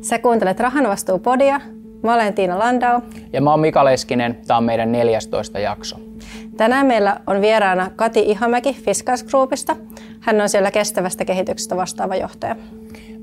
Sä 0.00 0.18
kuuntelet 0.18 0.60
Rahanvastuupodia. 0.60 1.60
Mä 2.02 2.14
olen 2.14 2.34
Tiina 2.34 2.58
Landau. 2.58 3.00
Ja 3.32 3.40
mä 3.40 3.50
oon 3.50 3.60
Mika 3.60 3.84
Leskinen. 3.84 4.38
Tämä 4.46 4.58
on 4.58 4.64
meidän 4.64 4.92
14 4.92 5.58
jakso. 5.58 5.96
Tänään 6.56 6.86
meillä 6.86 7.20
on 7.26 7.40
vieraana 7.40 7.90
Kati 7.96 8.20
Ihamäki 8.20 8.72
Fiskars 8.72 9.24
Groupista. 9.24 9.76
Hän 10.20 10.40
on 10.40 10.48
siellä 10.48 10.70
kestävästä 10.70 11.24
kehityksestä 11.24 11.76
vastaava 11.76 12.16
johtaja. 12.16 12.56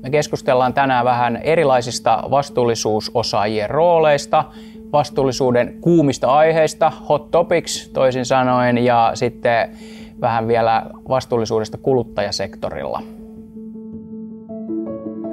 Me 0.02 0.10
keskustellaan 0.10 0.74
tänään 0.74 1.04
vähän 1.04 1.36
erilaisista 1.36 2.22
vastuullisuusosaajien 2.30 3.70
rooleista, 3.70 4.44
vastuullisuuden 4.92 5.78
kuumista 5.80 6.28
aiheista, 6.32 6.92
hot 7.08 7.30
topics 7.30 7.88
toisin 7.88 8.24
sanoen, 8.24 8.78
ja 8.78 9.10
sitten 9.14 9.76
vähän 10.20 10.48
vielä 10.48 10.82
vastuullisuudesta 11.08 11.78
kuluttajasektorilla. 11.78 13.02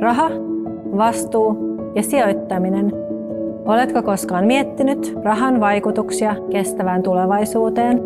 Raha, 0.02 0.30
vastuu 0.98 1.58
ja 1.96 2.04
sijoittaminen. 2.04 2.92
Oletko 3.66 4.04
koskaan 4.04 4.46
miettinyt 4.46 5.18
rahan 5.24 5.60
vaikutuksia 5.60 6.36
kestävään 6.52 7.04
tulevaisuuteen? 7.04 8.02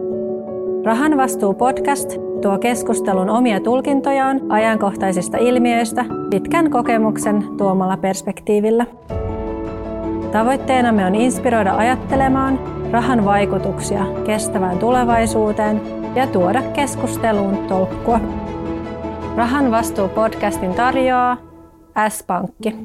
Rahan 0.83 1.17
vastuu 1.17 1.53
podcast 1.53 2.17
tuo 2.41 2.57
keskustelun 2.57 3.29
omia 3.29 3.59
tulkintojaan 3.59 4.41
ajankohtaisista 4.49 5.37
ilmiöistä 5.37 6.05
pitkän 6.29 6.71
kokemuksen 6.71 7.43
tuomalla 7.57 7.97
perspektiivillä. 7.97 8.85
Tavoitteenamme 10.31 11.05
on 11.05 11.15
inspiroida 11.15 11.77
ajattelemaan 11.77 12.59
rahan 12.91 13.25
vaikutuksia 13.25 14.05
kestävään 14.25 14.77
tulevaisuuteen 14.77 15.81
ja 16.15 16.27
tuoda 16.27 16.61
keskusteluun 16.61 17.57
tolkkua. 17.57 18.19
Rahan 19.35 19.71
vastuu 19.71 20.07
podcastin 20.07 20.73
tarjoaa 20.73 21.46
S-Pankki. 22.09 22.75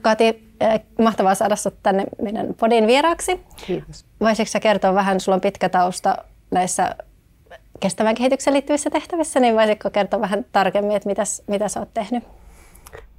Kati, 0.00 0.52
eh, 0.60 0.80
mahtavaa 0.98 1.34
saada 1.34 1.56
sinut 1.56 1.78
tänne 1.82 2.04
meidän 2.22 2.54
podin 2.60 2.86
vieraaksi. 2.86 3.40
Kiitos. 3.66 4.06
Voisitko 4.20 4.58
kertoa 4.62 4.94
vähän, 4.94 5.20
sulla 5.20 5.36
on 5.36 5.40
pitkä 5.40 5.68
tausta 5.68 6.16
näissä 6.50 6.96
kestävän 7.80 8.14
kehityksen 8.14 8.54
liittyvissä 8.54 8.90
tehtävissä, 8.90 9.40
niin 9.40 9.54
voisitko 9.54 9.90
kertoa 9.90 10.20
vähän 10.20 10.46
tarkemmin, 10.52 10.96
että 10.96 11.08
mitäs, 11.08 11.42
mitä 11.46 11.68
sä 11.68 11.80
oot 11.80 11.94
tehnyt? 11.94 12.24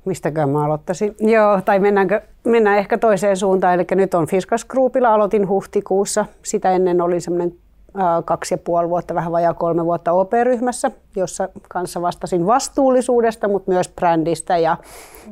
Mistäkään 0.06 0.50
mä 0.50 0.66
aloittaisin? 0.66 1.16
Joo, 1.20 1.62
tai 1.62 1.80
mennäänkö, 1.80 2.22
mennään 2.44 2.78
ehkä 2.78 2.98
toiseen 2.98 3.38
suuntaan. 3.38 3.74
Eli 3.74 3.86
nyt 3.92 4.14
on 4.14 4.28
Fiskas 4.28 4.66
Groupilla, 4.66 5.14
aloitin 5.14 5.48
huhtikuussa. 5.48 6.26
Sitä 6.44 6.72
ennen 6.72 7.02
olin 7.02 7.22
semmoinen 7.22 7.56
kaksi 8.26 8.54
ja 8.54 8.58
puoli 8.58 8.90
vuotta, 8.90 9.16
vähän 9.16 9.32
vajaa 9.32 9.54
kolme 9.54 9.86
vuotta 9.86 10.12
OP-ryhmässä, 10.12 10.92
jossa 11.16 11.50
kanssa 11.70 12.02
vastasin 12.02 12.46
vastuullisuudesta, 12.46 13.48
mutta 13.48 13.72
myös 13.72 13.90
brändistä 13.90 14.58
ja, 14.58 14.78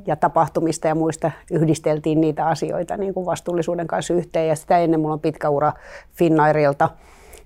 ja 0.08 0.16
tapahtumista 0.16 0.88
ja 0.88 0.96
muista 0.96 1.32
yhdisteltiin 1.52 2.22
niitä 2.22 2.46
asioita 2.46 2.98
niin 2.98 3.14
kuin 3.14 3.26
vastuullisuuden 3.26 3.88
kanssa 3.88 4.14
yhteen. 4.14 4.48
Ja 4.48 4.56
sitä 4.56 4.78
ennen 4.78 5.00
mulla 5.00 5.14
on 5.14 5.20
pitkä 5.20 5.50
ura 5.50 5.74
Finnairilta 6.14 6.90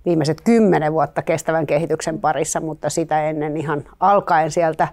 viimeiset 0.06 0.42
kymmenen 0.42 0.94
vuotta 0.94 1.22
kestävän 1.22 1.68
kehityksen 1.68 2.20
parissa, 2.20 2.60
mutta 2.60 2.90
sitä 2.90 3.30
ennen 3.30 3.58
ihan 3.58 3.84
alkaen 4.00 4.52
sieltä 4.52 4.88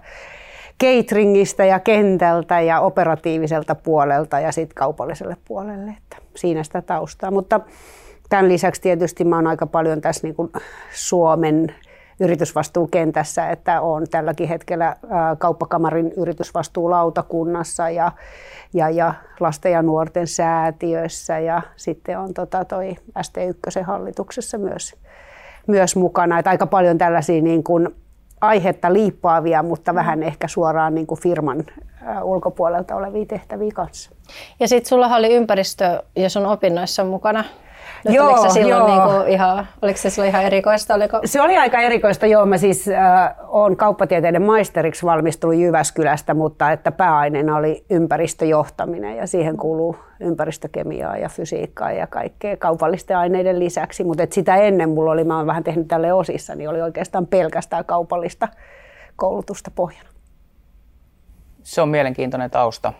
cateringista 0.83 1.65
ja 1.65 1.79
kentältä 1.79 2.61
ja 2.61 2.79
operatiiviselta 2.79 3.75
puolelta 3.75 4.39
ja 4.39 4.51
sitten 4.51 4.75
kaupalliselle 4.75 5.37
puolelle. 5.47 5.91
Että 5.91 6.17
siinä 6.35 6.63
sitä 6.63 6.81
taustaa. 6.81 7.31
Mutta 7.31 7.59
Tämän 8.29 8.49
lisäksi 8.49 8.81
tietysti 8.81 9.23
mä 9.23 9.35
oon 9.35 9.47
aika 9.47 9.67
paljon 9.67 10.01
tässä 10.01 10.27
niin 10.27 10.35
kuin 10.35 10.51
Suomen 10.93 11.75
yritysvastuukentässä, 12.19 13.49
että 13.49 13.81
on 13.81 14.07
tälläkin 14.11 14.47
hetkellä 14.47 14.95
kauppakamarin 15.37 16.11
yritysvastuulautakunnassa 16.17 17.89
ja, 17.89 18.11
ja, 18.73 18.89
ja 18.89 19.13
lasten 19.39 19.71
ja 19.71 19.81
nuorten 19.81 20.27
säätiössä 20.27 21.39
ja 21.39 21.61
sitten 21.75 22.19
on 22.19 22.33
tota 22.33 22.65
toi 22.65 22.95
ST1 23.19 23.83
hallituksessa 23.83 24.57
myös, 24.57 24.95
myös 25.67 25.95
mukana. 25.95 26.39
Että 26.39 26.51
aika 26.51 26.67
paljon 26.67 26.97
tällaisia 26.97 27.41
niin 27.41 27.63
kuin 27.63 27.95
aihetta 28.41 28.93
liippaavia, 28.93 29.63
mutta 29.63 29.93
mm. 29.93 29.95
vähän 29.95 30.23
ehkä 30.23 30.47
suoraan 30.47 30.95
niin 30.95 31.07
kuin 31.07 31.21
firman 31.21 31.63
ulkopuolelta 32.23 32.95
olevia 32.95 33.25
tehtäviä 33.25 33.71
kanssa. 33.73 34.11
Ja 34.59 34.67
sitten 34.67 34.89
sulla 34.89 35.15
oli 35.15 35.33
ympäristö 35.33 36.03
ja 36.15 36.29
sun 36.29 36.45
opinnoissa 36.45 37.03
mukana 37.03 37.43
joo, 38.13 38.27
oliko 38.27 38.41
se 38.41 38.49
silloin 38.49 38.93
joo. 38.93 39.07
Niin 39.07 39.17
kuin 39.17 39.33
ihan, 39.33 39.67
oliko 39.81 39.97
se 39.97 40.09
silloin 40.09 40.29
ihan 40.29 40.43
erikoista? 40.43 40.93
Oliko... 40.93 41.19
Se 41.25 41.41
oli 41.41 41.57
aika 41.57 41.81
erikoista, 41.81 42.25
joo. 42.25 42.45
Mä 42.45 42.57
siis 42.57 42.87
äh, 42.87 43.35
olen 43.47 43.77
kauppatieteiden 43.77 44.41
maisteriksi 44.41 45.05
valmistunut 45.05 45.55
Jyväskylästä, 45.55 46.33
mutta 46.33 46.71
että 46.71 46.91
pääaineena 46.91 47.55
oli 47.57 47.85
ympäristöjohtaminen 47.89 49.17
ja 49.17 49.27
siihen 49.27 49.57
kuuluu 49.57 49.97
ympäristökemiaa 50.19 51.17
ja 51.17 51.29
fysiikkaa 51.29 51.91
ja 51.91 52.07
kaikkea 52.07 52.57
kaupallisten 52.57 53.17
aineiden 53.17 53.59
lisäksi. 53.59 54.03
Mutta 54.03 54.27
sitä 54.31 54.55
ennen 54.55 54.89
mulla 54.89 55.11
oli, 55.11 55.23
mä 55.23 55.35
olen 55.35 55.47
vähän 55.47 55.63
tehnyt 55.63 55.87
tälle 55.87 56.13
osissa, 56.13 56.55
niin 56.55 56.69
oli 56.69 56.81
oikeastaan 56.81 57.27
pelkästään 57.27 57.85
kaupallista 57.85 58.47
koulutusta 59.15 59.71
pohjana. 59.75 60.09
Se 61.63 61.81
on 61.81 61.89
mielenkiintoinen 61.89 62.51
tausta 62.51 62.93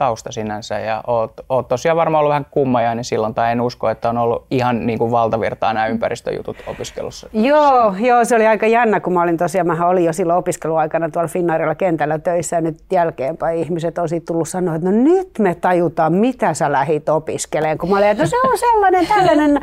tausta 0.00 0.32
sinänsä 0.32 0.78
ja 0.78 1.02
oot, 1.06 1.32
oot 1.48 1.68
tosiaan 1.68 1.96
varmaan 1.96 2.20
ollut 2.20 2.30
vähän 2.30 2.46
kummajainen 2.50 3.04
silloin 3.04 3.34
tai 3.34 3.52
en 3.52 3.60
usko, 3.60 3.88
että 3.88 4.10
on 4.10 4.18
ollut 4.18 4.46
ihan 4.50 4.86
niin 4.86 4.98
kuin 4.98 5.10
valtavirtaa 5.10 5.72
nämä 5.72 5.86
ympäristöjutut 5.86 6.56
opiskelussa. 6.66 7.28
Joo, 7.32 7.94
joo, 7.98 8.24
se 8.24 8.36
oli 8.36 8.46
aika 8.46 8.66
jännä, 8.66 9.00
kun 9.00 9.12
mä 9.12 9.22
olin 9.22 9.36
tosiaan, 9.36 9.66
mä 9.66 9.86
olin 9.86 10.04
jo 10.04 10.12
silloin 10.12 10.38
opiskeluaikana 10.38 11.08
tuolla 11.08 11.28
Finnairilla 11.28 11.74
kentällä 11.74 12.18
töissä 12.18 12.56
ja 12.56 12.60
nyt 12.60 12.78
jälkeenpäin 12.92 13.58
ihmiset 13.58 13.98
on 13.98 14.08
siitä 14.08 14.26
tullut 14.26 14.48
sanoa, 14.48 14.74
että 14.74 14.90
no 14.90 14.96
nyt 14.96 15.38
me 15.38 15.54
tajutaan, 15.54 16.12
mitä 16.12 16.54
sä 16.54 16.72
lähit 16.72 17.08
opiskelemaan, 17.08 17.78
kun 17.78 17.90
mä 17.90 17.96
olin, 17.96 18.08
että 18.08 18.22
no 18.22 18.28
se 18.28 18.36
on 18.44 18.58
sellainen 18.58 19.06
tällainen. 19.06 19.60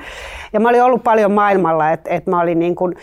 Ja 0.53 0.59
mä 0.59 0.69
olin 0.69 0.83
ollut 0.83 1.03
paljon 1.03 1.31
maailmalla, 1.31 1.91
että, 1.91 2.09
että 2.09 2.31
mä 2.31 2.41
olin 2.41 2.59
niin 2.59 2.75
kuin, 2.75 2.95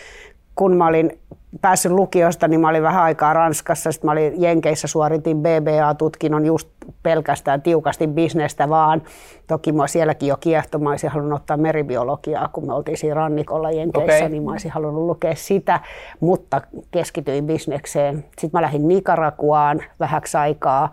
kun 0.55 0.77
mä 0.77 0.87
olin 0.87 1.19
päässyt 1.61 1.93
lukiosta, 1.93 2.49
niin 2.49 2.61
mä 2.61 2.69
olin 2.69 2.83
vähän 2.83 3.03
aikaa 3.03 3.33
Ranskassa. 3.33 3.93
Sitten 3.93 4.09
mä 4.09 4.13
olin 4.13 4.43
Jenkeissä, 4.43 4.89
suoritin 4.89 5.37
BBA-tutkinnon 5.37 6.47
just 6.47 6.69
pelkästään 7.03 7.63
tiukasti 7.63 8.07
bisnestä 8.07 8.69
vaan. 8.69 9.03
Toki 9.47 9.73
mä 9.73 9.87
sielläkin 9.87 10.29
jo 10.29 10.37
kiehto, 10.37 10.79
mä 10.79 10.91
olisin 10.91 11.11
halunnut 11.11 11.41
ottaa 11.41 11.57
meribiologiaa, 11.57 12.49
kun 12.49 12.67
me 12.67 12.73
oltiin 12.73 12.99
siinä 12.99 13.15
rannikolla 13.15 13.71
Jenkeissä, 13.71 14.17
okay. 14.17 14.29
niin 14.29 14.43
mä 14.43 14.51
olisin 14.51 14.71
halunnut 14.71 15.05
lukea 15.07 15.35
sitä, 15.35 15.81
mutta 16.21 16.61
keskityin 16.91 17.47
bisnekseen. 17.47 18.17
Sitten 18.17 18.51
mä 18.53 18.63
lähdin 18.63 18.89
Nicaraguaan 18.89 19.83
vähäksi 20.01 20.37
aikaa 20.37 20.93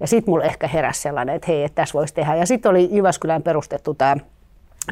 ja 0.00 0.06
sitten 0.06 0.32
mulla 0.32 0.44
ehkä 0.44 0.68
heräsi 0.68 1.00
sellainen, 1.00 1.34
että 1.34 1.46
hei, 1.48 1.64
että 1.64 1.74
tässä 1.74 1.98
voisi 1.98 2.14
tehdä. 2.14 2.34
Ja 2.34 2.46
sitten 2.46 2.70
oli 2.70 2.88
Jyväskylään 2.92 3.42
perustettu 3.42 3.94
tämä 3.94 4.16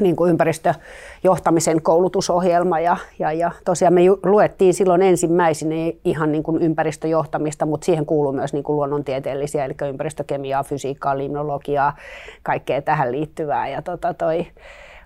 niin 0.01 0.15
kuin 0.15 0.29
ympäristöjohtamisen 0.29 1.81
koulutusohjelma. 1.81 2.79
Ja, 2.79 2.97
ja, 3.19 3.31
ja 3.31 3.51
tosiaan 3.65 3.93
me 3.93 4.01
luettiin 4.23 4.73
silloin 4.73 5.01
ensimmäisenä 5.01 5.75
ihan 6.05 6.31
niin 6.31 6.43
kuin 6.43 6.61
ympäristöjohtamista, 6.61 7.65
mutta 7.65 7.85
siihen 7.85 8.05
kuuluu 8.05 8.31
myös 8.31 8.53
niin 8.53 8.63
kuin 8.63 8.75
luonnontieteellisiä, 8.75 9.65
eli 9.65 9.73
ympäristökemiaa, 9.89 10.63
fysiikkaa, 10.63 11.17
limnologiaa, 11.17 11.95
kaikkea 12.43 12.81
tähän 12.81 13.11
liittyvää. 13.11 13.67
Ja 13.67 13.81
tota 13.81 14.13
toi, 14.13 14.47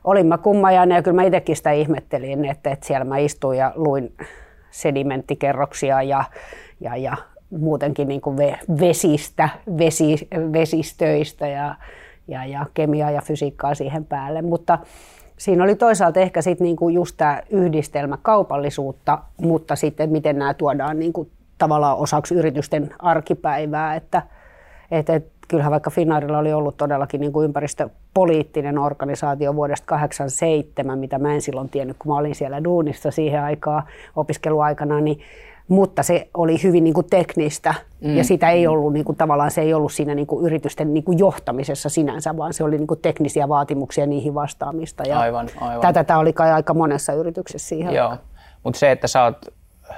olin 0.03 0.27
mä 0.27 0.37
kummajainen 0.37 0.95
ja 0.95 1.01
kyllä 1.01 1.15
mä 1.15 1.23
itsekin 1.23 1.55
sitä 1.55 1.71
ihmettelin, 1.71 2.45
että, 2.45 2.71
että 2.71 2.87
siellä 2.87 3.05
mä 3.05 3.17
istuin 3.17 3.57
ja 3.57 3.71
luin 3.75 4.13
sedimenttikerroksia 4.71 6.01
ja, 6.01 6.23
ja, 6.79 6.95
ja 6.95 7.17
muutenkin 7.59 8.07
niin 8.07 8.21
kuin 8.21 8.37
vesistä, 8.79 9.49
vesi, 9.77 10.27
vesistöistä 10.53 11.47
ja 11.47 11.75
ja, 12.28 12.45
ja 12.45 12.66
kemiaa 12.73 13.11
ja 13.11 13.22
fysiikkaa 13.22 13.75
siihen 13.75 14.06
päälle. 14.06 14.41
Mutta 14.41 14.79
siinä 15.38 15.63
oli 15.63 15.75
toisaalta 15.75 16.19
ehkä 16.19 16.41
sitten 16.41 16.66
niinku 16.66 16.89
just 16.89 17.17
tämä 17.17 17.41
yhdistelmä 17.50 18.17
kaupallisuutta, 18.22 19.19
mutta 19.41 19.75
sitten 19.75 20.09
miten 20.09 20.39
nämä 20.39 20.53
tuodaan 20.53 21.00
niinku 21.00 21.28
tavallaan 21.57 21.97
osaksi 21.97 22.35
yritysten 22.35 22.89
arkipäivää. 23.00 23.95
Että, 23.95 24.21
et, 24.92 25.09
et, 25.09 25.27
kyllähän 25.47 25.71
vaikka 25.71 25.89
Finnairilla 25.89 26.38
oli 26.38 26.53
ollut 26.53 26.77
todellakin 26.77 27.21
niin 27.21 27.33
kuin 27.33 27.45
ympäristöpoliittinen 27.45 28.77
organisaatio 28.77 29.56
vuodesta 29.56 29.86
1987, 29.86 31.00
mitä 31.00 31.19
mä 31.19 31.33
en 31.33 31.42
silloin 31.42 31.69
tiennyt, 31.69 31.97
kun 32.00 32.12
mä 32.12 32.18
olin 32.18 32.36
siellä 32.36 32.63
duunissa 32.63 33.12
siihen 33.12 33.44
aikaan 33.44 33.83
opiskeluaikana, 34.15 35.01
niin 35.01 35.19
mutta 35.68 36.04
se 36.04 36.27
oli 36.33 36.63
hyvin 36.63 36.83
niin 36.83 36.94
kuin 36.94 37.07
teknistä 37.10 37.74
mm. 38.01 38.18
ja 38.18 38.24
sitä 38.24 38.50
ei 38.50 38.68
ollut 38.68 38.94
niin 38.94 39.06
kuin, 39.06 39.15
tavallaan 39.15 39.51
se 39.51 39.62
ei 39.62 39.74
ollut 39.74 39.92
siinä 39.92 40.15
niin 40.15 40.27
kuin 40.27 40.45
yritysten 40.45 40.94
niin 40.94 41.04
kuin 41.04 41.19
johtamisessa 41.19 41.89
sinänsä, 41.89 42.38
vaan 42.38 42.54
se 42.54 42.63
oli 42.63 42.77
niin 42.77 42.88
kuin 42.88 43.00
teknisiä 43.00 43.50
vaatimuksia 43.50 44.06
niihin 44.06 44.36
vastaamista. 44.36 45.04
Ja 45.04 45.19
aivan, 45.19 45.50
aivan. 45.62 45.81
Tätä 45.81 46.04
tämä 46.04 46.19
oli 46.19 46.33
kai 46.33 46.51
aika 46.51 46.74
monessa 46.74 47.13
yrityksessä 47.13 47.68
siihen. 47.68 47.94
Joo, 47.94 48.18
mutta 48.63 48.80
se, 48.80 48.92
että 48.92 49.07
sä 49.07 49.24
oot 49.24 49.38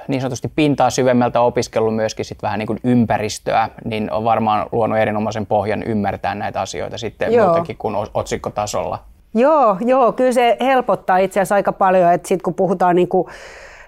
niin 0.08 0.20
sanotusti 0.20 0.52
pintaa 0.56 0.90
syvemmältä 0.90 1.40
opiskellut 1.40 1.96
myöskin 1.96 2.24
sit 2.24 2.42
vähän 2.42 2.58
niin 2.58 2.66
kuin 2.66 2.80
ympäristöä, 2.84 3.68
niin 3.84 4.12
on 4.12 4.24
varmaan 4.24 4.66
luonut 4.72 4.98
erinomaisen 4.98 5.46
pohjan 5.46 5.82
ymmärtää 5.82 6.34
näitä 6.34 6.60
asioita 6.60 6.98
sitten 6.98 7.32
Joo. 7.32 7.46
muutenkin 7.46 7.76
kuin 7.76 7.94
otsikkotasolla. 8.14 8.98
Joo, 9.34 9.76
joo, 9.80 10.12
kyllä 10.12 10.32
se 10.32 10.56
helpottaa 10.60 11.18
itse 11.18 11.40
asiassa 11.40 11.54
aika 11.54 11.72
paljon, 11.72 12.12
että 12.12 12.28
sitten 12.28 12.44
kun 12.44 12.54
puhutaan 12.54 12.96
niin 12.96 13.08
kuin 13.08 13.28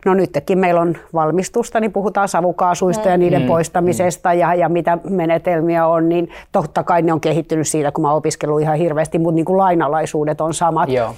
no 0.08 0.14
nytkin 0.14 0.58
meillä 0.58 0.80
on 0.80 0.96
valmistusta, 1.14 1.80
niin 1.80 1.92
puhutaan 1.92 2.28
savukaasuista 2.28 3.04
mm. 3.04 3.10
ja 3.10 3.16
niiden 3.16 3.42
mm. 3.42 3.48
poistamisesta 3.48 4.34
ja, 4.34 4.54
ja 4.54 4.68
mitä 4.68 4.98
menetelmiä 5.10 5.86
on, 5.86 6.08
niin 6.08 6.30
totta 6.52 6.82
kai 6.82 7.02
ne 7.02 7.12
on 7.12 7.20
kehittynyt 7.20 7.68
siitä, 7.68 7.92
kun 7.92 8.02
mä 8.02 8.12
opiskellut 8.12 8.60
ihan 8.60 8.78
hirveästi, 8.78 9.18
mutta 9.18 9.34
niin 9.34 9.44
kuin 9.44 9.56
lainalaisuudet 9.56 10.40
on 10.40 10.54
samat. 10.54 10.88
Joo 10.88 11.14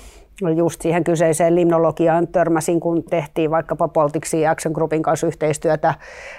just 0.57 0.83
siihen 0.83 1.05
kyseiseen 1.05 1.55
limnologiaan 1.55 2.29
törmäsin, 2.29 2.81
kun 2.81 3.03
tehtiin 3.11 3.51
vaikkapa 3.51 3.89
Baltic 3.89 4.27
Action 4.51 4.73
Groupin 4.73 5.03
kanssa 5.03 5.27
yhteistyötä 5.27 5.95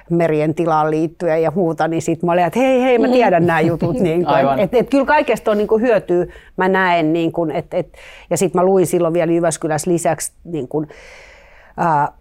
merien 0.09 0.55
tilaan 0.55 0.91
liittyen 0.91 1.43
ja 1.43 1.51
muuta, 1.55 1.87
niin 1.87 2.01
sitten 2.01 2.27
mä 2.27 2.31
olin, 2.31 2.45
että 2.45 2.59
hei, 2.59 2.81
hei, 2.81 2.99
mä 2.99 3.07
tiedän 3.07 3.45
nämä 3.45 3.61
jutut. 3.61 3.99
niin 4.01 4.25
kuin, 4.25 4.59
et, 4.59 4.73
et, 4.73 4.89
kyllä 4.89 5.05
kaikesta 5.05 5.51
on 5.51 5.57
niin 5.57 5.67
kuin 5.67 5.81
hyötyä, 5.81 6.25
mä 6.57 6.67
näen, 6.67 7.13
niin 7.13 7.31
kuin, 7.31 7.51
et, 7.51 7.73
et, 7.73 7.93
ja 8.29 8.37
sitten 8.37 8.61
mä 8.61 8.65
luin 8.65 8.87
silloin 8.87 9.13
vielä 9.13 9.31
Jyväskylässä 9.31 9.91
lisäksi 9.91 10.31
niin 10.43 10.67
kuin, 10.67 10.87
ää, 11.77 12.11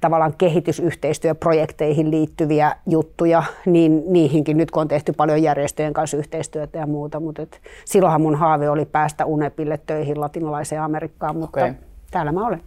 tavallaan 0.00 0.34
kehitysyhteistyöprojekteihin 0.38 2.10
liittyviä 2.10 2.76
juttuja, 2.86 3.42
niin 3.66 4.02
niihinkin 4.06 4.56
nyt 4.56 4.70
kun 4.70 4.80
on 4.80 4.88
tehty 4.88 5.12
paljon 5.12 5.42
järjestöjen 5.42 5.92
kanssa 5.92 6.16
yhteistyötä 6.16 6.78
ja 6.78 6.86
muuta, 6.86 7.20
mutta 7.20 7.42
et 7.42 7.60
silloinhan 7.84 8.20
mun 8.20 8.34
haave 8.34 8.70
oli 8.70 8.84
päästä 8.84 9.26
UNEPille 9.26 9.80
töihin 9.86 10.20
latinalaiseen 10.20 10.82
Amerikkaan, 10.82 11.36
mutta 11.36 11.60
okay. 11.60 11.74
täällä 12.10 12.32
mä 12.32 12.46
olen. 12.46 12.62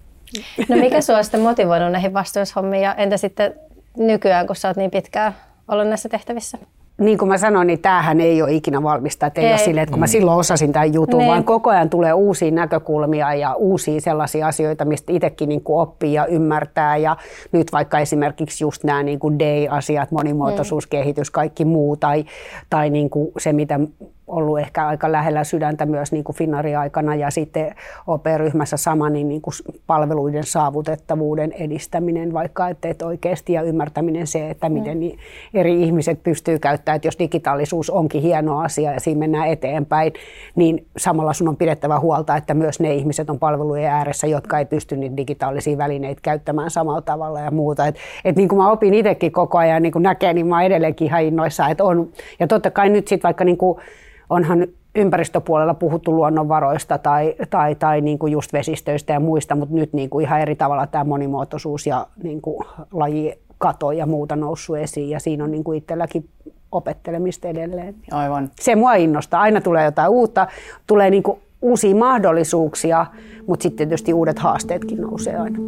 No 0.69 0.75
mikä 0.75 1.01
sua 1.01 1.23
sitten 1.23 1.41
motivoinut 1.41 1.91
näihin 1.91 2.13
vastuushommiin 2.13 2.83
ja 2.83 2.95
entä 2.95 3.17
sitten 3.17 3.53
nykyään, 3.97 4.47
kun 4.47 4.55
sä 4.55 4.67
oot 4.67 4.77
niin 4.77 4.91
pitkään 4.91 5.35
ollut 5.67 5.87
näissä 5.87 6.09
tehtävissä? 6.09 6.57
Niin 7.01 7.17
kuin 7.17 7.29
mä 7.29 7.37
sanoin, 7.37 7.67
niin 7.67 7.81
tämähän 7.81 8.21
ei 8.21 8.41
ole 8.41 8.51
ikinä 8.51 8.83
valmista. 8.83 9.25
Että 9.25 9.41
ei, 9.41 9.47
ei. 9.47 9.53
ole 9.53 9.59
silleen, 9.59 9.83
että 9.83 9.91
kun 9.91 9.99
mä 9.99 10.05
mm. 10.05 10.09
silloin 10.09 10.39
osasin 10.39 10.71
tämän 10.71 10.93
jutun, 10.93 11.17
niin. 11.17 11.27
vaan 11.27 11.43
koko 11.43 11.69
ajan 11.69 11.89
tulee 11.89 12.13
uusia 12.13 12.51
näkökulmia 12.51 13.33
ja 13.33 13.53
uusia 13.53 14.01
sellaisia 14.01 14.47
asioita, 14.47 14.85
mistä 14.85 15.13
itsekin 15.13 15.49
niin 15.49 15.61
kuin 15.61 15.81
oppii 15.81 16.13
ja 16.13 16.25
ymmärtää. 16.25 16.97
Ja 16.97 17.17
nyt 17.51 17.71
vaikka 17.71 17.99
esimerkiksi 17.99 18.63
just 18.63 18.83
nämä 18.83 19.03
niin 19.03 19.19
kuin 19.19 19.39
day-asiat, 19.39 20.11
monimuotoisuuskehitys, 20.11 21.31
kaikki 21.31 21.65
muu, 21.65 21.97
tai, 21.97 22.25
tai 22.69 22.89
niin 22.89 23.09
kuin 23.09 23.31
se, 23.37 23.53
mitä 23.53 23.79
ollut 24.27 24.59
ehkä 24.59 24.87
aika 24.87 25.11
lähellä 25.11 25.43
sydäntä 25.43 25.85
myös 25.85 26.11
niin 26.11 26.23
kuin 26.23 26.35
Finnaari-aikana 26.35 27.15
ja 27.15 27.31
sitten 27.31 27.75
OP-ryhmässä 28.07 28.77
sama 28.77 29.09
niin, 29.09 29.29
niin 29.29 29.41
kuin 29.41 29.53
palveluiden 29.87 30.43
saavutettavuuden 30.43 31.51
edistäminen 31.51 32.33
vaikka, 32.33 32.67
että, 32.67 32.87
että 32.87 33.05
oikeasti 33.05 33.53
ja 33.53 33.61
ymmärtäminen 33.61 34.27
se, 34.27 34.49
että 34.49 34.69
miten 34.69 34.97
mm. 34.97 35.11
eri 35.53 35.83
ihmiset 35.83 36.23
pystyy 36.23 36.59
käyttämään, 36.59 36.95
että 36.95 37.07
jos 37.07 37.19
digitaalisuus 37.19 37.89
onkin 37.89 38.21
hieno 38.21 38.59
asia 38.59 38.91
ja 38.91 38.99
siinä 38.99 39.19
mennään 39.19 39.47
eteenpäin, 39.47 40.13
niin 40.55 40.85
samalla 40.97 41.33
sun 41.33 41.47
on 41.47 41.57
pidettävä 41.57 41.99
huolta, 41.99 42.37
että 42.37 42.53
myös 42.53 42.79
ne 42.79 42.93
ihmiset 42.93 43.29
on 43.29 43.39
palvelujen 43.39 43.91
ääressä, 43.91 44.27
jotka 44.27 44.59
ei 44.59 44.65
pysty 44.65 44.97
niitä 44.97 45.17
digitaalisia 45.17 45.77
välineitä 45.77 46.21
käyttämään 46.21 46.71
samalla 46.71 47.01
tavalla 47.01 47.39
ja 47.39 47.51
muuta. 47.51 47.87
Et, 47.87 47.95
et 48.25 48.35
niin 48.35 48.49
kuin 48.49 48.59
mä 48.59 48.71
opin 48.71 48.93
itsekin 48.93 49.31
koko 49.31 49.57
ajan 49.57 49.81
niin 49.83 49.93
kuin 49.93 50.03
näkee, 50.03 50.33
niin 50.33 50.47
mä 50.47 50.55
oon 50.55 50.65
edelleenkin 50.65 51.07
ihan 51.07 51.23
innoissa, 51.23 51.67
että 51.67 51.83
on, 51.83 52.09
ja 52.39 52.47
totta 52.47 52.71
kai 52.71 52.89
nyt 52.89 53.07
sitten 53.07 53.27
vaikka 53.27 53.43
niin 53.43 53.57
kuin 53.57 53.79
onhan 54.29 54.67
ympäristöpuolella 54.95 55.73
puhuttu 55.73 56.15
luonnonvaroista 56.15 56.97
tai, 56.97 57.35
tai, 57.49 57.75
tai 57.75 58.01
niin 58.01 58.19
kuin 58.19 58.31
just 58.31 58.53
vesistöistä 58.53 59.13
ja 59.13 59.19
muista, 59.19 59.55
mutta 59.55 59.75
nyt 59.75 59.93
niin 59.93 60.09
kuin 60.09 60.25
ihan 60.25 60.41
eri 60.41 60.55
tavalla 60.55 60.87
tämä 60.87 61.03
monimuotoisuus 61.03 61.87
ja 61.87 62.07
niin 62.23 62.41
kuin 62.41 62.67
lajikato 62.91 63.91
ja 63.91 64.05
muuta 64.05 64.35
noussut 64.35 64.77
esiin 64.77 65.09
ja 65.09 65.19
siinä 65.19 65.43
on 65.43 65.51
niin 65.51 65.63
kuin 65.63 65.77
itselläkin 65.77 66.29
opettelemista 66.71 67.47
edelleen. 67.47 67.95
Aivan. 68.11 68.51
Se 68.59 68.75
mua 68.75 68.93
innostaa. 68.93 69.41
Aina 69.41 69.61
tulee 69.61 69.85
jotain 69.85 70.09
uutta, 70.09 70.47
tulee 70.87 71.09
niin 71.09 71.23
kuin 71.23 71.39
uusia 71.61 71.95
mahdollisuuksia, 71.95 73.05
mutta 73.47 73.63
sitten 73.63 73.87
tietysti 73.87 74.13
uudet 74.13 74.39
haasteetkin 74.39 75.01
nousee 75.01 75.37
aina. 75.37 75.59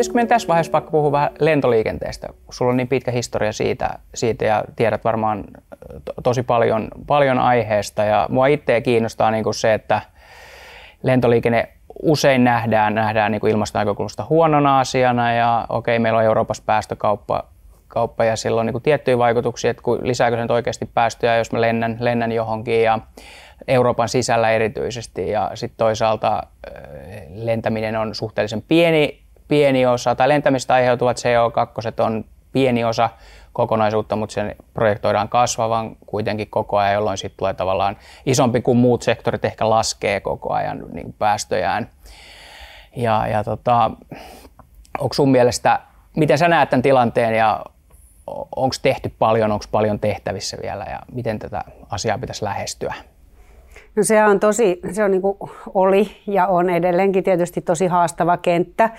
Pitäisikö 0.00 0.14
meidän 0.14 0.28
tässä 0.28 0.48
vaiheessa 0.48 0.72
vaikka 0.72 0.90
puhua 0.90 1.12
vähän 1.12 1.30
lentoliikenteestä, 1.38 2.26
kun 2.26 2.54
sulla 2.54 2.70
on 2.70 2.76
niin 2.76 2.88
pitkä 2.88 3.10
historia 3.10 3.52
siitä, 3.52 3.98
siitä 4.14 4.44
ja 4.44 4.64
tiedät 4.76 5.04
varmaan 5.04 5.44
to, 6.04 6.12
tosi 6.22 6.42
paljon, 6.42 6.88
paljon 7.06 7.38
aiheesta. 7.38 8.04
Ja 8.04 8.26
mua 8.30 8.46
itseä 8.46 8.80
kiinnostaa 8.80 9.30
niin 9.30 9.44
kuin 9.44 9.54
se, 9.54 9.74
että 9.74 10.00
lentoliikenne 11.02 11.68
usein 12.02 12.44
nähdään, 12.44 12.94
nähdään 12.94 13.32
niin 13.32 13.46
ilmastonäkökulmasta 13.48 14.26
huonona 14.30 14.80
asiana. 14.80 15.32
Ja 15.32 15.66
okei, 15.68 15.98
meillä 15.98 16.18
on 16.18 16.24
Euroopassa 16.24 16.62
päästökauppa 16.66 17.44
kauppa 17.88 18.24
ja 18.24 18.36
sillä 18.36 18.60
on 18.60 18.66
niin 18.66 18.74
kuin 18.74 18.82
tiettyjä 18.82 19.18
vaikutuksia, 19.18 19.70
että 19.70 19.82
lisääkö 20.02 20.36
se 20.36 20.42
nyt 20.42 20.50
oikeasti 20.50 20.90
päästöjä, 20.94 21.36
jos 21.36 21.52
mä 21.52 21.60
lennän, 21.60 21.96
lennän 22.00 22.32
johonkin 22.32 22.82
ja 22.82 22.98
Euroopan 23.68 24.08
sisällä 24.08 24.50
erityisesti. 24.50 25.30
Ja 25.30 25.50
sitten 25.54 25.78
toisaalta 25.78 26.42
lentäminen 27.34 27.96
on 27.96 28.14
suhteellisen 28.14 28.62
pieni 28.62 29.19
pieni 29.50 29.86
osa, 29.86 30.14
tai 30.14 30.28
lentämistä 30.28 30.74
aiheutuvat 30.74 31.16
CO2 31.18 32.04
on 32.04 32.24
pieni 32.52 32.84
osa 32.84 33.10
kokonaisuutta, 33.52 34.16
mutta 34.16 34.32
sen 34.32 34.56
projektoidaan 34.74 35.28
kasvavan 35.28 35.96
kuitenkin 36.06 36.50
koko 36.50 36.78
ajan, 36.78 36.94
jolloin 36.94 37.18
sitten 37.18 37.38
tulee 37.38 37.54
tavallaan 37.54 37.96
isompi 38.26 38.60
kuin 38.60 38.78
muut 38.78 39.02
sektorit 39.02 39.44
ehkä 39.44 39.70
laskee 39.70 40.20
koko 40.20 40.52
ajan 40.52 40.84
niin 40.92 41.14
päästöjään. 41.18 41.88
Ja, 42.96 43.26
ja 43.26 43.44
tota, 43.44 43.90
onko 44.98 45.14
sun 45.14 45.30
mielestä, 45.30 45.80
miten 46.16 46.38
sä 46.38 46.48
näet 46.48 46.70
tämän 46.70 46.82
tilanteen 46.82 47.34
ja 47.34 47.64
onko 48.56 48.76
tehty 48.82 49.12
paljon, 49.18 49.52
onko 49.52 49.64
paljon 49.70 50.00
tehtävissä 50.00 50.56
vielä 50.62 50.86
ja 50.90 50.98
miten 51.12 51.38
tätä 51.38 51.64
asiaa 51.90 52.18
pitäisi 52.18 52.44
lähestyä? 52.44 52.94
No 53.96 54.04
se 54.04 54.24
on 54.24 54.40
tosi, 54.40 54.80
se 54.92 55.04
on 55.04 55.10
niin 55.10 55.22
kuin 55.22 55.36
oli 55.74 56.16
ja 56.26 56.46
on 56.46 56.70
edelleenkin 56.70 57.24
tietysti 57.24 57.60
tosi 57.60 57.86
haastava 57.86 58.36
kenttä 58.36 58.90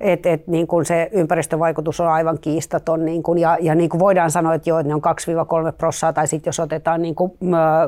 et, 0.00 0.26
et, 0.26 0.46
niin 0.46 0.66
kuin 0.66 0.84
se 0.84 1.08
ympäristövaikutus 1.12 2.00
on 2.00 2.08
aivan 2.08 2.38
kiistaton. 2.40 3.04
Niin 3.04 3.22
kuin, 3.22 3.38
ja 3.38 3.58
ja 3.60 3.74
niin 3.74 3.90
kuin 3.90 4.00
voidaan 4.00 4.30
sanoa, 4.30 4.54
että, 4.54 4.70
jo, 4.70 4.78
että 4.78 4.88
ne 4.88 4.94
on 4.94 5.02
2-3 5.70 5.72
prossaa, 5.78 6.12
tai 6.12 6.26
sitten 6.26 6.48
jos 6.48 6.60
otetaan 6.60 7.02
niin 7.02 7.14
kuin, 7.14 7.32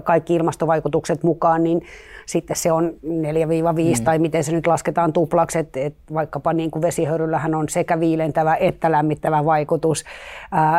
kaikki 0.04 0.34
ilmastovaikutukset 0.34 1.22
mukaan, 1.22 1.62
niin 1.64 1.82
sitten 2.26 2.56
se 2.56 2.72
on 2.72 2.92
4-5 3.04 3.08
mm. 3.98 4.04
tai 4.04 4.18
miten 4.18 4.44
se 4.44 4.52
nyt 4.52 4.66
lasketaan 4.66 5.12
tuplaksi, 5.12 5.58
että, 5.58 5.80
että 5.80 6.14
vaikkapa 6.14 6.52
niin 6.52 6.70
kuin 6.70 6.82
vesihöyryllähän 6.82 7.54
on 7.54 7.68
sekä 7.68 8.00
viilentävä 8.00 8.56
että 8.56 8.92
lämmittävä 8.92 9.44
vaikutus. 9.44 10.04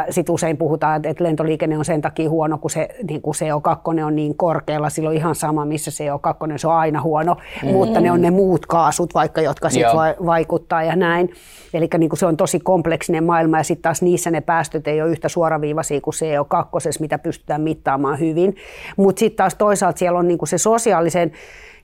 Sitten 0.09 0.33
usein 0.33 0.57
puhutaan, 0.57 1.05
että 1.05 1.23
lentoliikenne 1.23 1.77
on 1.77 1.85
sen 1.85 2.01
takia 2.01 2.29
huono, 2.29 2.57
kun 2.57 2.69
se 2.69 2.89
niin 3.09 3.21
kuin 3.21 3.35
CO2 3.35 4.03
on 4.03 4.15
niin 4.15 4.37
korkealla, 4.37 4.89
silloin 4.89 5.17
ihan 5.17 5.35
sama, 5.35 5.65
missä 5.65 5.91
CO2 5.91 6.57
se 6.57 6.67
on 6.67 6.75
aina 6.75 7.01
huono, 7.01 7.37
mm. 7.63 7.71
mutta 7.71 7.99
ne 7.99 8.11
on 8.11 8.21
ne 8.21 8.31
muut 8.31 8.65
kaasut 8.65 9.13
vaikka, 9.13 9.41
jotka 9.41 9.69
sitten 9.69 10.25
vaikuttaa 10.25 10.83
ja 10.83 10.95
näin. 10.95 11.29
Eli 11.73 11.89
niin 11.97 12.09
kuin 12.09 12.19
se 12.19 12.25
on 12.25 12.37
tosi 12.37 12.59
kompleksinen 12.59 13.23
maailma 13.23 13.57
ja 13.57 13.63
sitten 13.63 13.81
taas 13.81 14.01
niissä 14.01 14.31
ne 14.31 14.41
päästöt 14.41 14.87
ei 14.87 15.01
ole 15.01 15.11
yhtä 15.11 15.29
suoraviivaisia 15.29 16.01
kuin 16.01 16.13
CO2, 16.13 16.99
mitä 16.99 17.19
pystytään 17.19 17.61
mittaamaan 17.61 18.19
hyvin. 18.19 18.55
Mutta 18.97 19.19
sitten 19.19 19.37
taas 19.37 19.55
toisaalta 19.55 19.99
siellä 19.99 20.19
on 20.19 20.27
niin 20.27 20.37
kuin 20.37 20.49
se 20.49 20.57
sosiaalisen 20.57 21.31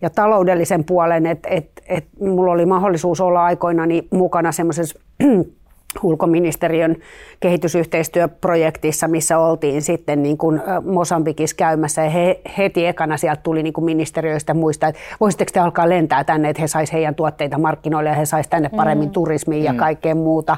ja 0.01 0.09
taloudellisen 0.09 0.83
puolen, 0.83 1.25
että 1.25 1.49
et, 1.49 1.69
et 1.87 2.05
mulla 2.19 2.51
oli 2.51 2.65
mahdollisuus 2.65 3.21
olla 3.21 3.43
aikoinani 3.43 4.07
mukana 4.11 4.51
semmoisessa 4.51 4.99
ulkoministeriön 6.03 6.95
kehitysyhteistyöprojektissa, 7.39 9.07
missä 9.07 9.37
oltiin 9.37 9.81
sitten 9.81 10.23
niin 10.23 10.37
kuin 10.37 10.61
Mosambikissa 10.85 11.55
käymässä 11.55 12.03
ja 12.03 12.09
he, 12.09 12.41
heti 12.57 12.85
ekana 12.85 13.17
sieltä 13.17 13.41
tuli 13.41 13.63
niin 13.63 13.73
kuin 13.73 13.85
ministeriöistä 13.85 14.53
muista, 14.53 14.87
että 14.87 15.01
voisitteko 15.19 15.51
te 15.53 15.59
alkaa 15.59 15.89
lentää 15.89 16.23
tänne, 16.23 16.49
että 16.49 16.61
he 16.61 16.67
saisivat 16.67 16.93
heidän 16.93 17.15
tuotteita 17.15 17.57
markkinoille 17.57 18.09
ja 18.09 18.15
he 18.15 18.25
saisivat 18.25 18.49
tänne 18.51 18.69
paremmin 18.69 19.09
mm. 19.09 19.13
turismia 19.13 19.63
ja 19.63 19.73
mm. 19.73 19.77
kaikkea 19.77 20.15
muuta. 20.15 20.57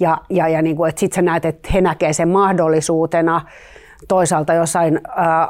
Ja, 0.00 0.18
ja, 0.30 0.48
ja 0.48 0.62
niin 0.62 0.76
kuin, 0.76 0.88
että 0.88 1.00
sitten 1.00 1.16
sä 1.16 1.22
näet, 1.22 1.44
että 1.44 1.68
he 1.74 1.80
näkevät 1.80 2.16
sen 2.16 2.28
mahdollisuutena 2.28 3.40
toisaalta 4.08 4.54
jossain 4.54 5.00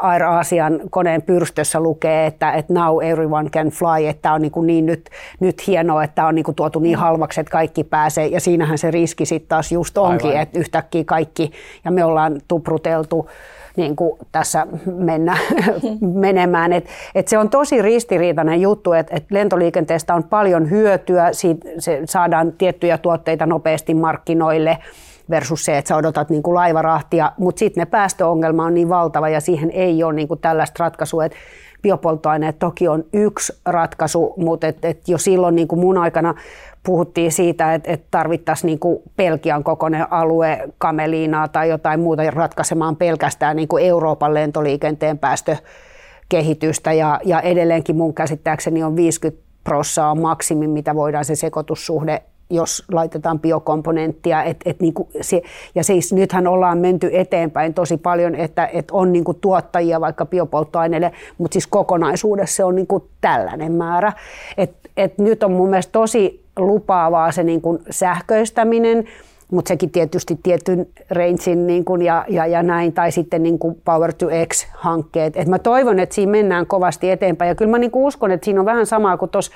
Air 0.02 0.22
Asian 0.22 0.80
koneen 0.90 1.22
pyrstössä 1.22 1.80
lukee, 1.80 2.26
että, 2.26 2.52
että 2.52 2.74
now 2.74 3.02
everyone 3.02 3.50
can 3.50 3.68
fly, 3.68 4.06
että 4.06 4.32
on 4.32 4.42
niin, 4.42 4.52
kuin 4.52 4.66
niin 4.66 4.86
nyt, 4.86 5.10
nyt 5.40 5.66
hienoa, 5.66 6.04
että 6.04 6.26
on 6.26 6.34
niin 6.34 6.44
kuin 6.44 6.54
tuotu 6.54 6.78
niin 6.78 6.96
halvaksi, 6.96 7.40
että 7.40 7.50
kaikki 7.50 7.84
pääsee. 7.84 8.26
Ja 8.26 8.40
siinähän 8.40 8.78
se 8.78 8.90
riski 8.90 9.26
sitten 9.26 9.48
taas 9.48 9.72
just 9.72 9.98
onkin, 9.98 10.30
Aivan. 10.30 10.42
että 10.42 10.58
yhtäkkiä 10.58 11.04
kaikki, 11.04 11.52
ja 11.84 11.90
me 11.90 12.04
ollaan 12.04 12.40
tupruteltu 12.48 13.30
niin 13.76 13.96
kuin 13.96 14.18
tässä 14.32 14.66
mennä, 14.96 15.36
menemään. 16.00 16.72
Et, 16.72 16.86
et 17.14 17.28
se 17.28 17.38
on 17.38 17.50
tosi 17.50 17.82
ristiriitainen 17.82 18.60
juttu, 18.60 18.92
että 18.92 19.16
et 19.16 19.24
lentoliikenteestä 19.30 20.14
on 20.14 20.24
paljon 20.24 20.70
hyötyä, 20.70 21.32
siitä 21.32 21.68
se 21.78 22.02
saadaan 22.04 22.52
tiettyjä 22.52 22.98
tuotteita 22.98 23.46
nopeasti 23.46 23.94
markkinoille– 23.94 24.78
versus 25.30 25.64
se, 25.64 25.78
että 25.78 25.88
sä 25.88 25.96
odotat 25.96 26.30
niin 26.30 26.42
kuin 26.42 26.54
laivarahtia, 26.54 27.32
mutta 27.38 27.58
sitten 27.58 27.80
ne 27.80 27.86
päästöongelma 27.86 28.64
on 28.64 28.74
niin 28.74 28.88
valtava 28.88 29.28
ja 29.28 29.40
siihen 29.40 29.70
ei 29.70 30.02
ole 30.02 30.12
niin 30.12 30.28
kuin 30.28 30.40
tällaista 30.40 30.84
ratkaisua. 30.84 31.24
Et 31.24 31.32
biopolttoaineet 31.82 32.58
toki 32.58 32.88
on 32.88 33.04
yksi 33.12 33.52
ratkaisu, 33.66 34.34
mutta 34.36 34.66
et, 34.66 34.84
et 34.84 35.08
jo 35.08 35.18
silloin 35.18 35.54
niin 35.54 35.68
kuin 35.68 35.80
mun 35.80 35.98
aikana 35.98 36.34
puhuttiin 36.82 37.32
siitä, 37.32 37.74
että, 37.74 37.92
että 37.92 38.06
tarvittaisiin 38.10 38.66
niin 38.66 38.78
kuin 38.78 38.98
Pelkian 39.16 39.64
kokoinen 39.64 40.12
alue 40.12 40.68
kameliinaa 40.78 41.48
tai 41.48 41.68
jotain 41.68 42.00
muuta 42.00 42.30
ratkaisemaan 42.30 42.96
pelkästään 42.96 43.56
niin 43.56 43.68
kuin 43.68 43.84
Euroopan 43.84 44.34
lentoliikenteen 44.34 45.18
päästökehitystä 45.18 46.92
ja, 46.92 47.20
ja 47.24 47.40
edelleenkin 47.40 47.96
mun 47.96 48.14
käsittääkseni 48.14 48.82
on 48.82 48.96
50 48.96 49.50
prossaa 49.64 50.10
on 50.10 50.20
maksimi, 50.20 50.68
mitä 50.68 50.94
voidaan 50.94 51.24
se 51.24 51.34
sekoitussuhde 51.34 52.22
jos 52.50 52.84
laitetaan 52.92 53.40
biokomponenttia. 53.40 54.42
Et, 54.42 54.56
et 54.64 54.80
niinku 54.80 55.08
se, 55.20 55.42
ja 55.74 55.84
siis 55.84 56.12
nythän 56.12 56.46
ollaan 56.46 56.78
menty 56.78 57.10
eteenpäin 57.12 57.74
tosi 57.74 57.96
paljon, 57.96 58.34
että 58.34 58.68
et 58.72 58.90
on 58.90 59.12
niinku 59.12 59.34
tuottajia 59.34 60.00
vaikka 60.00 60.26
biopolttoaineille, 60.26 61.12
mutta 61.38 61.54
siis 61.54 61.66
kokonaisuudessa 61.66 62.56
se 62.56 62.64
on 62.64 62.76
niinku 62.76 63.08
tällainen 63.20 63.72
määrä. 63.72 64.12
Et, 64.58 64.70
et 64.96 65.18
nyt 65.18 65.42
on 65.42 65.52
mun 65.52 65.70
mielestä 65.70 65.92
tosi 65.92 66.44
lupaavaa 66.56 67.32
se 67.32 67.42
niinku 67.42 67.78
sähköistäminen, 67.90 69.04
mutta 69.50 69.68
sekin 69.68 69.90
tietysti 69.90 70.38
tietyn 70.42 70.86
rangein 71.10 71.66
niin 71.66 71.84
kuin 71.84 72.02
ja, 72.02 72.24
ja, 72.28 72.46
ja, 72.46 72.62
näin, 72.62 72.92
tai 72.92 73.12
sitten 73.12 73.42
niin 73.42 73.58
kuin 73.58 73.80
Power 73.84 74.12
to 74.12 74.26
X-hankkeet. 74.48 75.36
Et 75.36 75.48
mä 75.48 75.58
toivon, 75.58 75.98
että 75.98 76.14
siinä 76.14 76.32
mennään 76.32 76.66
kovasti 76.66 77.10
eteenpäin, 77.10 77.48
ja 77.48 77.54
kyllä 77.54 77.70
mä 77.70 77.78
niin 77.78 77.90
kuin 77.90 78.04
uskon, 78.04 78.30
että 78.30 78.44
siinä 78.44 78.60
on 78.60 78.66
vähän 78.66 78.86
samaa 78.86 79.16
kuin 79.16 79.30
tuossa 79.30 79.52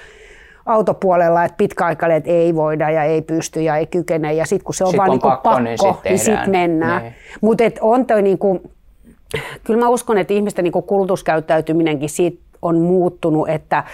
autopuolella, 0.67 1.45
että 1.45 1.57
pitkäaikaleet 1.57 2.25
ei 2.27 2.55
voida 2.55 2.91
ja 2.91 3.05
ei 3.05 3.23
pysty 3.23 3.63
ja 3.63 3.77
ei 3.77 3.87
kykene. 3.87 4.33
Ja 4.33 4.47
sitten 4.47 4.65
kun 4.65 4.75
se 4.75 4.85
on 4.85 4.91
sit 4.91 4.99
vaan 4.99 5.11
on 5.11 5.15
niin 5.15 5.21
pakko, 5.21 5.43
pakko, 5.43 5.61
niin 5.61 5.79
niin 5.83 5.95
sitten 5.95 6.19
sit 6.19 6.39
sit 6.41 6.47
mennään. 6.47 7.03
Niin. 7.03 7.15
Mutta 7.41 7.65
on 7.81 8.07
toi 8.07 8.23
niin 8.23 8.39
kuin, 8.39 8.71
kyllä 9.65 9.81
mä 9.81 9.89
uskon, 9.89 10.19
että 10.19 10.35
ihmisten 10.35 10.63
niin 10.63 10.73
kuin 10.73 10.85
kulutuskäyttäytyminenkin 10.85 12.11
siitä 12.11 12.43
on 12.63 12.79
muuttunut, 12.79 13.49
että 13.49 13.85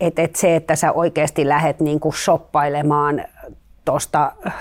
et, 0.00 0.18
et 0.18 0.36
se, 0.36 0.56
että 0.56 0.76
sä 0.76 0.92
oikeasti 0.92 1.48
lähdet 1.48 1.80
niin 1.80 2.00
kuin 2.00 2.14
shoppailemaan 2.14 3.24
tuosta 3.84 4.32
äh, 4.46 4.52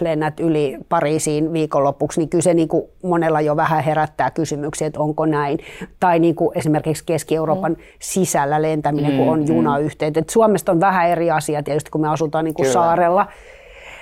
lennät 0.00 0.40
yli 0.40 0.78
Pariisiin 0.88 1.52
viikonlopuksi, 1.52 2.20
niin 2.20 2.28
kyllä 2.28 2.42
se 2.42 2.54
niin 2.54 2.68
kuin 2.68 2.84
monella 3.02 3.40
jo 3.40 3.56
vähän 3.56 3.84
herättää 3.84 4.30
kysymyksiä, 4.30 4.86
että 4.86 5.00
onko 5.00 5.26
näin. 5.26 5.58
Tai 6.00 6.18
niin 6.18 6.34
kuin 6.34 6.58
esimerkiksi 6.58 7.04
Keski-Euroopan 7.06 7.72
mm. 7.72 7.78
sisällä 7.98 8.62
lentäminen, 8.62 9.16
kun 9.16 9.28
on 9.28 9.38
Mm, 9.38 9.48
mm. 9.48 9.56
junayhteydet. 9.56 10.16
Et 10.16 10.30
Suomesta 10.30 10.72
on 10.72 10.80
vähän 10.80 11.08
eri 11.08 11.30
asia 11.30 11.62
tietysti, 11.62 11.90
kun 11.90 12.00
me 12.00 12.08
asutaan 12.08 12.44
niin 12.44 12.54
kuin 12.54 12.64
Kyllä. 12.64 12.72
saarella. 12.72 13.26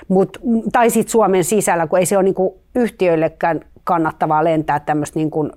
Mut, 0.08 0.38
tai 0.72 0.90
sitten 0.90 1.10
Suomen 1.10 1.44
sisällä, 1.44 1.86
kun 1.86 1.98
ei 1.98 2.06
se 2.06 2.16
ole 2.16 2.24
niin 2.24 2.34
kuin 2.34 2.54
yhtiöillekään 2.74 3.60
kannattavaa 3.84 4.44
lentää 4.44 4.80
tämmöistä 4.80 5.18
niin 5.18 5.30
kuin 5.30 5.52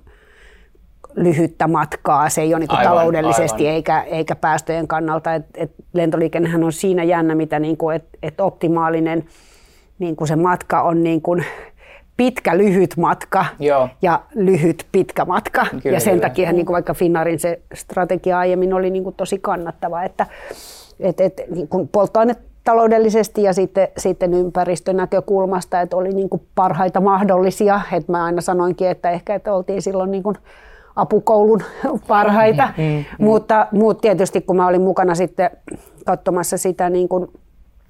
lyhyttä 1.14 1.68
matkaa. 1.68 2.28
Se 2.28 2.40
ei 2.40 2.54
ole 2.54 2.58
niin 2.60 2.70
Aivan, 2.70 2.96
taloudellisesti 2.96 3.62
aivan. 3.62 3.74
eikä, 3.74 4.00
eikä 4.00 4.34
päästöjen 4.34 4.88
kannalta. 4.88 5.34
Et, 5.34 5.44
et 5.54 5.72
lentoliikennehän 5.92 6.64
on 6.64 6.72
siinä 6.72 7.04
jännä, 7.04 7.34
mitä 7.34 7.58
niin 7.58 7.76
kuin, 7.76 7.96
et, 7.96 8.04
et 8.22 8.40
optimaalinen 8.40 9.24
niin 9.98 10.16
kuin 10.16 10.28
se 10.28 10.36
matka 10.36 10.82
on 10.82 11.02
niin 11.02 11.22
kuin 11.22 11.44
pitkä 12.16 12.58
lyhyt 12.58 12.96
matka 12.96 13.46
Joo. 13.58 13.88
ja 14.02 14.22
lyhyt 14.34 14.86
pitkä 14.92 15.24
matka. 15.24 15.66
Kyllä, 15.82 15.96
ja 15.96 16.00
sen 16.00 16.12
kyllä. 16.12 16.28
takia 16.28 16.52
niin 16.52 16.66
kuin 16.66 16.74
vaikka 16.74 16.94
Finnaarin 16.94 17.38
se 17.38 17.60
strategia 17.74 18.38
aiemmin 18.38 18.74
oli 18.74 18.90
niin 18.90 19.04
kuin 19.04 19.16
tosi 19.16 19.38
kannattava, 19.38 20.02
että 20.02 20.26
et, 21.00 21.20
et, 21.20 21.42
niin 21.54 21.68
kuin 21.68 21.88
polttoainetaloudellisesti 21.88 23.42
ja 23.42 23.52
sitten, 23.52 23.88
sitten 23.96 24.34
ympäristönäkökulmasta, 24.34 25.80
että 25.80 25.96
oli 25.96 26.08
niin 26.08 26.28
kuin 26.28 26.42
parhaita 26.54 27.00
mahdollisia. 27.00 27.80
Et 27.92 28.08
mä 28.08 28.24
aina 28.24 28.40
sanoinkin, 28.40 28.88
että 28.88 29.10
ehkä 29.10 29.34
että 29.34 29.54
oltiin 29.54 29.82
silloin 29.82 30.10
niin 30.10 30.22
kuin 30.22 30.36
apukoulun 30.96 31.62
parhaita, 32.08 32.68
mm, 32.76 32.84
mm. 32.84 33.04
Mutta, 33.18 33.66
mutta 33.72 34.00
tietysti 34.00 34.40
kun 34.40 34.56
mä 34.56 34.66
olin 34.66 34.82
mukana 34.82 35.14
sitten 35.14 35.50
katsomassa 36.06 36.58
sitä 36.58 36.90
niin 36.90 37.08
kuin 37.08 37.28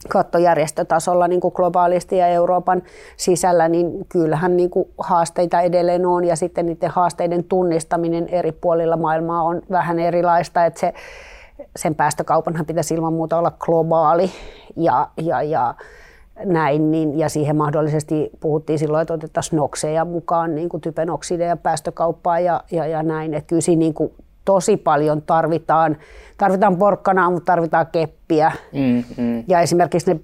kattojärjestötasolla 0.09 1.29
niin 1.29 1.41
kuin 1.41 1.55
globaalisti 1.57 2.17
ja 2.17 2.27
Euroopan 2.27 2.83
sisällä, 3.17 3.69
niin 3.69 4.07
kyllähän 4.09 4.57
niin 4.57 4.71
kuin 4.71 4.89
haasteita 4.99 5.61
edelleen 5.61 6.07
on. 6.07 6.25
Ja 6.25 6.37
sitten 6.37 6.67
niiden 6.67 6.91
haasteiden 6.91 7.45
tunnistaminen 7.45 8.29
eri 8.29 8.53
puolilla 8.53 8.97
maailmaa 8.97 9.43
on 9.43 9.63
vähän 9.71 9.99
erilaista, 9.99 10.67
että 10.67 10.81
se, 10.81 10.95
sen 11.77 11.95
päästökaupanhan 11.95 12.67
pitäisi 12.67 12.95
ilman 12.95 13.13
muuta 13.13 13.39
olla 13.39 13.53
globaali. 13.59 14.31
Ja, 14.77 15.09
ja, 15.17 15.43
ja 15.43 15.75
näin, 16.45 16.91
niin, 16.91 17.19
ja 17.19 17.29
siihen 17.29 17.57
mahdollisesti 17.57 18.31
puhuttiin 18.41 18.79
silloin, 18.79 19.03
että 19.03 19.15
otettaisiin 19.15 19.57
nokseja 19.57 20.05
mukaan, 20.05 20.55
niin 20.55 20.69
kuin 20.69 20.81
typen 20.81 21.11
oksideja 21.11 21.57
päästökauppaa 21.57 22.41
ja, 22.41 22.65
ja, 22.71 22.87
ja 22.87 23.03
näin, 23.03 23.35
että 23.35 23.49
kyllä 23.49 23.61
siinä 23.61 23.79
niin 23.79 23.95
kuin 23.95 24.13
tosi 24.45 24.77
paljon 24.77 25.23
tarvitaan, 25.23 25.97
tarvitaan 26.39 26.77
porkkanaa, 26.77 27.31
mutta 27.31 27.53
tarvitaan 27.53 27.87
keppiä, 27.93 28.53
Mm, 28.73 29.05
mm. 29.25 29.45
ja 29.49 29.61
esimerkiksi 29.61 30.15
ne 30.15 30.21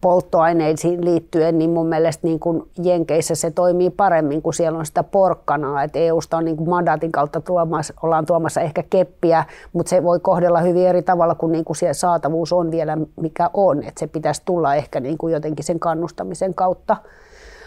biopolttoaineisiin 0.00 1.04
liittyen, 1.04 1.58
niin 1.58 1.70
mun 1.70 1.86
mielestä 1.86 2.26
niin 2.26 2.40
kuin 2.40 2.62
Jenkeissä 2.82 3.34
se 3.34 3.50
toimii 3.50 3.90
paremmin, 3.90 4.42
kun 4.42 4.54
siellä 4.54 4.78
on 4.78 4.86
sitä 4.86 5.02
porkkanaa. 5.02 5.82
Et 5.82 5.96
EUsta 5.96 6.36
on 6.36 6.44
niin 6.44 6.56
kuin 6.56 6.68
mandaatin 6.68 7.12
kautta 7.12 7.40
tuomassa, 7.40 7.94
ollaan 8.02 8.26
tuomassa 8.26 8.60
ehkä 8.60 8.82
keppiä, 8.90 9.44
mutta 9.72 9.90
se 9.90 10.02
voi 10.02 10.20
kohdella 10.20 10.60
hyvin 10.60 10.86
eri 10.86 11.02
tavalla, 11.02 11.34
kun 11.34 11.52
niin 11.52 11.64
kuin 11.64 11.76
siellä 11.76 11.94
saatavuus 11.94 12.52
on 12.52 12.70
vielä 12.70 12.98
mikä 13.20 13.50
on. 13.54 13.82
Et 13.82 13.98
se 13.98 14.06
pitäisi 14.06 14.42
tulla 14.44 14.74
ehkä 14.74 15.00
niin 15.00 15.18
kuin 15.18 15.32
jotenkin 15.32 15.64
sen 15.64 15.80
kannustamisen 15.80 16.54
kautta. 16.54 16.96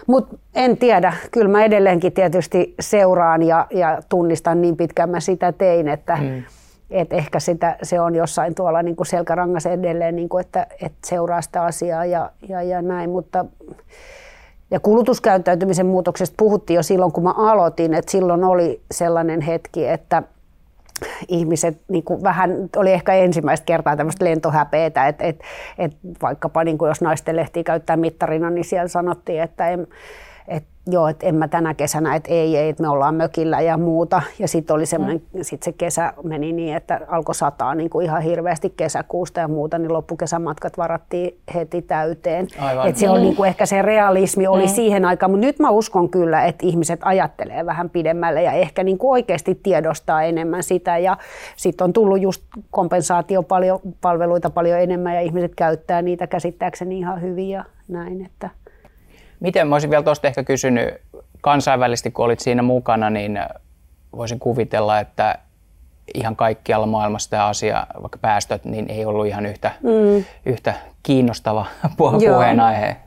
Mutta 0.07 0.37
en 0.55 0.77
tiedä, 0.77 1.13
kyllä 1.31 1.47
mä 1.47 1.63
edelleenkin 1.63 2.13
tietysti 2.13 2.75
seuraan 2.79 3.43
ja, 3.43 3.67
ja 3.69 4.01
tunnistan 4.09 4.61
niin 4.61 4.77
pitkään 4.77 5.09
mä 5.09 5.19
sitä 5.19 5.51
tein, 5.51 5.87
että 5.87 6.17
mm. 6.21 6.43
Et 6.91 7.13
ehkä 7.13 7.39
sitä, 7.39 7.77
se 7.83 7.99
on 7.99 8.15
jossain 8.15 8.55
tuolla 8.55 8.83
niin 8.83 8.95
kuin 8.95 9.07
selkärangassa 9.07 9.69
edelleen, 9.69 10.15
niin 10.15 10.29
kuin 10.29 10.41
että, 10.41 10.67
että 10.81 11.07
seuraa 11.07 11.41
sitä 11.41 11.63
asiaa 11.63 12.05
ja, 12.05 12.29
ja, 12.49 12.61
ja 12.63 12.81
näin, 12.81 13.09
mutta 13.09 13.45
ja 14.71 14.79
kulutuskäyttäytymisen 14.79 15.85
muutoksesta 15.85 16.35
puhuttiin 16.37 16.75
jo 16.75 16.83
silloin, 16.83 17.11
kun 17.11 17.23
mä 17.23 17.33
aloitin, 17.37 17.93
että 17.93 18.11
silloin 18.11 18.43
oli 18.43 18.81
sellainen 18.91 19.41
hetki, 19.41 19.87
että 19.87 20.23
ihmiset 21.27 21.77
niin 21.87 22.03
kuin 22.03 22.23
vähän, 22.23 22.69
oli 22.75 22.91
ehkä 22.91 23.13
ensimmäistä 23.13 23.65
kertaa 23.65 23.95
tämmöistä 23.95 24.25
lentohäpeetä, 24.25 25.07
että, 25.07 25.23
että, 25.23 25.45
että 25.77 25.97
vaikkapa 26.21 26.63
niin 26.63 26.77
kuin 26.77 26.89
jos 26.89 27.01
naisten 27.01 27.35
lehtiä 27.35 27.63
käyttää 27.63 27.97
mittarina, 27.97 28.49
niin 28.49 28.65
siellä 28.65 28.87
sanottiin, 28.87 29.41
että 29.41 29.69
en, 29.69 29.87
joo, 30.87 31.07
että 31.07 31.27
en 31.27 31.35
mä 31.35 31.47
tänä 31.47 31.73
kesänä, 31.73 32.15
että 32.15 32.29
ei, 32.31 32.57
ei, 32.57 32.69
että 32.69 32.83
me 32.83 32.89
ollaan 32.89 33.15
mökillä 33.15 33.61
ja 33.61 33.77
muuta. 33.77 34.21
Ja 34.39 34.47
sitten 34.47 34.75
oli 34.75 34.85
semmoinen, 34.85 35.21
mm. 35.33 35.39
sit 35.41 35.63
se 35.63 35.71
kesä 35.71 36.13
meni 36.23 36.53
niin, 36.53 36.75
että 36.75 37.01
alkoi 37.07 37.35
sataa 37.35 37.75
niin 37.75 37.89
kuin 37.89 38.05
ihan 38.05 38.21
hirveästi 38.21 38.73
kesäkuusta 38.77 39.39
ja 39.39 39.47
muuta, 39.47 39.77
niin 39.77 39.93
loppukesämatkat 39.93 40.77
varattiin 40.77 41.37
heti 41.53 41.81
täyteen. 41.81 42.47
Aivan. 42.59 42.87
Et 42.87 42.97
se 42.97 43.09
on 43.09 43.21
niin 43.21 43.35
kuin 43.35 43.47
ehkä 43.47 43.65
se 43.65 43.81
realismi 43.81 44.47
oli 44.47 44.65
mm. 44.65 44.69
siihen 44.69 45.05
aikaan, 45.05 45.31
mutta 45.31 45.45
nyt 45.45 45.59
mä 45.59 45.69
uskon 45.69 46.09
kyllä, 46.09 46.45
että 46.45 46.65
ihmiset 46.65 46.99
ajattelee 47.03 47.65
vähän 47.65 47.89
pidemmälle 47.89 48.43
ja 48.43 48.51
ehkä 48.51 48.83
niin 48.83 48.97
kuin 48.97 49.11
oikeasti 49.11 49.59
tiedostaa 49.63 50.23
enemmän 50.23 50.63
sitä. 50.63 50.97
Ja 50.97 51.17
sitten 51.55 51.85
on 51.85 51.93
tullut 51.93 52.21
just 52.21 52.43
kompensaatio 52.71 53.43
paljon, 53.43 53.79
palveluita 54.01 54.49
paljon 54.49 54.79
enemmän 54.79 55.15
ja 55.15 55.21
ihmiset 55.21 55.55
käyttää 55.55 56.01
niitä 56.01 56.27
käsittääkseni 56.27 56.99
ihan 56.99 57.21
hyvin 57.21 57.49
ja 57.49 57.65
näin. 57.87 58.25
Että. 58.25 58.60
Miten, 59.41 59.67
mä 59.67 59.75
olisin 59.75 59.89
vielä 59.89 60.03
tuosta 60.03 60.27
ehkä 60.27 60.43
kysynyt 60.43 60.93
kansainvälisesti, 61.41 62.11
kun 62.11 62.25
olit 62.25 62.39
siinä 62.39 62.61
mukana, 62.61 63.09
niin 63.09 63.39
voisin 64.17 64.39
kuvitella, 64.39 64.99
että 64.99 65.35
ihan 66.13 66.35
kaikkialla 66.35 66.85
maailmassa 66.85 67.29
tämä 67.29 67.47
asia, 67.47 67.87
vaikka 68.01 68.17
päästöt, 68.21 68.65
niin 68.65 68.89
ei 68.89 69.05
ollut 69.05 69.27
ihan 69.27 69.45
yhtä, 69.45 69.71
mm. 69.83 70.23
yhtä 70.45 70.73
kiinnostava 71.03 71.65
puheenaihe. 71.97 72.97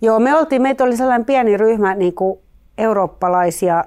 Joo, 0.00 0.18
me 0.18 0.36
oltiin, 0.36 0.62
meitä 0.62 0.84
oli 0.84 0.96
sellainen 0.96 1.26
pieni 1.26 1.56
ryhmä 1.56 1.94
niin 1.94 2.14
kuin 2.14 2.40
eurooppalaisia 2.78 3.84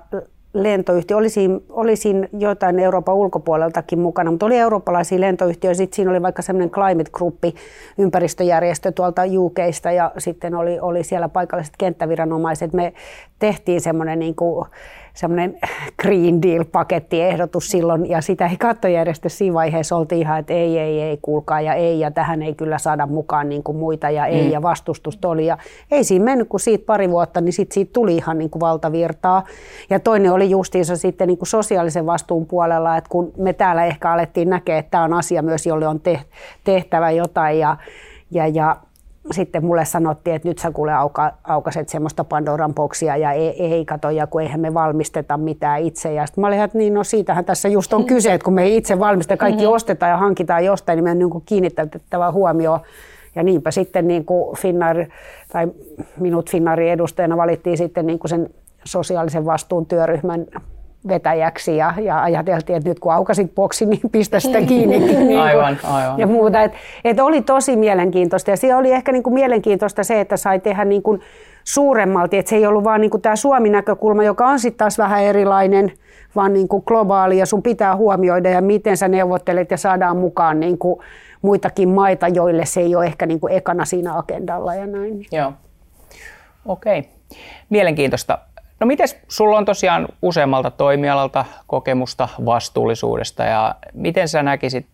lentoyhtiöitä. 0.55 1.17
Oli 1.17 1.29
siinä, 1.29 1.59
oli 1.69 1.95
siinä 1.95 2.27
jotain 2.39 2.79
Euroopan 2.79 3.15
ulkopuoleltakin 3.15 3.99
mukana, 3.99 4.31
mutta 4.31 4.45
oli 4.45 4.57
eurooppalaisia 4.57 5.21
lentoyhtiöitä. 5.21 5.77
Sitten 5.77 5.95
siinä 5.95 6.11
oli 6.11 6.21
vaikka 6.21 6.41
semmoinen 6.41 6.69
Climate 6.69 7.11
Group, 7.13 7.35
ympäristöjärjestö 7.97 8.91
tuolta 8.91 9.21
UKista 9.37 9.91
ja 9.91 10.11
sitten 10.17 10.55
oli, 10.55 10.79
oli 10.79 11.03
siellä 11.03 11.29
paikalliset 11.29 11.73
kenttäviranomaiset. 11.77 12.73
Me 12.73 12.93
tehtiin 13.39 13.81
semmoinen 13.81 14.19
niin 14.19 14.35
kuin, 14.35 14.65
semmoinen 15.15 15.57
Green 16.01 16.41
Deal-pakettiehdotus 16.41 17.67
silloin, 17.71 18.09
ja 18.09 18.21
sitä 18.21 18.47
ei 18.47 18.57
kattojärjestö 18.57 19.29
siinä 19.29 19.53
vaiheessa 19.53 19.95
oltiin 19.95 20.21
ihan, 20.21 20.39
että 20.39 20.53
ei, 20.53 20.79
ei, 20.79 21.01
ei, 21.01 21.19
kuulkaa, 21.21 21.61
ja 21.61 21.73
ei, 21.73 21.99
ja 21.99 22.11
tähän 22.11 22.41
ei 22.41 22.53
kyllä 22.55 22.77
saada 22.77 23.05
mukaan 23.05 23.49
niin 23.49 23.63
kuin 23.63 23.77
muita, 23.77 24.09
ja 24.09 24.25
ei, 24.25 24.45
mm. 24.45 24.51
ja 24.51 24.61
vastustusta 24.61 25.29
oli, 25.29 25.45
ja 25.45 25.57
ei 25.91 26.03
siinä 26.03 26.25
mennyt 26.25 26.49
kuin 26.49 26.61
siitä 26.61 26.85
pari 26.85 27.09
vuotta, 27.09 27.41
niin 27.41 27.53
sit 27.53 27.71
siitä 27.71 27.93
tuli 27.93 28.15
ihan 28.15 28.37
niin 28.37 28.49
kuin 28.49 28.59
valtavirtaa. 28.59 29.43
Ja 29.89 29.99
toinen 29.99 30.31
oli 30.31 30.49
justiinsa 30.49 30.95
sitten 30.95 31.27
niin 31.27 31.37
kuin 31.37 31.47
sosiaalisen 31.47 32.05
vastuun 32.05 32.45
puolella, 32.45 32.97
että 32.97 33.09
kun 33.09 33.31
me 33.37 33.53
täällä 33.53 33.85
ehkä 33.85 34.11
alettiin 34.11 34.49
näkeä, 34.49 34.77
että 34.77 34.91
tämä 34.91 35.03
on 35.03 35.13
asia 35.13 35.41
myös, 35.41 35.65
jolle 35.65 35.87
on 35.87 36.01
tehtävä 36.63 37.11
jotain, 37.11 37.59
ja, 37.59 37.77
ja, 38.31 38.47
ja 38.47 38.75
sitten 39.31 39.65
mulle 39.65 39.85
sanottiin, 39.85 40.35
että 40.35 40.47
nyt 40.47 40.57
sä 40.57 40.71
kuule 40.71 40.93
auka, 40.93 41.33
aukaset 41.43 41.89
semmoista 41.89 42.23
Pandoran 42.23 42.73
boksia 42.73 43.17
ja 43.17 43.31
ei, 43.31 43.73
ei 43.73 43.85
kato, 43.85 44.09
ja 44.09 44.27
kun 44.27 44.41
eihän 44.41 44.59
me 44.59 44.73
valmisteta 44.73 45.37
mitään 45.37 45.81
itse. 45.81 46.13
Ja 46.13 46.25
sitten 46.25 46.41
mä 46.41 46.47
olin, 46.47 46.61
että 46.61 46.77
niin 46.77 46.93
no 46.93 47.03
siitähän 47.03 47.45
tässä 47.45 47.67
just 47.67 47.93
on 47.93 48.05
kyse, 48.05 48.33
että 48.33 48.45
kun 48.45 48.53
me 48.53 48.63
ei 48.63 48.77
itse 48.77 48.99
valmisteta, 48.99 49.39
kaikki 49.39 49.61
mm-hmm. 49.61 49.75
ostetaan 49.75 50.09
ja 50.09 50.17
hankitaan 50.17 50.65
jostain, 50.65 50.97
niin 50.97 51.03
meidän 51.03 51.19
niin 51.19 51.43
kiinnittävä 51.45 52.31
huomio. 52.31 52.79
Ja 53.35 53.43
niinpä 53.43 53.71
sitten 53.71 54.07
niin 54.07 54.25
kuin 54.25 54.57
Finnair, 54.57 55.05
tai 55.51 55.67
minut 56.17 56.49
Finnairin 56.49 56.91
edustajana 56.91 57.37
valittiin 57.37 57.77
sitten 57.77 58.07
niin 58.07 58.19
kuin 58.19 58.29
sen 58.29 58.49
sosiaalisen 58.83 59.45
vastuun 59.45 59.85
työryhmän 59.85 60.45
vetäjäksi 61.07 61.77
ja, 61.77 61.93
ja 62.01 62.23
ajateltiin, 62.23 62.77
että 62.77 62.89
nyt 62.89 62.99
kun 62.99 63.13
aukasit 63.13 63.55
boksi, 63.55 63.85
niin 63.85 64.01
pistä 64.11 64.39
sitä 64.39 64.61
kiinni. 64.61 64.99
niin 65.27 65.39
aivan, 65.39 65.79
aivan. 65.83 66.19
Ja 66.19 66.27
muuta. 66.27 66.61
Et, 66.61 66.71
et 67.03 67.19
oli 67.19 67.41
tosi 67.41 67.75
mielenkiintoista 67.75 68.51
ja 68.51 68.57
siellä 68.57 68.79
oli 68.79 68.91
ehkä 68.91 69.11
niin 69.11 69.23
kuin 69.23 69.33
mielenkiintoista 69.33 70.03
se, 70.03 70.19
että 70.19 70.37
sai 70.37 70.59
tehdä 70.59 70.85
niin 70.85 71.01
kuin 71.03 71.21
suuremmalti, 71.63 72.37
että 72.37 72.49
se 72.49 72.55
ei 72.55 72.67
ollut 72.67 72.83
vaan 72.83 73.01
niin 73.01 73.11
kuin 73.11 73.21
tämä 73.21 73.35
Suomi-näkökulma, 73.35 74.23
joka 74.23 74.47
on 74.47 74.59
sitten 74.59 74.77
taas 74.77 74.97
vähän 74.97 75.23
erilainen, 75.23 75.91
vaan 76.35 76.53
niin 76.53 76.67
kuin 76.67 76.83
globaali 76.85 77.37
ja 77.37 77.45
sun 77.45 77.63
pitää 77.63 77.95
huomioida 77.95 78.49
ja 78.49 78.61
miten 78.61 78.97
sä 78.97 79.07
neuvottelet 79.07 79.71
ja 79.71 79.77
saadaan 79.77 80.17
mukaan 80.17 80.59
niin 80.59 80.77
kuin 80.77 80.99
muitakin 81.41 81.89
maita, 81.89 82.27
joille 82.27 82.65
se 82.65 82.81
ei 82.81 82.95
ole 82.95 83.05
ehkä 83.05 83.25
niin 83.25 83.39
kuin 83.39 83.53
ekana 83.53 83.85
siinä 83.85 84.17
agendalla 84.17 84.75
ja 84.75 84.87
näin. 84.87 85.25
Joo. 85.31 85.53
Okei. 86.65 86.99
Okay. 86.99 87.11
Mielenkiintoista. 87.69 88.39
No 88.79 88.87
miten 88.87 89.07
sulla 89.27 89.57
on 89.57 89.65
tosiaan 89.65 90.07
useammalta 90.21 90.71
toimialalta 90.71 91.45
kokemusta 91.67 92.29
vastuullisuudesta 92.45 93.43
ja 93.43 93.75
miten 93.93 94.27
sä 94.27 94.43
näkisit, 94.43 94.85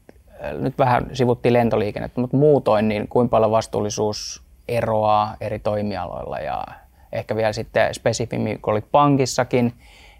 äh, 0.45 0.53
nyt 0.53 0.77
vähän 0.77 1.09
sivuttiin 1.13 1.53
lentoliikennettä, 1.53 2.21
mutta 2.21 2.38
muutoin, 2.38 2.88
niin 2.88 3.07
kuinka 3.07 3.31
paljon 3.31 3.51
vastuullisuus 3.51 4.43
eroaa 4.67 5.35
eri 5.41 5.59
toimialoilla 5.59 6.39
ja 6.39 6.63
ehkä 7.11 7.35
vielä 7.35 7.53
sitten 7.53 7.93
spesifimmin, 7.93 8.61
kun 8.61 8.71
olit 8.71 8.91
pankissakin, 8.91 9.73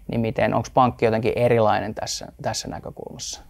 niin 0.08 0.20
miten, 0.20 0.54
onko 0.54 0.68
pankki 0.74 1.04
jotenkin 1.04 1.32
erilainen 1.36 1.94
tässä, 1.94 2.26
tässä 2.42 2.68
näkökulmassa? 2.68 3.42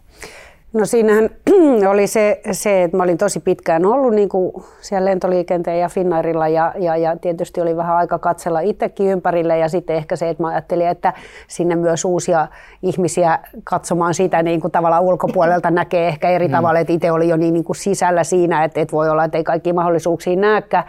No 0.73 0.85
siinähän 0.85 1.29
oli 1.91 2.07
se, 2.07 2.41
se, 2.51 2.83
että 2.83 2.97
mä 2.97 3.03
olin 3.03 3.17
tosi 3.17 3.39
pitkään 3.39 3.85
ollut 3.85 4.13
niin 4.13 4.29
kuin 4.29 4.53
siellä 4.81 5.09
lentoliikenteen 5.09 5.79
ja 5.79 5.89
Finnairilla 5.89 6.47
ja, 6.47 6.73
ja, 6.79 6.97
ja 6.97 7.17
tietysti 7.17 7.61
oli 7.61 7.77
vähän 7.77 7.95
aika 7.95 8.19
katsella 8.19 8.59
itsekin 8.59 9.07
ympärille 9.07 9.57
ja 9.57 9.69
sitten 9.69 9.95
ehkä 9.95 10.15
se, 10.15 10.29
että 10.29 10.43
mä 10.43 10.49
ajattelin, 10.49 10.87
että 10.87 11.13
sinne 11.47 11.75
myös 11.75 12.05
uusia 12.05 12.47
ihmisiä 12.81 13.39
katsomaan 13.63 14.13
sitä 14.13 14.43
niin 14.43 14.61
kuin 14.61 14.71
tavallaan 14.71 15.03
ulkopuolelta 15.03 15.71
näkee 15.81 16.07
ehkä 16.07 16.29
eri 16.29 16.47
mm. 16.47 16.51
tavalla, 16.51 16.79
että 16.79 16.93
itse 16.93 17.11
oli 17.11 17.29
jo 17.29 17.37
niin, 17.37 17.53
niin 17.53 17.63
kuin 17.63 17.75
sisällä 17.75 18.23
siinä, 18.23 18.63
että, 18.63 18.81
että 18.81 18.91
voi 18.91 19.09
olla, 19.09 19.23
että 19.23 19.37
ei 19.37 19.43
kaikki 19.43 19.73
mahdollisuuksia 19.73 20.35
näkään. 20.35 20.83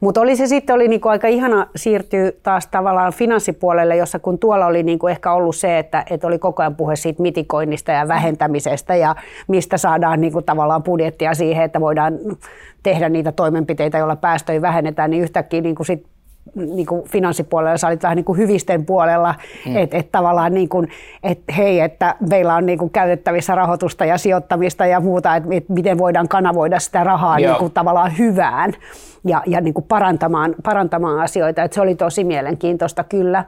Mutta 0.00 0.20
oli 0.20 0.36
se 0.36 0.46
sitten 0.46 0.74
oli 0.74 0.88
niinku 0.88 1.08
aika 1.08 1.28
ihana 1.28 1.66
siirtyä 1.76 2.32
taas 2.42 2.66
tavallaan 2.66 3.12
finanssipuolelle, 3.12 3.96
jossa 3.96 4.18
kun 4.18 4.38
tuolla 4.38 4.66
oli 4.66 4.82
niinku 4.82 5.06
ehkä 5.06 5.32
ollut 5.32 5.56
se, 5.56 5.78
että, 5.78 6.04
että 6.10 6.26
oli 6.26 6.38
koko 6.38 6.62
ajan 6.62 6.76
puhe 6.76 6.96
siitä 6.96 7.22
mitikoinnista 7.22 7.92
ja 7.92 8.08
vähentämisestä 8.08 8.96
ja 8.96 9.16
mistä 9.48 9.78
saadaan 9.78 10.20
niinku 10.20 10.42
tavallaan 10.42 10.82
budjettia 10.82 11.34
siihen, 11.34 11.64
että 11.64 11.80
voidaan 11.80 12.18
tehdä 12.82 13.08
niitä 13.08 13.32
toimenpiteitä, 13.32 13.98
joilla 13.98 14.16
päästöjä 14.16 14.62
vähennetään, 14.62 15.10
niin 15.10 15.22
yhtäkkiä 15.22 15.60
niinku 15.60 15.84
sit 15.84 16.06
niin 16.54 16.86
kuin 16.86 17.08
finanssipuolella, 17.08 17.76
sä 17.76 17.88
olit 17.88 18.02
vähän 18.02 18.16
niin 18.16 18.24
kuin 18.24 18.38
hyvisten 18.38 18.86
puolella, 18.86 19.34
mm. 19.66 19.76
että 19.76 19.96
et 19.96 20.12
tavallaan 20.12 20.54
niin 20.54 20.68
kuin, 20.68 20.88
että 21.22 21.52
hei, 21.52 21.80
että 21.80 22.14
meillä 22.30 22.54
on 22.54 22.66
niin 22.66 22.78
kuin 22.78 22.90
käytettävissä 22.90 23.54
rahoitusta 23.54 24.04
ja 24.04 24.18
sijoittamista 24.18 24.86
ja 24.86 25.00
muuta, 25.00 25.36
että 25.36 25.48
et 25.52 25.68
miten 25.68 25.98
voidaan 25.98 26.28
kanavoida 26.28 26.80
sitä 26.80 27.04
rahaa 27.04 27.36
niin 27.36 27.56
kuin 27.58 27.72
tavallaan 27.72 28.18
hyvään 28.18 28.72
ja, 29.24 29.42
ja 29.46 29.60
niin 29.60 29.74
kuin 29.74 29.84
parantamaan, 29.84 30.54
parantamaan 30.62 31.20
asioita. 31.20 31.62
Että 31.62 31.74
se 31.74 31.80
oli 31.80 31.94
tosi 31.94 32.24
mielenkiintoista 32.24 33.04
kyllä. 33.04 33.44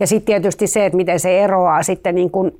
Ja 0.00 0.06
sitten 0.06 0.26
tietysti 0.26 0.66
se, 0.66 0.86
että 0.86 0.96
miten 0.96 1.20
se 1.20 1.44
eroaa 1.44 1.82
sitten 1.82 2.14
niin 2.14 2.30
kuin 2.30 2.52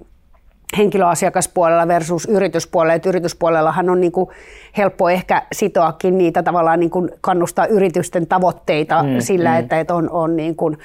henkilöasiakaspuolella 0.76 1.88
versus 1.88 2.24
yrityspuolella. 2.24 2.94
Että 2.94 3.08
yrityspuolellahan 3.08 3.90
on 3.90 4.00
niin 4.00 4.12
kuin 4.12 4.28
helppo 4.76 5.08
ehkä 5.08 5.42
sitoakin 5.52 6.18
niitä 6.18 6.42
tavallaan 6.42 6.80
niin 6.80 6.90
kuin 6.90 7.10
kannustaa 7.20 7.66
yritysten 7.66 8.26
tavoitteita 8.26 9.02
mm, 9.02 9.08
sillä, 9.18 9.50
mm. 9.50 9.58
että, 9.58 9.80
että 9.80 9.94
on, 9.94 10.10
on 10.10 10.36
niin 10.36 10.56
kuin 10.56 10.78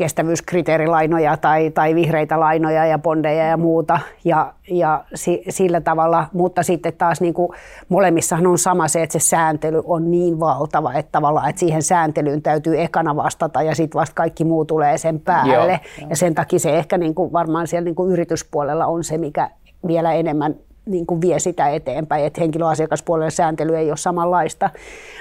kestävyyskriteerilainoja 0.00 1.36
tai, 1.36 1.70
tai 1.70 1.94
vihreitä 1.94 2.40
lainoja 2.40 2.86
ja 2.86 2.98
bondeja 2.98 3.44
ja 3.44 3.56
muuta. 3.56 3.98
Ja, 4.24 4.52
ja 4.70 5.04
si, 5.14 5.42
sillä 5.48 5.80
tavalla, 5.80 6.26
mutta 6.32 6.62
sitten 6.62 6.92
taas 6.92 7.20
niin 7.20 7.34
kuin 7.34 7.52
molemmissahan 7.88 8.46
on 8.46 8.58
sama 8.58 8.88
se, 8.88 9.02
että 9.02 9.18
se 9.18 9.26
sääntely 9.26 9.82
on 9.84 10.10
niin 10.10 10.40
valtava, 10.40 10.94
että 10.94 11.12
tavallaan 11.12 11.50
että 11.50 11.60
siihen 11.60 11.82
sääntelyyn 11.82 12.42
täytyy 12.42 12.80
ekana 12.80 13.16
vastata 13.16 13.62
ja 13.62 13.74
sitten 13.74 14.00
vasta 14.00 14.14
kaikki 14.14 14.44
muu 14.44 14.64
tulee 14.64 14.98
sen 14.98 15.20
päälle. 15.20 15.80
Joo, 16.00 16.06
ja 16.10 16.16
sen 16.16 16.34
takia 16.34 16.58
se 16.58 16.78
ehkä 16.78 16.98
niin 16.98 17.14
kuin 17.14 17.32
varmaan 17.32 17.66
siellä 17.66 17.84
niin 17.84 17.94
kuin 17.94 18.12
yrityspuolella 18.12 18.86
on 18.86 19.04
se, 19.04 19.18
mikä 19.18 19.50
vielä 19.86 20.12
enemmän 20.12 20.54
niin 20.86 21.06
kuin 21.06 21.20
vie 21.20 21.38
sitä 21.38 21.68
eteenpäin, 21.68 22.24
että 22.24 22.40
henkilöasiakaspuolella 22.40 23.30
sääntely 23.30 23.76
ei 23.76 23.90
ole 23.90 23.96
samanlaista. 23.96 24.70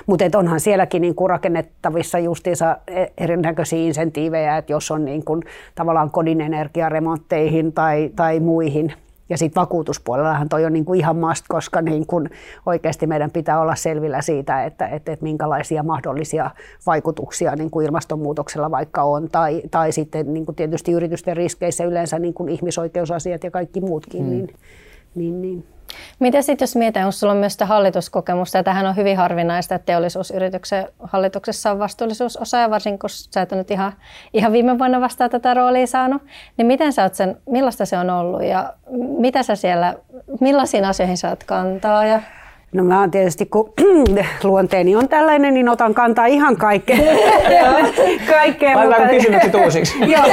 Mutta 0.05 0.37
onhan 0.37 0.59
sielläkin 0.59 1.01
niin 1.01 1.15
kuin 1.15 1.29
rakennettavissa 1.29 2.19
justiinsa 2.19 2.77
e- 2.87 3.05
erinäköisiä 3.17 3.79
insentiivejä, 3.79 4.57
että 4.57 4.71
jos 4.71 4.91
on 4.91 5.05
niin 5.05 5.25
kuin 5.25 5.43
tavallaan 5.75 6.11
kodin 6.11 6.41
energiaremontteihin 6.41 7.73
tai, 7.73 8.11
tai 8.15 8.39
muihin, 8.39 8.93
ja 9.29 9.37
sitten 9.37 9.61
vakuutuspuolellahan 9.61 10.49
toi 10.49 10.65
on 10.65 10.73
niin 10.73 10.85
kuin 10.85 10.99
ihan 10.99 11.15
must, 11.15 11.45
koska 11.47 11.81
niin 11.81 12.05
kuin 12.05 12.29
oikeasti 12.65 13.07
meidän 13.07 13.31
pitää 13.31 13.61
olla 13.61 13.75
selvillä 13.75 14.21
siitä, 14.21 14.63
että, 14.65 14.87
että, 14.87 15.11
että 15.11 15.23
minkälaisia 15.23 15.83
mahdollisia 15.83 16.51
vaikutuksia 16.85 17.55
niin 17.55 17.71
kuin 17.71 17.85
ilmastonmuutoksella 17.85 18.71
vaikka 18.71 19.03
on, 19.03 19.29
tai, 19.31 19.61
tai 19.71 19.91
sitten 19.91 20.33
niin 20.33 20.45
kuin 20.45 20.55
tietysti 20.55 20.91
yritysten 20.91 21.37
riskeissä 21.37 21.83
yleensä 21.83 22.19
niin 22.19 22.33
kuin 22.33 22.49
ihmisoikeusasiat 22.49 23.43
ja 23.43 23.51
kaikki 23.51 23.81
muutkin, 23.81 24.21
hmm. 24.21 24.29
niin 24.29 24.49
niin, 25.15 25.41
niin. 25.41 25.67
Miten 26.19 26.43
sitten 26.43 26.63
jos 26.63 26.75
mietitään, 26.75 27.05
kun 27.05 27.13
sulla 27.13 27.33
on 27.33 27.39
myös 27.39 27.53
sitä 27.53 27.65
hallituskokemusta, 27.65 28.57
ja 28.57 28.63
tähän 28.63 28.85
on 28.85 28.95
hyvin 28.95 29.17
harvinaista, 29.17 29.75
että 29.75 29.85
teollisuusyrityksen 29.85 30.87
hallituksessa 30.99 31.71
on 31.71 31.79
vastuullisuusosaaja, 31.79 32.69
varsinkin 32.69 32.99
kun 32.99 33.09
sä 33.09 33.41
et 33.41 33.51
nyt 33.51 33.71
ihan, 33.71 33.93
ihan 34.33 34.51
viime 34.51 34.79
vuonna 34.79 35.01
vasta 35.01 35.29
tätä 35.29 35.53
roolia 35.53 35.87
saanut, 35.87 36.21
niin 36.57 36.65
miten 36.65 36.93
sä 36.93 37.03
oot 37.03 37.15
sen, 37.15 37.37
millaista 37.49 37.85
se 37.85 37.97
on 37.97 38.09
ollut 38.09 38.43
ja 38.43 38.73
mitä 39.17 39.43
sä 39.43 39.55
siellä, 39.55 39.95
millaisiin 40.39 40.85
asioihin 40.85 41.17
saat 41.17 41.43
kantaa? 41.43 42.05
Ja... 42.05 42.21
No 42.71 42.83
mä 42.83 42.99
oon 42.99 43.11
tietysti, 43.11 43.45
kun 43.45 43.73
luonteeni 44.43 44.95
on 44.95 45.09
tällainen, 45.09 45.53
niin 45.53 45.69
otan 45.69 45.93
kantaa 45.93 46.25
ihan 46.25 46.57
kaikkeen. 46.57 46.99
kaikkeen 48.29 48.77
Laitetaan 48.77 49.01
mutta... 49.01 49.15
kysymykset 49.15 49.55
uusiksi. 49.55 49.99
joo, 50.13 50.25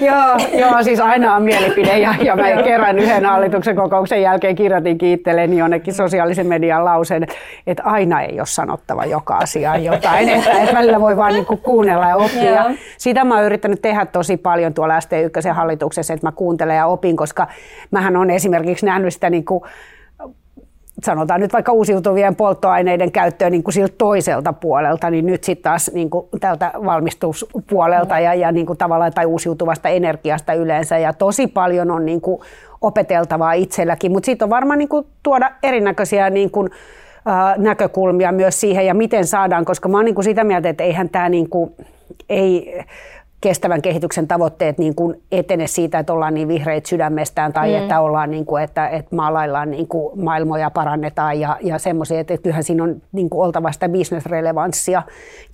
joo, 0.00 0.58
joo, 0.58 0.82
siis 0.82 1.00
aina 1.00 1.34
on 1.34 1.42
mielipide 1.42 1.98
ja, 1.98 2.14
ja 2.22 2.36
mä 2.36 2.62
kerran 2.62 2.98
yhden 2.98 3.24
hallituksen 3.24 3.76
kokouksen 3.76 4.22
jälkeen 4.22 4.54
kirjoitin 4.54 4.98
kiitteleeni 4.98 5.58
jonnekin 5.58 5.94
sosiaalisen 5.94 6.46
median 6.46 6.84
lauseen, 6.84 7.26
että 7.66 7.82
aina 7.82 8.22
ei 8.22 8.40
ole 8.40 8.46
sanottava 8.46 9.04
joka 9.04 9.36
asiaan 9.36 9.84
jotain, 9.84 10.28
että, 10.28 10.50
että 10.50 10.74
välillä 10.74 11.00
voi 11.00 11.16
vaan 11.16 11.32
niinku 11.32 11.56
kuunnella 11.56 12.08
ja 12.08 12.16
oppia. 12.16 12.50
Ja 12.50 12.70
sitä 12.98 13.24
mä 13.24 13.34
oon 13.34 13.44
yrittänyt 13.44 13.82
tehdä 13.82 14.06
tosi 14.06 14.36
paljon 14.36 14.74
tuolla 14.74 14.98
ST1 14.98 15.52
hallituksessa, 15.52 16.14
että 16.14 16.26
mä 16.26 16.32
kuuntelen 16.32 16.76
ja 16.76 16.86
opin, 16.86 17.16
koska 17.16 17.46
mähän 17.90 18.16
on 18.16 18.30
esimerkiksi 18.30 18.86
nähnyt 18.86 19.14
sitä 19.14 19.30
niinku 19.30 19.66
sanotaan 21.02 21.40
nyt 21.40 21.52
vaikka 21.52 21.72
uusiutuvien 21.72 22.36
polttoaineiden 22.36 23.12
käyttöön 23.12 23.52
niin 23.52 23.62
kuin 23.62 23.74
siltä 23.74 23.94
toiselta 23.98 24.52
puolelta, 24.52 25.10
niin 25.10 25.26
nyt 25.26 25.44
sitten 25.44 25.62
taas 25.62 25.90
niin 25.94 26.10
kuin 26.10 26.26
tältä 26.40 26.70
valmistuspuolelta 26.84 28.18
ja, 28.18 28.34
ja 28.34 28.52
niin 28.52 28.66
kuin 28.66 28.78
tavallaan 28.78 29.12
tai 29.12 29.26
uusiutuvasta 29.26 29.88
energiasta 29.88 30.52
yleensä. 30.52 30.98
Ja 30.98 31.12
tosi 31.12 31.46
paljon 31.46 31.90
on 31.90 32.06
niin 32.06 32.20
kuin 32.20 32.40
opeteltavaa 32.80 33.52
itselläkin, 33.52 34.12
mutta 34.12 34.26
sitten 34.26 34.46
on 34.46 34.50
varmaan 34.50 34.78
niin 34.78 34.88
kuin 34.88 35.06
tuoda 35.22 35.50
erinäköisiä 35.62 36.30
niin 36.30 36.50
kuin, 36.50 36.70
näkökulmia 37.56 38.32
myös 38.32 38.60
siihen 38.60 38.86
ja 38.86 38.94
miten 38.94 39.26
saadaan, 39.26 39.64
koska 39.64 39.88
mä 39.88 39.98
oon 39.98 40.04
niin 40.04 40.14
kuin 40.14 40.24
sitä 40.24 40.44
mieltä, 40.44 40.68
että 40.68 40.84
eihän 40.84 41.08
tämä 41.08 41.28
niin 41.28 41.50
kuin, 41.50 41.74
ei, 42.28 42.80
kestävän 43.40 43.82
kehityksen 43.82 44.28
tavoitteet 44.28 44.78
niin 44.78 44.94
kuin 44.94 45.22
etene 45.32 45.66
siitä, 45.66 45.98
että 45.98 46.12
ollaan 46.12 46.34
niin 46.34 46.48
vihreitä 46.48 46.88
sydämestään 46.88 47.52
tai 47.52 47.70
mm. 47.70 47.76
että 47.76 48.00
ollaan 48.00 48.30
niin 48.30 48.46
kuin, 48.46 48.62
että, 48.62 48.88
että 48.88 49.16
maalaillaan 49.16 49.70
niin 49.70 49.88
kuin 49.88 50.24
maailmoja 50.24 50.70
parannetaan 50.70 51.40
ja, 51.40 51.56
ja 51.62 51.78
semmoisia, 51.78 52.20
että 52.20 52.38
kyllähän 52.38 52.64
siinä 52.64 52.84
on 52.84 53.02
niin 53.12 53.30
kuin 53.30 53.44
oltava 53.44 53.72
sitä 53.72 53.88
bisnesrelevanssia 53.88 55.02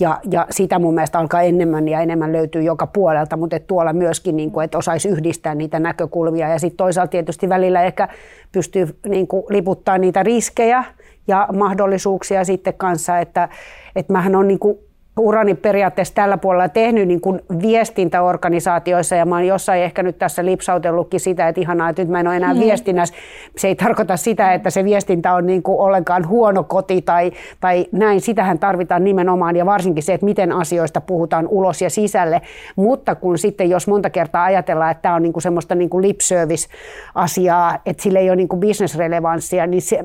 ja, 0.01 0.21
ja 0.31 0.47
sitä 0.51 0.79
mun 0.79 0.95
mielestä 0.95 1.19
alkaa 1.19 1.43
enemmän 1.43 1.89
ja 1.89 2.01
enemmän 2.01 2.33
löytyy 2.33 2.63
joka 2.63 2.87
puolelta, 2.87 3.37
mutta 3.37 3.57
että 3.57 3.67
tuolla 3.67 3.93
myöskin, 3.93 4.37
niin 4.37 4.51
kuin, 4.51 4.65
että 4.65 4.79
osaisi 4.79 5.09
yhdistää 5.09 5.55
niitä 5.55 5.79
näkökulmia 5.79 6.49
ja 6.49 6.59
sitten 6.59 6.77
toisaalta 6.77 7.11
tietysti 7.11 7.49
välillä 7.49 7.83
ehkä 7.83 8.09
pystyy 8.53 8.99
niin 9.09 9.27
kuin 9.27 9.45
liputtaa 9.49 9.99
niitä 9.99 10.23
riskejä 10.23 10.85
ja 11.29 11.49
mahdollisuuksia 11.57 12.45
sitten 12.45 12.75
kanssa, 12.75 13.19
että, 13.19 13.49
että 13.97 14.13
mähän 14.13 14.37
on 14.37 14.49
niin 14.49 14.59
kuin 14.59 14.79
urani 15.19 15.55
periaatteessa 15.55 16.15
tällä 16.15 16.39
puolella 16.39 16.69
tehnyt 16.69 17.09
niin 17.09 17.21
kuin 17.21 17.41
viestintäorganisaatioissa 17.63 19.17
ja 19.17 19.27
mä 19.27 19.35
oon 19.35 19.47
jossain 19.47 19.83
ehkä 19.83 20.03
nyt 20.03 20.19
tässä 20.19 20.45
lipsautellutkin 20.45 21.21
sitä, 21.21 21.49
että 21.49 21.61
ihanaa, 21.61 21.89
että 21.89 22.03
nyt 22.03 22.11
mä 22.11 22.21
en 22.21 22.29
ole 22.29 22.37
enää 22.37 22.55
mm. 22.55 22.61
viestinnässä. 22.61 23.15
Se 23.57 23.69
ei 23.69 23.75
tarkoita 23.75 24.17
sitä, 24.17 24.55
että 24.55 24.71
se 24.71 24.85
viestintä 24.85 25.35
on 25.35 25.47
niin 25.47 25.63
kuin 25.63 25.79
ollenkaan 25.79 26.29
huono 26.29 26.65
koti 26.65 27.03
tai, 27.03 27.33
tai 27.61 27.87
näin. 27.93 28.21
Sitähän 28.21 28.59
tarvitaan 28.59 29.05
nimenomaan 29.05 29.57
ja 29.57 29.67
varsinkin 29.67 30.03
se, 30.03 30.15
että 30.15 30.27
miten 30.27 30.53
asioista 30.53 31.01
puhutaan 31.01 31.49
ulos 31.49 31.83
ja 31.83 31.91
sisälle. 31.91 32.43
Mutta 32.77 33.15
kun 33.15 33.39
sitten 33.39 33.71
jos 33.71 33.89
monta 33.89 34.11
kertaa 34.11 34.45
ajatellaan, 34.45 34.91
että 34.91 35.03
tämä 35.03 35.15
on 35.15 35.23
niin 35.23 35.33
kuin 35.33 35.43
semmoista 35.43 35.75
niin 35.75 35.91
kuin 35.91 36.03
lip 36.03 36.21
service-asiaa, 36.21 37.79
että 37.87 38.03
sillä 38.03 38.19
ei 38.19 38.31
ole 38.31 38.37
niin 38.37 38.49
kuin 38.49 38.61
business-relevanssia, 38.61 39.67
niin 39.67 39.83
se, 39.83 40.05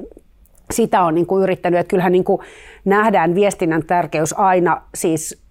sitä 0.74 1.04
on 1.04 1.16
niin 1.16 1.26
kuin 1.26 1.44
yrittänyt, 1.44 1.80
että 1.80 1.90
kyllähän 1.90 2.12
niin 2.12 2.24
kuin 2.24 2.42
nähdään 2.86 3.36
viestinnän 3.36 3.84
tärkeys 3.84 4.34
aina, 4.38 4.82
siis 4.96 5.44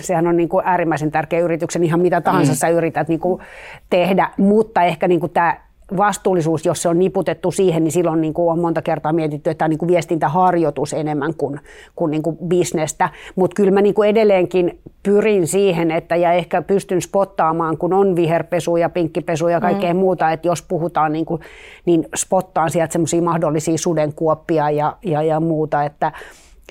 sehän 0.00 0.26
on 0.26 0.36
niin 0.36 0.48
kuin 0.48 0.66
äärimmäisen 0.66 1.10
tärkeä 1.10 1.40
yrityksen, 1.40 1.84
ihan 1.84 2.00
mitä 2.00 2.20
tahansa 2.20 2.52
mm. 2.52 2.56
sä 2.56 2.68
yrität 2.68 3.08
niin 3.08 3.20
kuin 3.20 3.42
tehdä, 3.90 4.30
mutta 4.36 4.82
ehkä 4.82 5.08
niin 5.08 5.20
kuin 5.20 5.32
tämä 5.32 5.56
vastuullisuus, 5.96 6.66
jos 6.66 6.82
se 6.82 6.88
on 6.88 6.98
niputettu 6.98 7.50
siihen, 7.50 7.84
niin 7.84 7.92
silloin 7.92 8.20
niin 8.20 8.34
kuin 8.34 8.52
on 8.52 8.58
monta 8.58 8.82
kertaa 8.82 9.12
mietitty, 9.12 9.50
että 9.50 9.58
tämä 9.58 9.66
on 9.66 9.70
niin 9.70 9.78
kuin 9.78 9.88
viestintäharjoitus 9.88 10.92
enemmän 10.92 11.34
kuin, 11.34 11.60
kuin, 11.96 12.10
niin 12.10 12.22
kuin 12.22 12.36
bisnestä. 12.48 13.08
Mutta 13.36 13.54
kyllä 13.54 13.70
mä 13.70 13.82
niin 13.82 13.94
kuin 13.94 14.08
edelleenkin 14.08 14.78
pyrin 15.02 15.46
siihen, 15.46 15.90
että 15.90 16.16
ja 16.16 16.32
ehkä 16.32 16.62
pystyn 16.62 17.02
spottaamaan, 17.02 17.76
kun 17.76 17.92
on 17.92 18.16
viherpesu 18.16 18.76
ja 18.76 18.88
pinkkipesu 18.88 19.48
ja 19.48 19.60
kaikkea 19.60 19.94
mm. 19.94 20.00
muuta, 20.00 20.30
että 20.30 20.48
jos 20.48 20.62
puhutaan, 20.62 21.12
niin, 21.12 21.26
kuin, 21.26 21.40
niin 21.86 22.08
spottaan 22.16 22.70
sieltä 22.70 22.92
semmoisia 22.92 23.22
mahdollisia 23.22 23.78
sudenkuoppia 23.78 24.70
ja, 24.70 24.96
ja, 25.04 25.22
ja 25.22 25.40
muuta, 25.40 25.84
että 25.84 26.12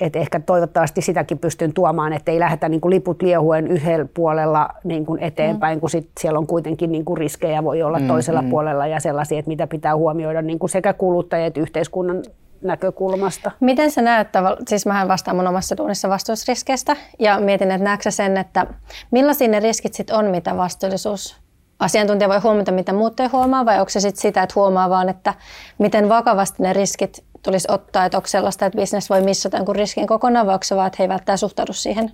et 0.02 0.16
ehkä 0.16 0.40
toivottavasti 0.40 1.02
sitäkin 1.02 1.40
pystyn 1.40 1.74
tuomaan, 1.74 2.14
että 2.14 2.32
ei 2.32 2.40
lähdetä 2.40 2.70
niin 2.70 2.82
kuin 2.82 2.90
liput 2.90 3.22
liehuen 3.22 3.68
yhdellä 3.68 4.06
puolella 4.14 4.70
niin 4.84 5.06
kuin 5.06 5.24
eteenpäin, 5.24 5.78
mm. 5.78 5.80
kun 5.80 5.90
sit 5.90 6.10
siellä 6.20 6.40
on 6.40 6.48
kuitenkin 6.48 6.92
niin 6.92 7.06
kuin 7.06 7.18
riskejä 7.18 7.64
voi 7.64 7.84
olla 7.84 8.00
mm, 8.00 8.08
toisella 8.08 8.42
mm. 8.42 8.50
puolella 8.50 8.88
ja 8.88 9.00
sellaisia, 9.00 9.40
että 9.40 9.50
mitä 9.50 9.68
pitää 9.68 9.96
huomioida 9.96 10.42
niin 10.42 10.60
kuin 10.60 10.70
sekä 10.70 10.94
kuluttajat 10.94 11.48
että 11.48 11.60
yhteiskunnan 11.60 12.24
näkökulmasta. 12.62 13.52
Miten 13.60 13.92
sä 13.92 14.02
näet, 14.02 14.28
siis 14.68 14.86
mähän 14.86 15.08
vastaan 15.08 15.38
mun 15.38 15.48
omassa 15.48 15.78
duunissa 15.78 16.10
vastuullisriskeistä 16.10 16.96
ja 17.20 17.40
mietin, 17.40 17.72
että 17.72 17.84
näetkö 17.84 18.12
sen, 18.12 18.38
että 18.38 18.68
millaisia 19.12 19.48
ne 19.48 19.60
riskit 19.60 19.94
sitten 19.94 20.16
on, 20.16 20.26
mitä 20.26 20.58
vastuullisuus 20.58 21.38
asiantuntija 21.80 22.30
voi 22.30 22.40
huomata, 22.40 22.72
mitä 22.72 22.94
muut 22.94 23.20
ei 23.20 23.28
huomaa, 23.28 23.66
vai 23.66 23.80
onko 23.80 23.90
se 23.90 24.00
sitten 24.00 24.22
sitä, 24.22 24.44
että 24.44 24.54
huomaa 24.56 24.90
vaan, 24.90 25.10
että 25.10 25.34
miten 25.78 26.10
vakavasti 26.10 26.64
ne 26.64 26.74
riskit 26.74 27.24
tulisi 27.44 27.68
ottaa, 27.72 28.06
että 28.06 28.18
onko 28.18 28.28
sellaista, 28.28 28.66
että 28.66 28.78
bisnes 28.78 29.10
voi 29.10 29.22
missata 29.22 29.58
jonkun 29.58 29.76
riskin 29.76 30.08
kokonaan, 30.08 30.48
vai 30.48 30.54
onko 30.54 30.64
se 30.64 30.76
vaan, 30.76 30.88
että 30.88 30.96
he 31.00 31.04
ei 31.04 31.10
välttämättä 31.10 31.38
suhtaudu 31.38 31.74
siihen? 31.74 32.12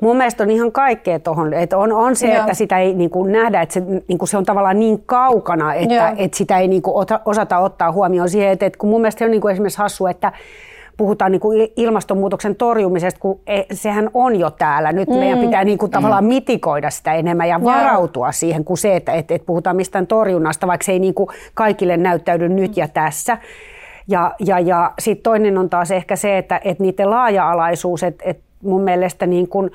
Mun 0.00 0.16
mielestä 0.16 0.42
on 0.42 0.50
ihan 0.50 0.72
kaikkea 0.72 1.18
tuohon. 1.18 1.54
Että 1.54 1.78
on, 1.78 1.92
on 1.92 2.16
se, 2.16 2.26
Joo. 2.26 2.36
että 2.36 2.54
sitä 2.54 2.78
ei 2.78 2.94
niin 2.94 3.10
kuin 3.10 3.32
nähdä, 3.32 3.62
että 3.62 3.72
se, 3.72 3.80
niin 3.80 4.18
kuin 4.18 4.28
se 4.28 4.36
on 4.36 4.44
tavallaan 4.44 4.78
niin 4.78 5.02
kaukana, 5.06 5.74
että, 5.74 6.14
että 6.16 6.36
sitä 6.36 6.58
ei 6.58 6.68
niin 6.68 6.82
kuin 6.82 7.06
osata 7.24 7.58
ottaa 7.58 7.92
huomioon 7.92 8.28
siihen. 8.28 8.48
Että, 8.48 8.66
että 8.66 8.78
kun 8.78 8.90
mun 8.90 9.00
mielestä 9.00 9.24
on 9.24 9.30
niin 9.30 9.40
kuin 9.40 9.52
esimerkiksi 9.52 9.78
hassu, 9.78 10.06
että 10.06 10.32
puhutaan 10.96 11.32
niin 11.32 11.40
kuin 11.40 11.68
ilmastonmuutoksen 11.76 12.56
torjumisesta, 12.56 13.20
kun 13.20 13.40
e, 13.46 13.62
sehän 13.72 14.10
on 14.14 14.36
jo 14.36 14.50
täällä. 14.50 14.92
Nyt 14.92 15.08
mm. 15.08 15.14
meidän 15.14 15.38
pitää 15.38 15.64
niin 15.64 15.78
kuin 15.78 15.90
tavallaan 15.90 16.24
mm. 16.24 16.28
mitikoida 16.28 16.90
sitä 16.90 17.14
enemmän 17.14 17.48
ja 17.48 17.64
varautua 17.64 18.26
yeah. 18.26 18.34
siihen, 18.34 18.64
kuin 18.64 18.78
se, 18.78 18.96
että, 18.96 19.12
että, 19.12 19.34
että 19.34 19.46
puhutaan 19.46 19.76
mistään 19.76 20.06
torjunnasta, 20.06 20.66
vaikka 20.66 20.84
se 20.84 20.92
ei 20.92 20.98
niin 20.98 21.14
kuin 21.14 21.28
kaikille 21.54 21.96
näyttäydy 21.96 22.48
nyt 22.48 22.76
ja 22.76 22.88
tässä. 22.88 23.38
Ja, 24.08 24.34
ja, 24.46 24.58
ja 24.58 24.92
sitten 24.98 25.22
toinen 25.22 25.58
on 25.58 25.70
taas 25.70 25.90
ehkä 25.90 26.16
se, 26.16 26.38
että, 26.38 26.60
että 26.64 26.82
niiden 26.82 27.10
laaja-alaisuus, 27.10 28.02
että, 28.02 28.24
että 28.26 28.42
mun 28.62 28.82
mielestä 28.82 29.26
niin 29.26 29.48
kuin, 29.48 29.70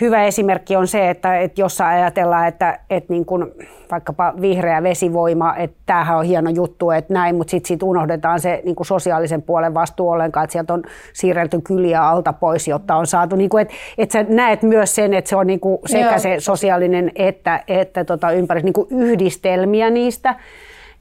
hyvä 0.00 0.24
esimerkki 0.24 0.76
on 0.76 0.86
se, 0.86 1.10
että, 1.10 1.38
että 1.38 1.60
jos 1.60 1.80
ajatellaan, 1.80 2.48
että, 2.48 2.78
että 2.90 3.12
niin 3.12 3.24
kuin 3.24 3.52
vaikkapa 3.90 4.34
vihreä 4.40 4.82
vesivoima, 4.82 5.56
että 5.56 5.76
tämähän 5.86 6.18
on 6.18 6.24
hieno 6.24 6.50
juttu, 6.50 6.90
että 6.90 7.14
näin, 7.14 7.36
mutta 7.36 7.50
sitten 7.50 7.68
sit 7.68 7.82
unohdetaan 7.82 8.40
se 8.40 8.62
niin 8.64 8.76
kuin 8.76 8.86
sosiaalisen 8.86 9.42
puolen 9.42 9.74
vastuu 9.74 10.10
ollenkaan, 10.10 10.44
että 10.44 10.52
sieltä 10.52 10.74
on 10.74 10.82
siirrelty 11.12 11.60
kyliä 11.60 12.08
alta 12.08 12.32
pois, 12.32 12.68
jotta 12.68 12.96
on 12.96 13.06
saatu, 13.06 13.36
niin 13.36 13.50
kuin, 13.50 13.62
että, 13.62 13.74
että 13.98 14.12
sä 14.12 14.26
näet 14.28 14.62
myös 14.62 14.94
sen, 14.94 15.14
että 15.14 15.28
se 15.28 15.36
on 15.36 15.46
niin 15.46 15.60
kuin 15.60 15.78
sekä 15.86 16.10
Joo. 16.10 16.18
se 16.18 16.36
sosiaalinen 16.38 17.12
että, 17.14 17.64
että 17.68 18.04
tota 18.04 18.30
ympäristö, 18.30 18.66
niin 18.66 18.72
kuin 18.72 18.88
yhdistelmiä 18.90 19.90
niistä. 19.90 20.34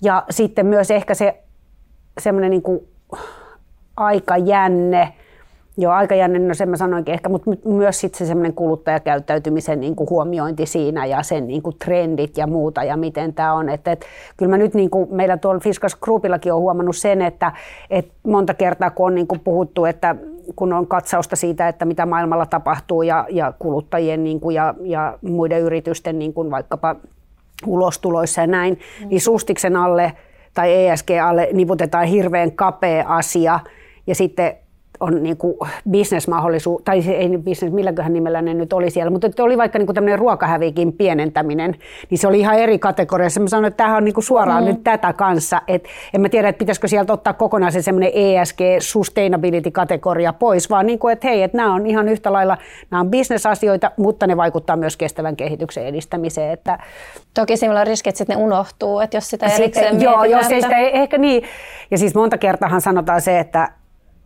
Ja 0.02 0.24
sitten 0.30 0.66
myös 0.66 0.92
ehkä 0.92 1.14
se 1.14 1.45
semmoinen 2.22 2.52
niin 2.52 2.62
kuin 2.62 2.88
aikajänne, 3.98 5.14
Joo, 5.78 5.94
aikajänne, 5.94 6.40
no 6.40 6.54
sen 6.54 6.70
mä 6.70 6.78
sanoinkin 6.78 7.14
ehkä, 7.14 7.30
mutta 7.30 7.52
myös 7.66 8.00
sitten 8.00 8.18
se 8.18 8.26
semmoinen 8.26 8.54
kuluttajakäyttäytymisen 8.54 9.80
niin 9.80 9.96
kuin 9.96 10.10
huomiointi 10.10 10.66
siinä 10.66 11.06
ja 11.06 11.24
sen 11.24 11.48
niin 11.48 11.62
kuin 11.62 11.76
trendit 11.86 12.38
ja 12.38 12.48
muuta 12.48 12.84
ja 12.84 12.98
miten 12.98 13.34
tämä 13.34 13.54
on. 13.54 13.70
Että, 13.70 13.92
et, 13.92 14.06
kyllä 14.38 14.50
mä 14.50 14.58
nyt 14.58 14.74
niin 14.74 14.90
kuin 14.90 15.08
meillä 15.12 15.38
tuolla 15.38 15.60
Fiskas 15.60 15.96
Groupillakin 15.96 16.54
on 16.54 16.60
huomannut 16.60 16.96
sen, 16.96 17.22
että, 17.22 17.52
että 17.90 18.14
monta 18.28 18.54
kertaa 18.54 18.90
kun 18.90 19.06
on 19.06 19.16
niin 19.16 19.28
kuin 19.28 19.40
puhuttu, 19.40 19.86
että 19.86 20.16
kun 20.56 20.74
on 20.74 20.88
katsausta 20.88 21.36
siitä, 21.36 21.68
että 21.68 21.86
mitä 21.86 22.06
maailmalla 22.06 22.46
tapahtuu 22.46 23.02
ja, 23.02 23.28
ja 23.30 23.54
kuluttajien 23.60 24.24
niin 24.24 24.40
kuin 24.40 24.56
ja, 24.56 24.74
ja 24.82 25.18
muiden 25.22 25.62
yritysten 25.62 26.20
niin 26.20 26.34
kuin 26.34 26.52
vaikkapa 26.52 26.96
ulostuloissa 27.66 28.42
ja 28.42 28.48
näin, 28.48 28.80
mm. 29.02 29.08
niin 29.10 29.22
sustiksen 29.22 29.76
alle 29.76 30.14
tai 30.56 30.88
ESG 30.88 31.10
alle 31.24 31.50
niputetaan 31.54 32.08
hirveän 32.08 32.52
kapea 32.52 33.06
asia. 33.08 33.60
Ja 34.08 34.16
sitten 34.16 34.58
on 35.06 35.24
niin 35.24 35.38
kuin 35.38 35.58
bisnesmahdollisuus, 35.90 36.82
tai 36.86 37.02
se 37.02 37.12
ei 37.12 37.38
business, 37.38 37.74
milläköhän 37.74 38.14
nimellä 38.14 38.42
ne 38.42 38.54
nyt 38.54 38.74
oli 38.74 38.90
siellä, 38.90 39.10
mutta 39.10 39.44
oli 39.44 39.58
vaikka 39.58 39.80
niin 39.80 39.86
kuin 39.86 39.94
tämmöinen 39.96 40.20
ruokahävikin 40.20 40.94
pienentäminen, 40.94 41.76
niin 42.10 42.18
se 42.18 42.28
oli 42.28 42.40
ihan 42.40 42.60
eri 42.60 42.80
kategoriassa. 42.80 43.40
Mä 43.40 43.48
sanoin, 43.48 43.66
että 43.66 43.78
tämähän 43.78 43.98
on 43.98 44.06
niin 44.06 44.14
kuin 44.14 44.24
suoraan 44.24 44.64
mm. 44.64 44.68
nyt 44.68 44.84
tätä 44.84 45.14
kanssa, 45.14 45.62
että 45.68 45.90
en 46.14 46.22
mä 46.22 46.30
tiedä, 46.30 46.50
että 46.50 46.60
pitäisikö 46.60 46.88
sieltä 46.88 47.14
ottaa 47.14 47.34
kokonaan 47.34 47.72
se 47.72 47.82
semmoinen 47.82 48.12
ESG 48.14 48.60
sustainability-kategoria 48.80 50.34
pois, 50.34 50.70
vaan 50.70 50.86
niin 50.86 51.00
kuin, 51.00 51.14
että 51.14 51.28
hei, 51.28 51.44
että 51.44 51.58
nämä 51.58 51.74
on 51.74 51.86
ihan 51.86 52.10
yhtä 52.10 52.34
lailla, 52.34 52.58
nämä 52.92 53.02
on 53.02 53.12
bisnesasioita, 53.12 53.92
mutta 53.98 54.28
ne 54.28 54.38
vaikuttaa 54.38 54.76
myös 54.76 54.98
kestävän 54.98 55.36
kehityksen 55.36 55.86
edistämiseen. 55.86 56.52
Että 56.52 56.80
Toki 57.36 57.58
siinä 57.58 57.80
on 57.80 57.88
riski, 57.88 58.10
että 58.10 58.18
sitten 58.18 58.38
ne 58.38 58.44
unohtuu, 58.44 59.00
että 59.00 59.18
jos 59.18 59.30
sitä 59.30 59.46
erikseen 59.46 59.92
sitten, 59.92 60.02
Joo, 60.02 60.24
jos 60.24 60.52
ei 60.52 60.62
sitä, 60.62 60.78
ehkä 60.78 61.18
niin. 61.18 61.44
Ja 61.92 61.98
siis 61.98 62.16
monta 62.16 62.38
kertaa 62.38 62.80
sanotaan 62.80 63.22
se, 63.22 63.40
että 63.40 63.70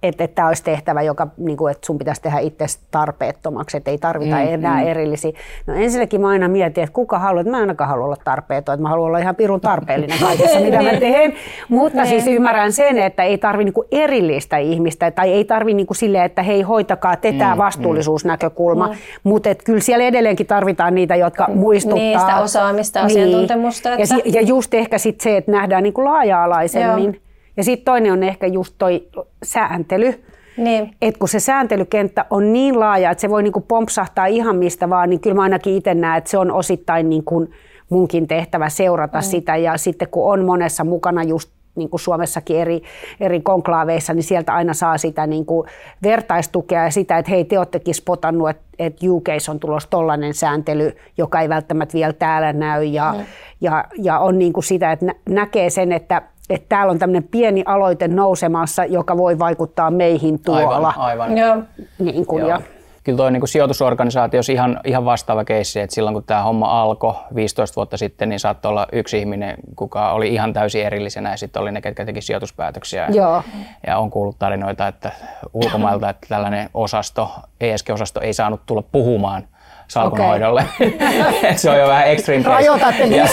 että, 0.03 0.23
että 0.23 0.35
tämä 0.35 0.47
olisi 0.47 0.63
tehtävä, 0.63 1.01
joka, 1.01 1.27
niin 1.37 1.57
kuin, 1.57 1.71
että 1.71 1.85
sun 1.85 1.97
pitäisi 1.97 2.21
tehdä 2.21 2.39
itse 2.39 2.65
tarpeettomaksi, 2.91 3.77
että 3.77 3.91
ei 3.91 3.97
tarvita 3.97 4.35
mm, 4.35 4.47
enää 4.47 4.81
mm. 4.81 4.87
erillisiä. 4.87 5.31
No 5.67 5.73
ensinnäkin 5.73 6.21
mä 6.21 6.27
aina 6.27 6.47
mietin, 6.47 6.83
että 6.83 6.93
kuka 6.93 7.19
haluaa, 7.19 7.41
että 7.41 7.51
mä 7.51 7.57
ainakaan 7.57 7.89
halua 7.89 8.05
olla 8.05 8.17
tarpeeton, 8.23 8.73
että 8.73 8.81
mä 8.81 8.89
haluan 8.89 9.07
olla 9.07 9.17
ihan 9.17 9.35
pirun 9.35 9.61
tarpeellinen 9.61 10.19
kaikessa, 10.19 10.59
mitä 10.59 10.81
mä 10.81 10.89
teen. 10.99 11.33
Mutta 11.69 12.05
siis 12.05 12.25
niin. 12.25 12.35
ymmärrän 12.35 12.71
sen, 12.71 12.97
että 12.97 13.23
ei 13.23 13.37
tarvi 13.37 13.63
niin 13.63 13.73
erillistä 13.91 14.57
ihmistä, 14.57 15.11
tai 15.11 15.33
ei 15.33 15.45
tarvi 15.45 15.73
niin 15.73 15.87
silleen, 15.91 16.25
että 16.25 16.43
hei 16.43 16.61
hoitakaa 16.61 17.15
te 17.15 17.33
tämä 17.33 17.55
mm, 17.55 17.59
vastuullisuusnäkökulma, 17.59 18.87
mm. 18.87 18.93
mutta 19.23 19.49
kyllä 19.55 19.79
siellä 19.79 20.05
edelleenkin 20.05 20.47
tarvitaan 20.47 20.95
niitä, 20.95 21.15
jotka 21.15 21.47
muistuttaa. 21.53 21.99
Niistä 21.99 22.39
osaamista, 22.39 22.99
niin. 22.99 23.05
asiantuntemusta. 23.05 23.93
Että... 23.93 24.15
Ja, 24.15 24.21
ja 24.25 24.41
just 24.41 24.73
ehkä 24.73 24.97
sit 24.97 25.21
se, 25.21 25.37
että 25.37 25.51
nähdään 25.51 25.83
niin 25.83 25.93
laaja-alaisemmin. 25.97 27.05
Joo 27.05 27.28
ja 27.57 27.63
sitten 27.63 27.85
toinen 27.85 28.13
on 28.13 28.23
ehkä 28.23 28.47
just 28.47 28.75
toi 28.77 29.07
sääntely. 29.43 30.23
Niin. 30.57 30.95
Et 31.01 31.17
kun 31.17 31.29
se 31.29 31.39
sääntelykenttä 31.39 32.25
on 32.29 32.53
niin 32.53 32.79
laaja, 32.79 33.11
että 33.11 33.21
se 33.21 33.29
voi 33.29 33.43
niinku 33.43 33.61
pompsahtaa 33.61 34.25
ihan 34.25 34.55
mistä 34.55 34.89
vaan, 34.89 35.09
niin 35.09 35.19
kyllä 35.19 35.35
mä 35.35 35.41
ainakin 35.41 35.75
itse 35.75 35.93
näen, 35.93 36.17
että 36.17 36.29
se 36.29 36.37
on 36.37 36.51
osittain 36.51 37.09
niin 37.09 37.23
kuin 37.23 37.51
munkin 37.89 38.27
tehtävä 38.27 38.69
seurata 38.69 39.17
mm. 39.17 39.23
sitä. 39.23 39.55
Ja 39.55 39.77
sitten 39.77 40.07
kun 40.07 40.33
on 40.33 40.45
monessa 40.45 40.83
mukana 40.83 41.23
just 41.23 41.49
niin 41.75 41.89
kuin 41.89 41.99
Suomessakin 41.99 42.57
eri, 42.57 42.81
eri 43.19 43.41
konklaaveissa, 43.41 44.13
niin 44.13 44.23
sieltä 44.23 44.53
aina 44.53 44.73
saa 44.73 44.97
sitä 44.97 45.27
niin 45.27 45.45
kuin 45.45 45.67
vertaistukea 46.03 46.83
ja 46.83 46.91
sitä, 46.91 47.17
että 47.17 47.31
hei, 47.31 47.45
te 47.45 47.57
olettekin 47.57 47.95
spotannut, 47.95 48.49
että, 48.49 48.63
että 48.79 49.05
UK 49.09 49.27
on 49.49 49.59
tulossa 49.59 49.89
tollainen 49.89 50.33
sääntely, 50.33 50.91
joka 51.17 51.41
ei 51.41 51.49
välttämättä 51.49 51.93
vielä 51.93 52.13
täällä 52.13 52.53
näy. 52.53 52.83
Ja, 52.83 53.15
mm. 53.17 53.25
ja, 53.61 53.85
ja 53.97 54.19
on 54.19 54.39
niin 54.39 54.53
kuin 54.53 54.63
sitä, 54.63 54.91
että 54.91 55.05
näkee 55.29 55.69
sen, 55.69 55.91
että 55.91 56.21
että 56.49 56.65
täällä 56.69 56.91
on 56.91 56.99
tämmöinen 56.99 57.23
pieni 57.23 57.63
aloite 57.65 58.07
nousemassa, 58.07 58.85
joka 58.85 59.17
voi 59.17 59.39
vaikuttaa 59.39 59.91
meihin 59.91 60.39
tuolla. 60.39 60.87
Aivan, 60.87 60.97
aivan. 60.97 61.37
Joo. 61.37 61.57
Niin 61.99 62.25
kuin, 62.25 62.39
Joo. 62.39 62.49
Ja, 62.49 62.61
Kyllä 63.03 63.17
toi 63.17 63.31
niin 63.31 63.47
sijoitusorganisaatiossa 63.47 64.53
ihan, 64.53 64.79
ihan 64.83 65.05
vastaava 65.05 65.43
keissi, 65.43 65.79
että 65.79 65.93
silloin 65.93 66.13
kun 66.13 66.23
tämä 66.23 66.43
homma 66.43 66.81
alkoi 66.81 67.13
15 67.35 67.75
vuotta 67.75 67.97
sitten, 67.97 68.29
niin 68.29 68.39
saattoi 68.39 68.69
olla 68.69 68.87
yksi 68.91 69.19
ihminen, 69.19 69.55
kuka 69.75 70.11
oli 70.11 70.33
ihan 70.33 70.53
täysin 70.53 70.85
erillisenä 70.85 71.31
ja 71.31 71.37
sitten 71.37 71.61
oli 71.61 71.71
ne, 71.71 71.81
ketkä 71.81 72.05
teki 72.05 72.21
sijoituspäätöksiä. 72.21 73.07
Joo. 73.13 73.43
Ja 73.87 73.97
on 73.97 74.09
kuullut 74.09 74.39
tarinoita, 74.39 74.87
että 74.87 75.11
ulkomailta, 75.53 76.09
että 76.09 76.27
tällainen 76.29 76.69
osasto, 76.73 77.31
ESG-osasto 77.61 78.21
ei 78.21 78.33
saanut 78.33 78.61
tulla 78.65 78.83
puhumaan 78.91 79.47
salkunhoidolle. 79.87 80.65
Okay. 80.81 81.57
se 81.57 81.69
on 81.69 81.79
jo 81.79 81.87
vähän 81.87 82.07
extreme 82.07 82.43
Rajoitatte 82.43 83.05
ja, 83.05 83.25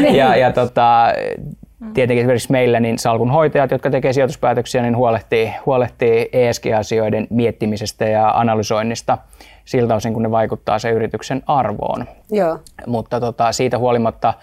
ja, 0.00 0.10
ja, 0.10 0.36
ja 0.36 0.52
tota, 0.52 1.06
Tietenkin 1.94 2.22
esimerkiksi 2.22 2.52
meillä 2.52 2.80
niin 2.80 2.98
salkunhoitajat, 2.98 3.70
jotka 3.70 3.90
tekevät 3.90 4.14
sijoituspäätöksiä, 4.14 4.82
niin 4.82 4.96
huolehtii, 4.96 5.54
huolehtii 5.66 6.28
ESG-asioiden 6.32 7.26
miettimisestä 7.30 8.04
ja 8.04 8.30
analysoinnista 8.30 9.18
siltä 9.64 9.94
osin, 9.94 10.12
kun 10.12 10.22
ne 10.22 10.30
vaikuttaa 10.30 10.78
se 10.78 10.90
yrityksen 10.90 11.42
arvoon. 11.46 12.06
Joo. 12.30 12.58
Mutta 12.86 13.20
tota, 13.20 13.52
siitä 13.52 13.78
huolimatta 13.78 14.34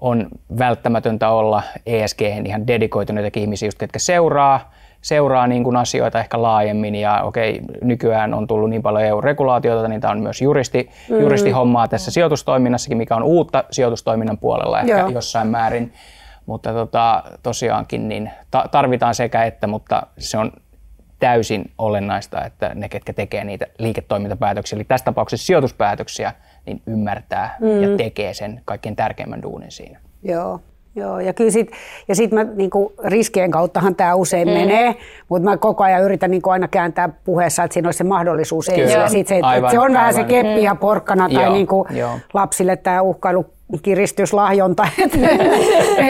on 0.00 0.28
välttämätöntä 0.58 1.30
olla 1.30 1.62
ESG 1.86 2.22
ihan 2.22 2.66
dedikoituneita 2.66 3.40
ihmisiä, 3.40 3.66
just, 3.66 3.78
ketkä 3.78 3.98
seuraa, 3.98 4.72
seuraa 5.02 5.46
niin 5.46 5.64
kuin 5.64 5.76
asioita 5.76 6.20
ehkä 6.20 6.42
laajemmin 6.42 6.94
ja 6.94 7.22
okei, 7.22 7.60
nykyään 7.82 8.34
on 8.34 8.46
tullut 8.46 8.70
niin 8.70 8.82
paljon 8.82 9.04
EU-regulaatiota, 9.04 9.88
niin 9.88 10.00
tämä 10.00 10.12
on 10.12 10.20
myös 10.20 10.42
juristi, 10.42 10.90
mm. 11.10 11.20
juristihommaa 11.20 11.88
tässä 11.88 12.10
sijoitustoiminnassakin, 12.10 12.98
mikä 12.98 13.16
on 13.16 13.22
uutta 13.22 13.64
sijoitustoiminnan 13.70 14.38
puolella 14.38 14.80
ehkä 14.80 14.98
Joo. 14.98 15.08
jossain 15.08 15.48
määrin. 15.48 15.92
Mutta 16.46 16.72
tota, 16.72 17.22
tosiaankin 17.42 18.08
niin 18.08 18.30
ta- 18.50 18.68
tarvitaan 18.70 19.14
sekä 19.14 19.44
että, 19.44 19.66
mutta 19.66 20.02
se 20.18 20.38
on 20.38 20.52
täysin 21.18 21.70
olennaista, 21.78 22.44
että 22.44 22.74
ne, 22.74 22.88
ketkä 22.88 23.12
tekee 23.12 23.44
niitä 23.44 23.66
liiketoimintapäätöksiä, 23.78 24.76
eli 24.76 24.84
tässä 24.84 25.04
tapauksessa 25.04 25.46
sijoituspäätöksiä, 25.46 26.32
niin 26.66 26.82
ymmärtää 26.86 27.56
mm. 27.60 27.82
ja 27.82 27.96
tekee 27.96 28.34
sen 28.34 28.62
kaikkein 28.64 28.96
tärkeimmän 28.96 29.42
duunin 29.42 29.70
siinä. 29.70 30.00
Joo. 30.22 30.60
Joo, 30.98 31.20
ja 31.20 31.32
kyllä 31.32 31.50
sit, 31.50 31.70
ja 32.08 32.14
sit 32.14 32.32
mä 32.32 32.44
niinku, 32.44 32.92
riskien 33.04 33.50
kauttahan 33.50 33.94
tämä 33.94 34.14
usein 34.14 34.48
mm. 34.48 34.54
menee, 34.54 34.96
mutta 35.28 35.50
mä 35.50 35.56
koko 35.56 35.84
ajan 35.84 36.02
yritän 36.02 36.30
niinku 36.30 36.50
aina 36.50 36.68
kääntää 36.68 37.08
puheessa, 37.08 37.64
että 37.64 37.74
siinä 37.74 37.88
olisi 37.88 37.98
se 37.98 38.04
mahdollisuus. 38.04 38.70
Kyllä. 38.74 38.90
Ja 38.90 39.08
sit 39.08 39.26
se, 39.26 39.40
aivan, 39.42 39.70
se 39.70 39.78
on 39.78 39.82
aivan. 39.82 39.94
vähän 39.94 40.14
se 40.14 40.24
keppi 40.24 40.62
ja 40.62 40.74
porkkana 40.74 41.28
tai 41.28 41.44
Joo, 41.44 41.52
niinku 41.52 41.86
lapsille 42.34 42.76
tämä 42.76 43.02
uhkailu 43.02 43.46
kiristyslahjonta. 43.82 44.88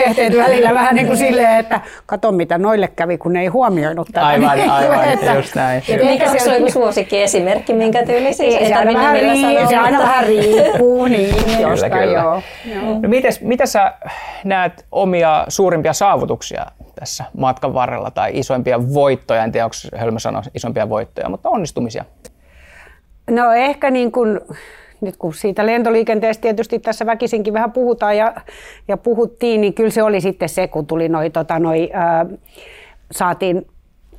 Et, 0.06 0.18
et 0.18 0.36
välillä 0.36 0.74
vähän 0.74 0.94
niin 0.94 1.06
kuin 1.06 1.18
silleen, 1.18 1.60
että 1.60 1.80
kato 2.06 2.32
mitä 2.32 2.58
noille 2.58 2.88
kävi, 2.88 3.18
kun 3.18 3.32
ne 3.32 3.40
ei 3.40 3.46
huomioinut 3.46 4.06
tätä. 4.06 4.26
Aivan, 4.26 4.70
aivan, 4.70 5.04
että, 5.04 5.34
just 5.34 5.54
näin. 5.54 5.82
Ja 5.88 6.04
mikä 6.04 6.38
se 6.38 6.50
on 6.50 6.56
joku 6.56 6.70
suosikki 6.70 7.22
esimerkki, 7.22 7.72
minkä 7.72 8.06
tyyli 8.06 8.32
siis? 8.34 8.54
Ei, 8.54 8.68
se, 8.68 8.74
aina 8.74 8.94
vähän, 8.94 9.14
rii, 9.14 9.68
se 9.68 9.76
aina 9.76 9.98
vähän 9.98 10.26
riippuu, 10.26 11.06
niin 11.06 11.34
kyllä, 11.34 11.90
kyllä. 11.90 12.04
joo. 12.04 12.42
joo. 12.64 12.98
No, 13.02 13.08
mites, 13.08 13.40
mitä 13.40 13.66
sä 13.66 13.92
näet 14.44 14.86
omia 14.92 15.44
suurimpia 15.48 15.92
saavutuksia 15.92 16.66
tässä 17.00 17.24
matkan 17.38 17.74
varrella 17.74 18.10
tai 18.10 18.30
isoimpia 18.34 18.94
voittoja, 18.94 19.44
en 19.44 19.52
tiedä 19.52 19.64
onko 19.64 19.76
hölmö 19.96 20.18
sanoa 20.18 20.42
isompia 20.54 20.88
voittoja, 20.88 21.28
mutta 21.28 21.48
onnistumisia? 21.48 22.04
No 23.30 23.52
ehkä 23.52 23.90
niin 23.90 24.12
kuin 24.12 24.40
nyt 25.00 25.16
kun 25.16 25.34
siitä 25.34 25.66
lentoliikenteestä 25.66 26.42
tietysti 26.42 26.78
tässä 26.78 27.06
väkisinkin 27.06 27.54
vähän 27.54 27.72
puhutaan 27.72 28.16
ja, 28.16 28.34
ja 28.88 28.96
puhuttiin, 28.96 29.60
niin 29.60 29.74
kyllä 29.74 29.90
se 29.90 30.02
oli 30.02 30.20
sitten 30.20 30.48
se, 30.48 30.68
kun 30.68 30.86
tuli 30.86 31.08
noi, 31.08 31.30
tota, 31.30 31.58
noi, 31.58 31.90
ää, 31.92 32.26
saatiin 33.12 33.66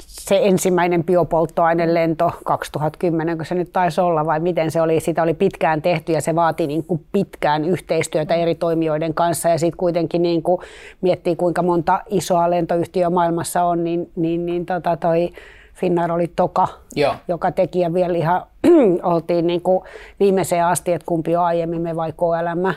se 0.01 0.39
ensimmäinen 0.43 1.03
biopolttoainelento 1.03 2.31
2010, 2.45 3.37
kun 3.37 3.45
se 3.45 3.55
nyt 3.55 3.73
taisi 3.73 4.01
olla, 4.01 4.25
vai 4.25 4.39
miten 4.39 4.71
se 4.71 4.81
oli, 4.81 4.99
sitä 4.99 5.23
oli 5.23 5.33
pitkään 5.33 5.81
tehty 5.81 6.11
ja 6.11 6.21
se 6.21 6.35
vaati 6.35 6.67
niin 6.67 6.83
kuin 6.83 7.05
pitkään 7.11 7.65
yhteistyötä 7.65 8.35
eri 8.35 8.55
toimijoiden 8.55 9.13
kanssa 9.13 9.49
ja 9.49 9.59
sitten 9.59 9.77
kuitenkin 9.77 10.21
niin 10.21 10.43
kuin 10.43 10.61
miettii 11.01 11.35
kuinka 11.35 11.63
monta 11.63 12.01
isoa 12.09 12.49
lentoyhtiöä 12.49 13.09
maailmassa 13.09 13.63
on, 13.63 13.83
niin, 13.83 14.11
niin, 14.15 14.45
niin 14.45 14.65
tota 14.65 14.97
toi 14.97 15.29
Finnair 15.73 16.11
oli 16.11 16.27
toka, 16.35 16.67
Joo. 16.95 17.15
joka 17.27 17.51
teki 17.51 17.79
ja 17.79 17.93
vielä 17.93 18.17
ihan 18.17 18.41
oltiin 19.13 19.47
niin 19.47 19.61
kuin 19.61 19.83
viimeiseen 20.19 20.65
asti, 20.65 20.93
että 20.93 21.05
kumpi 21.05 21.35
on 21.35 21.45
aiemmin 21.45 21.81
me 21.81 21.95
vai 21.95 22.11
KLM. 22.11 22.73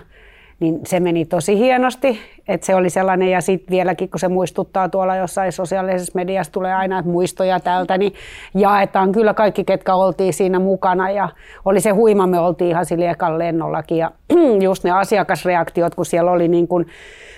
Niin 0.61 0.81
se 0.87 1.01
meni 1.01 1.25
tosi 1.25 1.59
hienosti, 1.59 2.19
että 2.49 2.67
se 2.67 2.75
oli 2.75 2.91
sellainen 2.91 3.31
ja 3.31 3.41
sitten 3.41 3.71
vieläkin 3.71 4.11
kun 4.11 4.21
se 4.21 4.29
muistuttaa 4.29 4.89
tuolla 4.89 5.17
jossain 5.17 5.53
sosiaalisessa 5.53 6.13
mediassa 6.15 6.53
tulee 6.53 6.75
aina 6.75 6.99
että 6.99 7.11
muistoja 7.11 7.61
tältä, 7.61 7.99
niin 7.99 8.15
jaetaan 8.55 9.13
kyllä 9.13 9.35
kaikki, 9.35 9.65
ketkä 9.65 9.95
oltiin 9.95 10.33
siinä 10.33 10.59
mukana 10.59 11.11
ja 11.11 11.29
oli 11.65 11.81
se 11.81 11.91
huima, 11.91 12.27
me 12.27 12.39
oltiin 12.39 12.71
ihan 12.71 12.87
sillä 12.87 13.11
ekan 13.11 13.39
lennollakin 13.39 13.99
ja 13.99 14.11
just 14.61 14.85
ne 14.85 14.91
asiakasreaktiot, 14.91 15.95
kun 15.95 16.07
siellä 16.07 16.31
oli 16.31 16.49
niin 16.49 16.69
kuin 16.69 16.87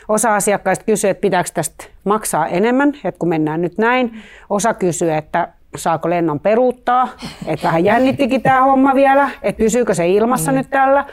Osa 0.09 0.35
asiakkaista 0.35 0.85
kysyy, 0.85 1.11
että 1.11 1.21
pitääkö 1.21 1.51
tästä 1.55 1.85
maksaa 2.05 2.47
enemmän, 2.47 2.93
että 3.05 3.19
kun 3.19 3.29
mennään 3.29 3.63
nyt 3.63 3.79
näin. 3.79 4.23
Osa 4.51 4.75
kysyy, 4.75 5.13
että 5.13 5.49
saako 5.77 6.11
lennon 6.11 6.41
peruuttaa, 6.41 7.09
että 7.47 7.67
vähän 7.67 7.85
jännittikin 7.85 8.43
tämä 8.43 8.63
homma 8.63 8.95
vielä, 8.95 9.31
että 9.43 9.59
pysyykö 9.59 9.95
se 9.95 10.09
ilmassa 10.09 10.53
mm. 10.53 10.59
nyt 10.59 10.71
tällä. 10.71 11.05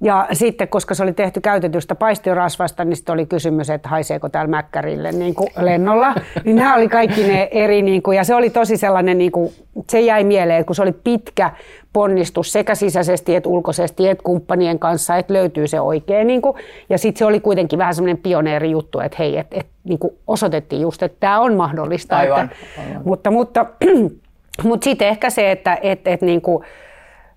Ja 0.00 0.28
sitten, 0.32 0.68
koska 0.68 0.94
se 0.94 1.02
oli 1.02 1.12
tehty 1.12 1.40
käytetystä 1.40 1.94
paistiorasvasta, 1.94 2.84
niin 2.84 2.96
sitten 2.96 3.12
oli 3.12 3.26
kysymys, 3.26 3.70
että 3.70 3.88
haiseeko 3.88 4.28
täällä 4.28 4.50
mäkkärille 4.50 5.12
niin 5.12 5.34
kuin 5.34 5.48
lennolla. 5.60 6.14
niin 6.44 6.56
nämä 6.56 6.74
oli 6.74 6.88
kaikki 6.88 7.22
ne 7.22 7.48
eri, 7.50 7.82
niin 7.82 8.02
kuin, 8.02 8.16
ja 8.16 8.24
se 8.24 8.34
oli 8.34 8.50
tosi 8.50 8.76
sellainen, 8.76 9.18
niin 9.18 9.32
kuin, 9.32 9.52
se 9.90 10.00
jäi 10.00 10.24
mieleen, 10.24 10.64
kun 10.64 10.76
se 10.76 10.82
oli 10.82 10.92
pitkä 10.92 11.50
ponnistus 11.92 12.52
sekä 12.52 12.74
sisäisesti 12.74 13.36
että 13.36 13.48
ulkoisesti, 13.48 14.08
että 14.08 14.24
kumppanien 14.24 14.78
kanssa, 14.78 15.16
että 15.16 15.34
löytyy 15.34 15.66
se 15.66 15.80
oikein. 15.80 16.26
Niin 16.26 16.42
kuin, 16.42 16.56
ja 16.88 16.98
sitten 16.98 17.18
se 17.18 17.24
oli 17.24 17.40
kuitenkin 17.40 17.78
vähän 17.78 17.94
semmoinen 17.94 18.22
pioneeri 18.22 18.70
juttu, 18.70 19.00
että 19.00 19.16
hei, 19.18 19.38
että, 19.38 19.56
että 19.60 19.72
niin 19.84 19.98
kuin 19.98 20.14
osoitettiin 20.26 20.82
just, 20.82 21.02
että 21.02 21.16
tämä 21.20 21.40
on 21.40 21.54
mahdollista. 21.54 22.16
Aivan, 22.16 22.50
että, 22.52 22.80
aivan. 22.80 23.02
Mutta, 23.04 23.30
mutta, 23.30 23.66
mutta 24.64 24.84
sitten 24.84 25.08
ehkä 25.08 25.30
se, 25.30 25.50
että, 25.50 25.78
että, 25.82 26.10
että 26.10 26.26
niin 26.26 26.40
kuin, 26.40 26.64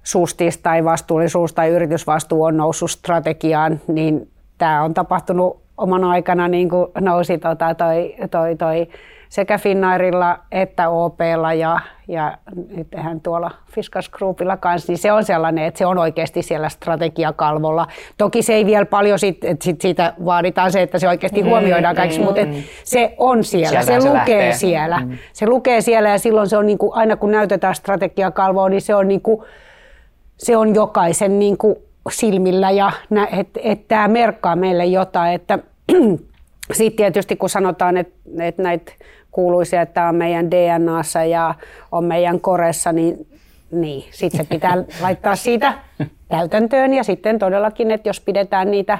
sustis 0.03 0.57
tai 0.57 0.85
vastuullisuus 0.85 1.53
tai 1.53 1.69
yritysvastuu 1.69 2.43
on 2.43 2.57
noussut 2.57 2.91
strategiaan, 2.91 3.79
niin 3.87 4.31
tämä 4.57 4.83
on 4.83 4.93
tapahtunut 4.93 5.63
oman 5.77 6.03
aikana, 6.03 6.47
niin 6.47 6.69
kuin 6.69 6.87
nousi 6.99 7.37
tota 7.37 7.75
toi, 7.75 8.15
toi, 8.31 8.55
toi 8.55 8.87
sekä 9.33 9.57
Finnairilla 9.57 10.39
että 10.51 10.89
OPlla 10.89 11.53
ja, 11.53 11.79
ja 12.07 12.37
nythän 12.75 13.21
tuolla 13.21 13.51
Fiskas 13.71 14.09
Groupilla 14.09 14.57
kanssa, 14.57 14.91
niin 14.91 14.97
se 14.97 15.11
on 15.11 15.23
sellainen, 15.23 15.65
että 15.65 15.77
se 15.77 15.85
on 15.85 15.97
oikeasti 15.97 16.41
siellä 16.41 16.69
strategiakalvolla. 16.69 17.87
Toki 18.17 18.41
se 18.41 18.53
ei 18.53 18.65
vielä 18.65 18.85
paljon, 18.85 19.19
sit, 19.19 19.43
että 19.43 19.63
sit 19.63 19.81
siitä 19.81 20.13
vaaditaan 20.25 20.71
se, 20.71 20.81
että 20.81 20.99
se 20.99 21.07
oikeasti 21.07 21.43
mm, 21.43 21.49
huomioidaan 21.49 21.95
kaikki, 21.95 22.17
mm, 22.17 22.25
mutta 22.25 22.41
et 22.41 22.49
se 22.83 23.13
on 23.17 23.43
siellä, 23.43 23.69
Sieltä 23.69 23.85
se, 23.85 24.01
se 24.01 24.09
lukee 24.09 24.17
lähtee. 24.17 24.53
siellä. 24.53 24.99
Mm. 24.99 25.17
Se 25.33 25.47
lukee 25.47 25.81
siellä 25.81 26.09
ja 26.09 26.19
silloin 26.19 26.49
se 26.49 26.57
on 26.57 26.65
niin 26.65 26.77
kuin, 26.77 26.93
aina 26.93 27.15
kun 27.15 27.31
näytetään 27.31 27.75
strategiakalvoa, 27.75 28.69
niin 28.69 28.81
se 28.81 28.95
on 28.95 29.07
niin 29.07 29.21
kuin, 29.21 29.45
se 30.37 30.57
on 30.57 30.75
jokaisen 30.75 31.39
niin 31.39 31.57
kuin 31.57 31.75
silmillä 32.11 32.71
ja 32.71 32.91
että 33.31 33.59
et 33.63 33.87
tämä 33.87 34.07
merkkaa 34.07 34.55
meille 34.55 34.85
jotain. 34.85 35.33
Että, 35.33 35.59
sitten 36.77 36.95
tietysti 36.97 37.35
kun 37.35 37.49
sanotaan, 37.49 37.97
että, 37.97 38.13
että 38.39 38.63
näitä 38.63 38.91
kuuluisia, 39.31 39.81
että 39.81 39.93
tämä 39.93 40.09
on 40.09 40.15
meidän 40.15 40.51
DNAssa 40.51 41.23
ja 41.23 41.55
on 41.91 42.03
meidän 42.03 42.39
koressa, 42.39 42.91
niin, 42.91 43.27
niin 43.71 44.03
sitten 44.11 44.45
se 44.45 44.49
pitää 44.49 44.83
laittaa 45.01 45.35
siitä 45.35 45.73
täytäntöön 46.29 46.93
ja 46.93 47.03
sitten 47.03 47.39
todellakin, 47.39 47.91
että 47.91 48.09
jos 48.09 48.19
pidetään 48.19 48.71
niitä 48.71 48.99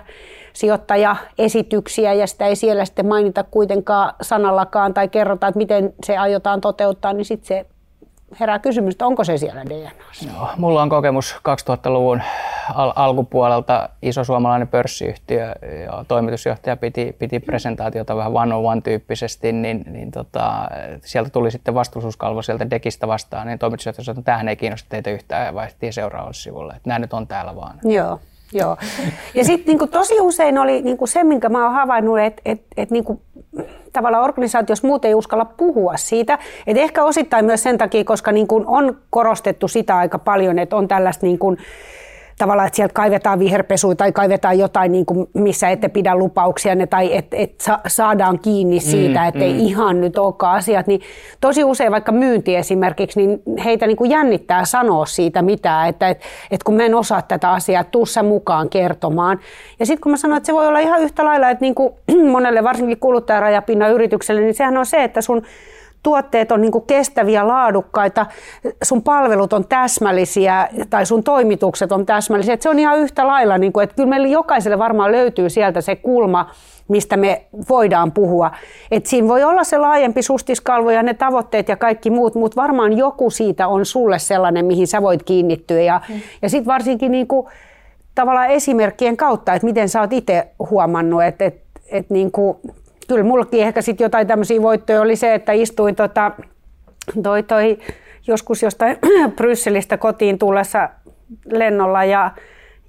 sijoittajaesityksiä 0.54 2.14
ja 2.14 2.28
sitä 2.28 2.48
ei 2.48 2.56
siellä 2.56 2.86
sitten 2.86 3.08
mainita 3.08 3.44
kuitenkaan 3.44 4.14
sanallakaan 4.22 4.94
tai 4.94 5.08
kerrota, 5.08 5.48
että 5.48 5.58
miten 5.58 5.94
se 6.06 6.18
aiotaan 6.18 6.62
toteuttaa, 6.62 7.14
niin 7.14 7.26
sitten 7.26 7.48
se 7.48 7.66
herää 8.40 8.60
kysymys, 8.60 8.94
että 8.94 9.06
onko 9.06 9.24
se 9.24 9.38
siellä 9.38 9.66
DNAssa? 9.66 10.30
No, 10.34 10.50
mulla 10.58 10.82
on 10.82 10.90
kokemus 10.90 11.36
2000-luvun 11.36 12.22
al- 12.76 12.94
alkupuolelta 12.96 13.90
iso 14.02 14.24
suomalainen 14.24 14.68
pörssiyhtiö 14.68 15.56
ja 15.86 16.06
toimitusjohtaja 16.08 16.78
piti, 16.78 17.16
piti 17.20 17.40
presentaatiota 17.40 18.16
vähän 18.16 18.36
one 18.36 18.56
on 18.56 18.66
one 18.66 18.82
tyyppisesti, 18.82 19.52
niin, 19.52 19.84
niin 19.88 20.12
tota, 20.12 20.68
sieltä 21.02 21.30
tuli 21.30 21.52
sitten 21.52 21.74
vastuullisuuskalvo 21.74 22.42
sieltä 22.42 22.70
dekistä 22.70 23.08
vastaan, 23.08 23.48
niin 23.48 23.60
toimitusjohtaja 23.60 24.04
sanoi, 24.06 24.20
että 24.20 24.26
tämähän 24.26 24.48
ei 24.48 24.56
kiinnosta 24.56 24.90
teitä 24.90 25.10
yhtään 25.10 25.46
ja 25.46 25.54
vaihtiin 25.54 25.94
seuraavalle 25.94 26.34
sivulle, 26.34 26.74
että 26.74 26.90
nämä 26.90 27.00
nyt 27.00 27.14
on 27.14 27.28
täällä 27.28 27.56
vaan. 27.56 27.80
Joo. 27.84 28.20
Joo. 28.60 28.78
Ja 29.34 29.46
sitten 29.46 29.78
niin 29.78 29.90
tosi 29.90 30.22
usein 30.22 30.58
oli 30.58 30.82
niin 30.82 30.98
se, 31.06 31.24
minkä 31.24 31.50
mä 31.50 31.64
oon 31.64 31.74
havainnut, 31.74 32.20
että 32.20 32.42
et, 32.46 32.62
et, 32.78 32.92
niin 32.92 33.06
tavallaan 33.94 34.24
organisaatiossa 34.24 34.88
muuten 34.88 35.10
ei 35.10 35.16
uskalla 35.16 35.46
puhua 35.46 35.98
siitä. 35.98 36.40
Et 36.68 36.78
ehkä 36.78 37.04
osittain 37.04 37.46
myös 37.46 37.64
sen 37.64 37.78
takia, 37.78 38.04
koska 38.04 38.32
niin 38.32 38.48
kuin 38.48 38.64
on 38.68 38.98
korostettu 39.10 39.68
sitä 39.68 39.98
aika 39.98 40.20
paljon, 40.20 40.60
että 40.60 40.76
on 40.76 40.88
tällaista 40.88 41.26
niin 41.26 41.40
kuin, 41.40 41.58
tavallaan, 42.38 42.68
että 42.68 42.78
sieltä 42.78 42.94
kaivetaan 42.94 43.40
viherpesuja 43.40 43.96
tai 43.96 44.12
kaivetaan 44.12 44.60
jotain, 44.60 44.92
niin 44.92 45.06
kuin, 45.06 45.28
missä 45.34 45.70
ette 45.70 45.88
pidä 45.88 46.16
lupauksia 46.16 46.76
ne, 46.76 46.88
tai 46.88 47.18
että 47.18 47.38
et 47.38 47.62
sa- 47.62 47.80
saadaan 47.88 48.40
kiinni 48.40 48.80
siitä, 48.80 49.20
mm, 49.20 49.28
että 49.28 49.40
mm. 49.40 49.46
ei 49.46 49.66
ihan 49.66 50.02
nyt 50.02 50.18
olekaan 50.18 50.58
asiat, 50.58 50.88
niin 50.88 51.02
tosi 51.42 51.64
usein 51.64 51.92
vaikka 51.92 52.12
myynti 52.12 52.56
esimerkiksi, 52.56 53.26
niin 53.26 53.42
heitä 53.64 53.88
niin 53.88 53.98
kuin 53.98 54.12
jännittää 54.12 54.66
sanoa 54.66 55.06
siitä 55.06 55.42
mitään, 55.42 55.90
että 55.90 56.10
et, 56.10 56.22
et 56.52 56.64
kun 56.64 56.76
mä 56.76 56.84
en 56.84 56.96
osaa 56.96 57.22
tätä 57.22 57.52
asiaa, 57.52 57.84
tuu 57.84 58.06
sä 58.06 58.24
mukaan 58.24 58.70
kertomaan. 58.70 59.40
Ja 59.80 59.86
sitten 59.86 60.02
kun 60.02 60.12
mä 60.12 60.18
sanoin, 60.18 60.38
että 60.38 60.48
se 60.48 60.54
voi 60.54 60.68
olla 60.68 60.80
ihan 60.80 61.02
yhtä 61.02 61.26
lailla, 61.26 61.50
että 61.50 61.62
niin 61.66 61.76
kuin 61.76 61.94
monelle 62.32 62.64
varsinkin 62.64 63.00
kuluttajarajapinnan 63.00 63.92
yritykselle, 63.92 64.42
niin 64.42 64.54
sehän 64.54 64.78
on 64.78 64.86
se, 64.86 65.04
että 65.04 65.22
sun 65.22 65.44
tuotteet 66.04 66.52
on 66.52 66.62
niin 66.62 66.72
kestäviä, 66.88 67.48
laadukkaita, 67.48 68.26
sun 68.84 69.04
palvelut 69.04 69.54
on 69.54 69.66
täsmällisiä 69.68 70.70
tai 70.90 71.06
sun 71.06 71.24
toimitukset 71.24 71.92
on 71.92 72.06
täsmällisiä. 72.06 72.54
Että 72.54 72.64
se 72.64 72.70
on 72.70 72.80
ihan 72.80 73.00
yhtä 73.00 73.28
lailla, 73.28 73.58
niin 73.58 73.74
kuin, 73.74 73.84
että 73.84 73.96
kyllä 73.96 74.10
meillä 74.10 74.28
jokaiselle 74.28 74.78
varmaan 74.78 75.12
löytyy 75.12 75.50
sieltä 75.50 75.82
se 75.82 75.96
kulma, 75.96 76.50
mistä 76.88 77.18
me 77.18 77.46
voidaan 77.70 78.12
puhua. 78.12 78.52
Et 78.92 79.06
siinä 79.06 79.28
voi 79.28 79.44
olla 79.44 79.64
se 79.64 79.78
laajempi 79.78 80.22
sustiskalvo 80.22 80.92
ja 80.92 81.04
ne 81.04 81.14
tavoitteet 81.14 81.70
ja 81.70 81.78
kaikki 81.78 82.10
muut, 82.10 82.36
mutta 82.36 82.62
varmaan 82.62 82.98
joku 82.98 83.30
siitä 83.30 83.68
on 83.68 83.86
sulle 83.86 84.20
sellainen, 84.20 84.66
mihin 84.66 84.88
sä 84.88 85.02
voit 85.02 85.24
kiinnittyä. 85.24 85.82
Ja, 85.82 86.02
mm. 86.10 86.22
ja 86.42 86.50
sitten 86.50 86.74
varsinkin 86.74 87.12
niin 87.12 87.28
kuin, 87.28 87.48
tavallaan 88.16 88.50
esimerkkien 88.50 89.18
kautta, 89.18 89.54
että 89.54 89.66
miten 89.66 89.90
sä 89.90 90.02
oot 90.02 90.14
itse 90.14 90.48
huomannut, 90.70 91.24
että 91.24 91.46
et, 91.46 91.62
et 91.88 92.10
niin 92.10 92.32
kuin, 92.32 92.58
kyllä 93.08 93.24
mullakin 93.24 93.62
ehkä 93.62 93.82
sitten 93.82 94.06
jotain 94.06 94.28
tämmöisiä 94.28 94.62
voittoja 94.62 95.02
oli 95.02 95.16
se, 95.16 95.34
että 95.34 95.52
istuin 95.52 95.96
tota, 95.96 96.32
toi, 97.24 97.44
toi, 97.44 97.78
joskus 98.28 98.64
jostain 98.64 98.98
Brysselistä 99.38 99.98
kotiin 99.98 100.40
tullessa 100.40 100.90
lennolla 101.46 102.04
ja, 102.04 102.32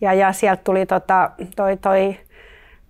ja, 0.01 0.15
ja 0.15 0.33
sieltä 0.33 0.63
tuli 0.65 0.87
tota, 0.87 1.31
toi, 1.57 1.77
toi 1.77 2.17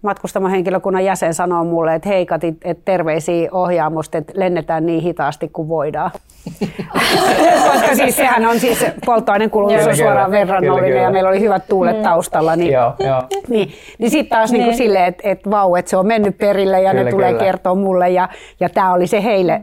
matkustamohenkilökunnan 0.04 1.04
jäsen 1.04 1.34
sanoo 1.34 1.64
mulle, 1.64 1.94
että 1.94 2.08
hei 2.08 2.26
Kati, 2.26 2.54
että 2.64 2.82
terveisiä 2.84 3.48
ohjaamusta, 3.52 4.18
että 4.18 4.32
lennetään 4.36 4.86
niin 4.86 5.02
hitaasti 5.02 5.48
kuin 5.48 5.68
voidaan. 5.68 6.10
Koska 7.72 7.94
siis 7.94 8.16
sehän 8.16 8.46
on 8.46 8.60
siis 8.60 8.86
polttoaineen 9.06 9.50
kulutus 9.50 9.86
on 9.86 9.96
suoraan 9.96 10.30
verrannollinen 10.30 11.02
ja 11.02 11.10
meillä 11.10 11.28
oli 11.28 11.40
hyvät 11.40 11.68
tuulet 11.68 11.96
mm. 11.96 12.02
taustalla. 12.02 12.56
Niin, 12.56 12.72
joo, 12.72 12.92
joo. 12.98 13.22
niin, 13.48 13.72
niin 13.98 14.10
sitten 14.10 14.38
taas 14.38 14.52
niin. 14.52 14.64
Niin 14.64 14.76
silleen, 14.76 15.04
että 15.04 15.28
et, 15.28 15.50
vau, 15.50 15.74
että 15.74 15.90
se 15.90 15.96
on 15.96 16.06
mennyt 16.06 16.38
perille 16.38 16.82
ja 16.82 16.90
kyllä, 16.90 17.04
ne 17.04 17.10
tulee 17.10 17.32
kyllä. 17.32 17.44
kertoa 17.44 17.74
mulle 17.74 18.10
ja, 18.10 18.28
ja 18.60 18.68
tämä 18.68 18.92
oli 18.92 19.06
se 19.06 19.22
heille 19.22 19.62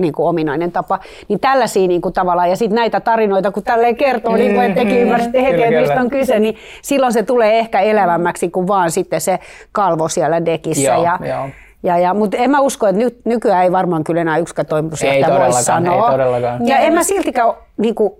niin 0.00 0.12
kuin 0.12 0.28
ominainen 0.28 0.72
tapa. 0.72 0.98
Niin 1.28 1.40
tällaisia 1.40 1.88
niin 1.88 2.00
kuin 2.00 2.14
tavallaan, 2.14 2.50
ja 2.50 2.56
sitten 2.56 2.76
näitä 2.76 3.00
tarinoita, 3.00 3.50
kun 3.50 3.62
tälleen 3.62 3.96
kertoo, 3.96 4.32
mm, 4.32 4.38
niin 4.38 4.54
kuin, 4.54 4.66
että 4.66 4.80
tekin 4.80 4.98
ymmärsitte 4.98 5.42
heti, 5.42 5.62
että 5.62 5.80
mistä 5.80 6.00
on 6.00 6.10
kyse, 6.10 6.38
niin 6.38 6.56
silloin 6.82 7.12
se 7.12 7.22
tulee 7.22 7.58
ehkä 7.58 7.80
elävämmäksi 7.80 8.50
kuin 8.50 8.68
vaan 8.68 8.90
sitten 8.90 9.20
se 9.20 9.38
kalvo 9.72 10.08
siellä 10.08 10.44
dekissä. 10.44 10.90
Joo, 10.90 11.04
ja, 11.04 11.18
joo. 11.28 11.48
Ja, 11.82 11.98
ja, 11.98 12.14
mutta 12.14 12.36
en 12.36 12.50
mä 12.50 12.60
usko, 12.60 12.86
että 12.86 12.98
nyt, 12.98 13.20
nykyään 13.24 13.64
ei 13.64 13.72
varmaan 13.72 14.04
kyllä 14.04 14.20
enää 14.20 14.38
yksikään 14.38 14.66
toimitusjohtaja 14.66 15.40
voi 15.40 15.62
sanoa. 15.62 16.06
Ei 16.06 16.12
todellakaan. 16.12 16.66
Ja 16.66 16.78
en 16.78 16.94
mä 16.94 17.02
siltikään 17.02 17.52
niin 17.76 17.94
kuin, 17.94 18.12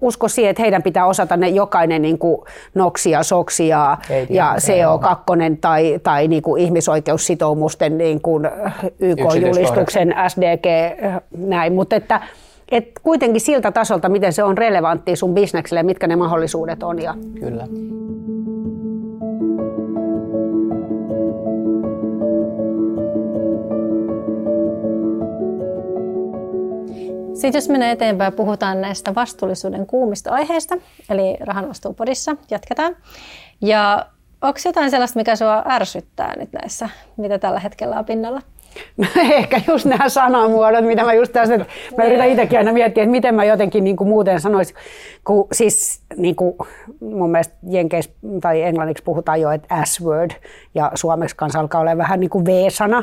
usko 0.00 0.28
siihen, 0.28 0.50
että 0.50 0.62
heidän 0.62 0.82
pitää 0.82 1.06
osata 1.06 1.36
ne 1.36 1.48
jokainen 1.48 2.02
niin 2.02 2.18
kuin 2.18 2.40
Noksia, 2.74 3.22
Soksia 3.22 3.98
ja 4.30 4.54
CO2 4.58 5.56
tai, 5.60 6.00
tai 6.02 6.28
niin 6.28 6.42
kuin 6.42 6.62
ihmisoikeussitoumusten 6.62 7.98
niin 7.98 8.20
kuin 8.20 8.48
YK-julistuksen 9.00 10.14
SDG, 10.28 10.66
näin. 11.36 11.72
Mutta 11.72 11.96
että, 11.96 12.20
et 12.70 12.90
kuitenkin 13.02 13.40
siltä 13.40 13.72
tasolta, 13.72 14.08
miten 14.08 14.32
se 14.32 14.42
on 14.42 14.58
relevantti 14.58 15.16
sun 15.16 15.34
bisnekselle, 15.34 15.82
mitkä 15.82 16.06
ne 16.06 16.16
mahdollisuudet 16.16 16.82
on. 16.82 17.02
Ja... 17.02 17.14
Kyllä. 17.40 17.66
Sitten 27.40 27.58
jos 27.58 27.68
mennään 27.68 27.92
eteenpäin, 27.92 28.32
puhutaan 28.32 28.80
näistä 28.80 29.14
vastuullisuuden 29.14 29.86
kuumista 29.86 30.30
aiheista, 30.30 30.76
eli 31.10 31.36
rahanvastuupodissa 31.40 32.36
jatketaan. 32.50 32.96
Ja 33.60 34.06
onko 34.42 34.58
jotain 34.64 34.90
sellaista, 34.90 35.18
mikä 35.18 35.36
sinua 35.36 35.62
ärsyttää 35.68 36.36
nyt 36.36 36.52
näissä, 36.52 36.88
mitä 37.16 37.38
tällä 37.38 37.60
hetkellä 37.60 37.98
on 37.98 38.04
pinnalla? 38.04 38.42
No, 38.96 39.06
ehkä 39.30 39.60
just 39.68 39.84
nämä 39.84 40.08
sanamuodot, 40.08 40.84
mitä 40.84 41.04
mä 41.04 41.14
just 41.14 41.32
tässä, 41.32 41.58
mä 41.96 42.04
yritän 42.04 42.28
itsekin 42.28 42.58
aina 42.58 42.72
miettiä, 42.72 43.02
että 43.02 43.10
miten 43.10 43.34
mä 43.34 43.44
jotenkin 43.44 43.84
niin 43.84 43.96
kuin 43.96 44.08
muuten 44.08 44.40
sanoisin, 44.40 44.76
kun 45.24 45.46
siis 45.52 46.02
niin 46.16 46.36
kuin 46.36 46.54
mun 47.00 47.30
mielestä 47.30 47.54
Jenkeis 47.70 48.10
tai 48.40 48.62
englanniksi 48.62 49.04
puhutaan 49.04 49.40
jo, 49.40 49.50
että 49.50 49.84
S-word 49.84 50.30
ja 50.74 50.92
suomeksi 50.94 51.36
kanssa 51.36 51.60
alkaa 51.60 51.80
olla 51.80 51.96
vähän 51.96 52.20
niin 52.20 52.30
kuin 52.30 52.44
V-sana, 52.44 53.02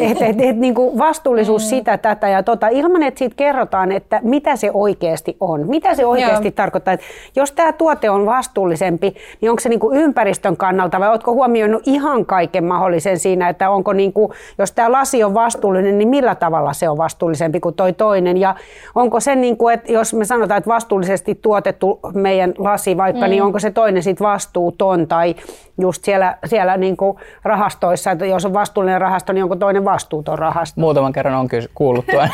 että 0.00 0.26
et, 0.26 0.40
et, 0.40 0.56
niin 0.56 0.74
kuin 0.74 0.98
vastuullisuus 0.98 1.62
mm. 1.62 1.68
sitä, 1.68 1.98
tätä 1.98 2.28
ja 2.28 2.42
tota, 2.42 2.68
ilman 2.68 3.02
että 3.02 3.18
siitä 3.18 3.34
kerrotaan, 3.36 3.92
että 3.92 4.20
mitä 4.22 4.56
se 4.56 4.70
oikeasti 4.74 5.36
on, 5.40 5.68
mitä 5.68 5.94
se 5.94 6.06
oikeasti 6.06 6.48
Joo. 6.48 6.52
tarkoittaa, 6.56 6.94
että 6.94 7.06
jos 7.36 7.52
tämä 7.52 7.72
tuote 7.72 8.10
on 8.10 8.26
vastuullisempi, 8.26 9.14
niin 9.40 9.50
onko 9.50 9.60
se 9.60 9.68
niin 9.68 9.80
kuin 9.80 9.96
ympäristön 9.96 10.56
kannalta 10.56 11.00
vai 11.00 11.08
oletko 11.08 11.32
huomioinut 11.32 11.82
ihan 11.86 12.26
kaiken 12.26 12.64
mahdollisen 12.64 13.18
siinä, 13.18 13.48
että 13.48 13.70
onko 13.70 13.92
niin 13.92 14.12
kuin, 14.12 14.32
jos 14.58 14.72
tämä 14.72 14.92
lasi 15.08 15.24
on 15.24 15.34
vastuullinen, 15.34 15.98
niin 15.98 16.08
millä 16.08 16.34
tavalla 16.34 16.72
se 16.72 16.88
on 16.88 16.98
vastuullisempi 16.98 17.60
kuin 17.60 17.74
toi 17.74 17.92
toinen 17.92 18.36
ja 18.36 18.54
onko 18.94 19.20
se 19.20 19.34
niin 19.34 19.56
kuin, 19.56 19.74
että 19.74 19.92
jos 19.92 20.14
me 20.14 20.24
sanotaan, 20.24 20.58
että 20.58 20.70
vastuullisesti 20.70 21.34
tuotettu 21.34 22.00
meidän 22.14 22.54
lasi 22.58 22.96
vaikka, 22.96 23.20
niin 23.20 23.28
mm. 23.28 23.30
niin 23.30 23.42
onko 23.42 23.58
se 23.58 23.70
toinen 23.70 24.02
sitten 24.02 24.26
vastuuton 24.26 25.08
tai 25.08 25.34
just 25.80 26.04
siellä, 26.04 26.38
siellä 26.46 26.76
niin 26.76 26.96
kuin 26.96 27.18
rahastoissa, 27.42 28.10
että 28.10 28.26
jos 28.26 28.44
on 28.44 28.52
vastuullinen 28.52 29.00
rahasto, 29.00 29.32
niin 29.32 29.42
onko 29.42 29.56
toinen 29.56 29.84
vastuuton 29.84 30.38
rahasto? 30.38 30.80
Muutaman 30.80 31.12
kerran 31.12 31.34
on 31.34 31.48
kuullut 31.74 32.06
tuon 32.12 32.28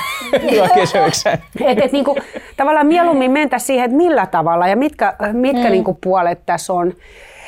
kysymyksen. 0.74 1.38
et, 1.64 1.78
et, 1.78 1.92
niin 1.92 2.04
kuin, 2.04 2.18
tavallaan 2.56 2.86
mieluummin 2.86 3.30
mentä 3.30 3.58
siihen, 3.58 3.84
että 3.84 3.96
millä 3.96 4.26
tavalla 4.26 4.68
ja 4.68 4.76
mitkä, 4.76 5.14
mitkä 5.32 5.64
mm. 5.64 5.70
niin 5.70 5.84
kuin 5.84 5.98
puolet 6.00 6.40
tässä 6.46 6.72
on. 6.72 6.92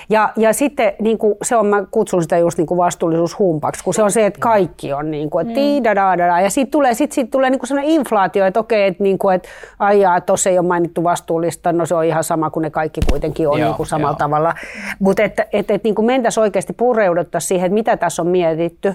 Ja, 0.09 0.33
ja 0.37 0.53
sitten 0.53 0.93
niin 1.01 1.19
kuin, 1.19 1.35
se 1.43 1.57
on, 1.57 1.67
mä 1.67 1.85
kutsun 1.91 2.23
sitä 2.23 2.39
just 2.39 2.59
niin 2.59 2.67
kuin 2.67 2.79
vastuullisuushumpaksi, 2.79 3.85
kun 3.85 3.95
se 3.95 4.03
on 4.03 4.11
se, 4.11 4.27
että 4.27 4.41
kaikki 4.41 4.93
on 4.93 5.11
niin 5.11 5.31
kuin, 5.31 5.49
että 5.49 5.61
mm. 5.61 5.85
da, 5.85 5.95
da, 5.95 6.19
da, 6.19 6.41
ja 6.41 6.51
sitten 6.51 6.71
tulee, 6.71 6.95
sit, 6.95 7.13
sit 7.13 7.31
tulee 7.31 7.51
niin 7.51 7.59
kuin 7.59 7.69
sellainen 7.69 7.95
inflaatio, 7.95 8.47
että 8.47 8.61
okei, 8.61 8.87
että, 8.87 9.03
niin 9.03 9.19
kuin, 9.19 9.35
että 9.35 9.49
aijaa, 9.79 10.21
tuossa 10.21 10.51
ei 10.51 10.59
ole 10.59 10.67
mainittu 10.67 11.05
vastuullista, 11.05 11.73
no 11.73 11.87
se 11.87 11.95
on 11.95 12.05
ihan 12.05 12.25
sama 12.25 12.51
kuin 12.51 12.63
ne 12.63 12.71
kaikki 12.71 13.01
kuitenkin 13.11 13.49
on 13.49 13.59
joo, 13.59 13.69
niin 13.69 13.77
kuin 13.77 13.87
samalla 13.87 14.13
joo. 14.13 14.19
tavalla. 14.19 14.55
Mutta 14.99 15.23
että 15.23 15.47
et, 15.53 15.71
et, 15.71 15.85
niin 15.85 15.95
kuin 15.95 16.07
mentäisiin 16.07 16.43
oikeasti 16.43 16.73
pureuduttaa 16.73 17.41
siihen, 17.41 17.67
että 17.67 17.75
mitä 17.75 17.97
tässä 17.97 18.23
on 18.23 18.29
mietitty. 18.29 18.95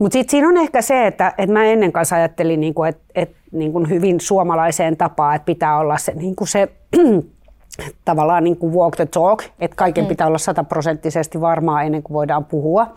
Mutta 0.00 0.12
sitten 0.12 0.30
siinä 0.30 0.48
on 0.48 0.56
ehkä 0.56 0.82
se, 0.82 1.06
että, 1.06 1.32
että 1.38 1.52
mä 1.52 1.64
ennen 1.64 1.92
kanssa 1.92 2.16
ajattelin, 2.16 2.60
niin 2.60 2.74
kuin, 2.74 2.88
että, 2.88 3.02
että 3.14 3.36
niin 3.52 3.72
kuin 3.72 3.88
hyvin 3.90 4.20
suomalaiseen 4.20 4.96
tapaan, 4.96 5.36
että 5.36 5.46
pitää 5.46 5.78
olla 5.78 5.98
se, 5.98 6.12
niin 6.14 6.36
kuin 6.36 6.48
se 6.48 6.68
tavallaan 8.04 8.44
niin 8.44 8.56
kuin 8.56 8.74
walk 8.74 8.96
the 8.96 9.06
talk, 9.06 9.42
että 9.58 9.76
kaiken 9.76 10.04
mm. 10.04 10.08
pitää 10.08 10.26
olla 10.26 10.38
sataprosenttisesti 10.38 11.40
varmaa 11.40 11.82
ennen 11.82 12.02
kuin 12.02 12.14
voidaan 12.14 12.44
puhua. 12.44 12.96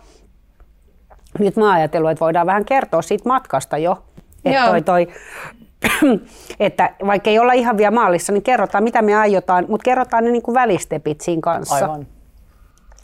Nyt 1.38 1.56
mä 1.56 1.72
ajatellut, 1.72 2.10
että 2.10 2.24
voidaan 2.24 2.46
vähän 2.46 2.64
kertoa 2.64 3.02
siitä 3.02 3.28
matkasta 3.28 3.78
jo. 3.78 4.02
Että, 4.44 4.66
toi, 4.66 4.82
toi, 4.82 5.08
että 6.60 6.94
vaikka 7.06 7.30
ei 7.30 7.38
olla 7.38 7.52
ihan 7.52 7.76
vielä 7.76 7.90
maalissa, 7.90 8.32
niin 8.32 8.42
kerrotaan 8.42 8.84
mitä 8.84 9.02
me 9.02 9.14
aiotaan, 9.14 9.64
mutta 9.68 9.84
kerrotaan 9.84 10.24
ne 10.24 10.30
niin 10.30 10.42
kuin 10.42 10.54
välistepit 10.54 11.20
siinä 11.20 11.40
kanssa. 11.40 11.74
Aivan. 11.74 12.06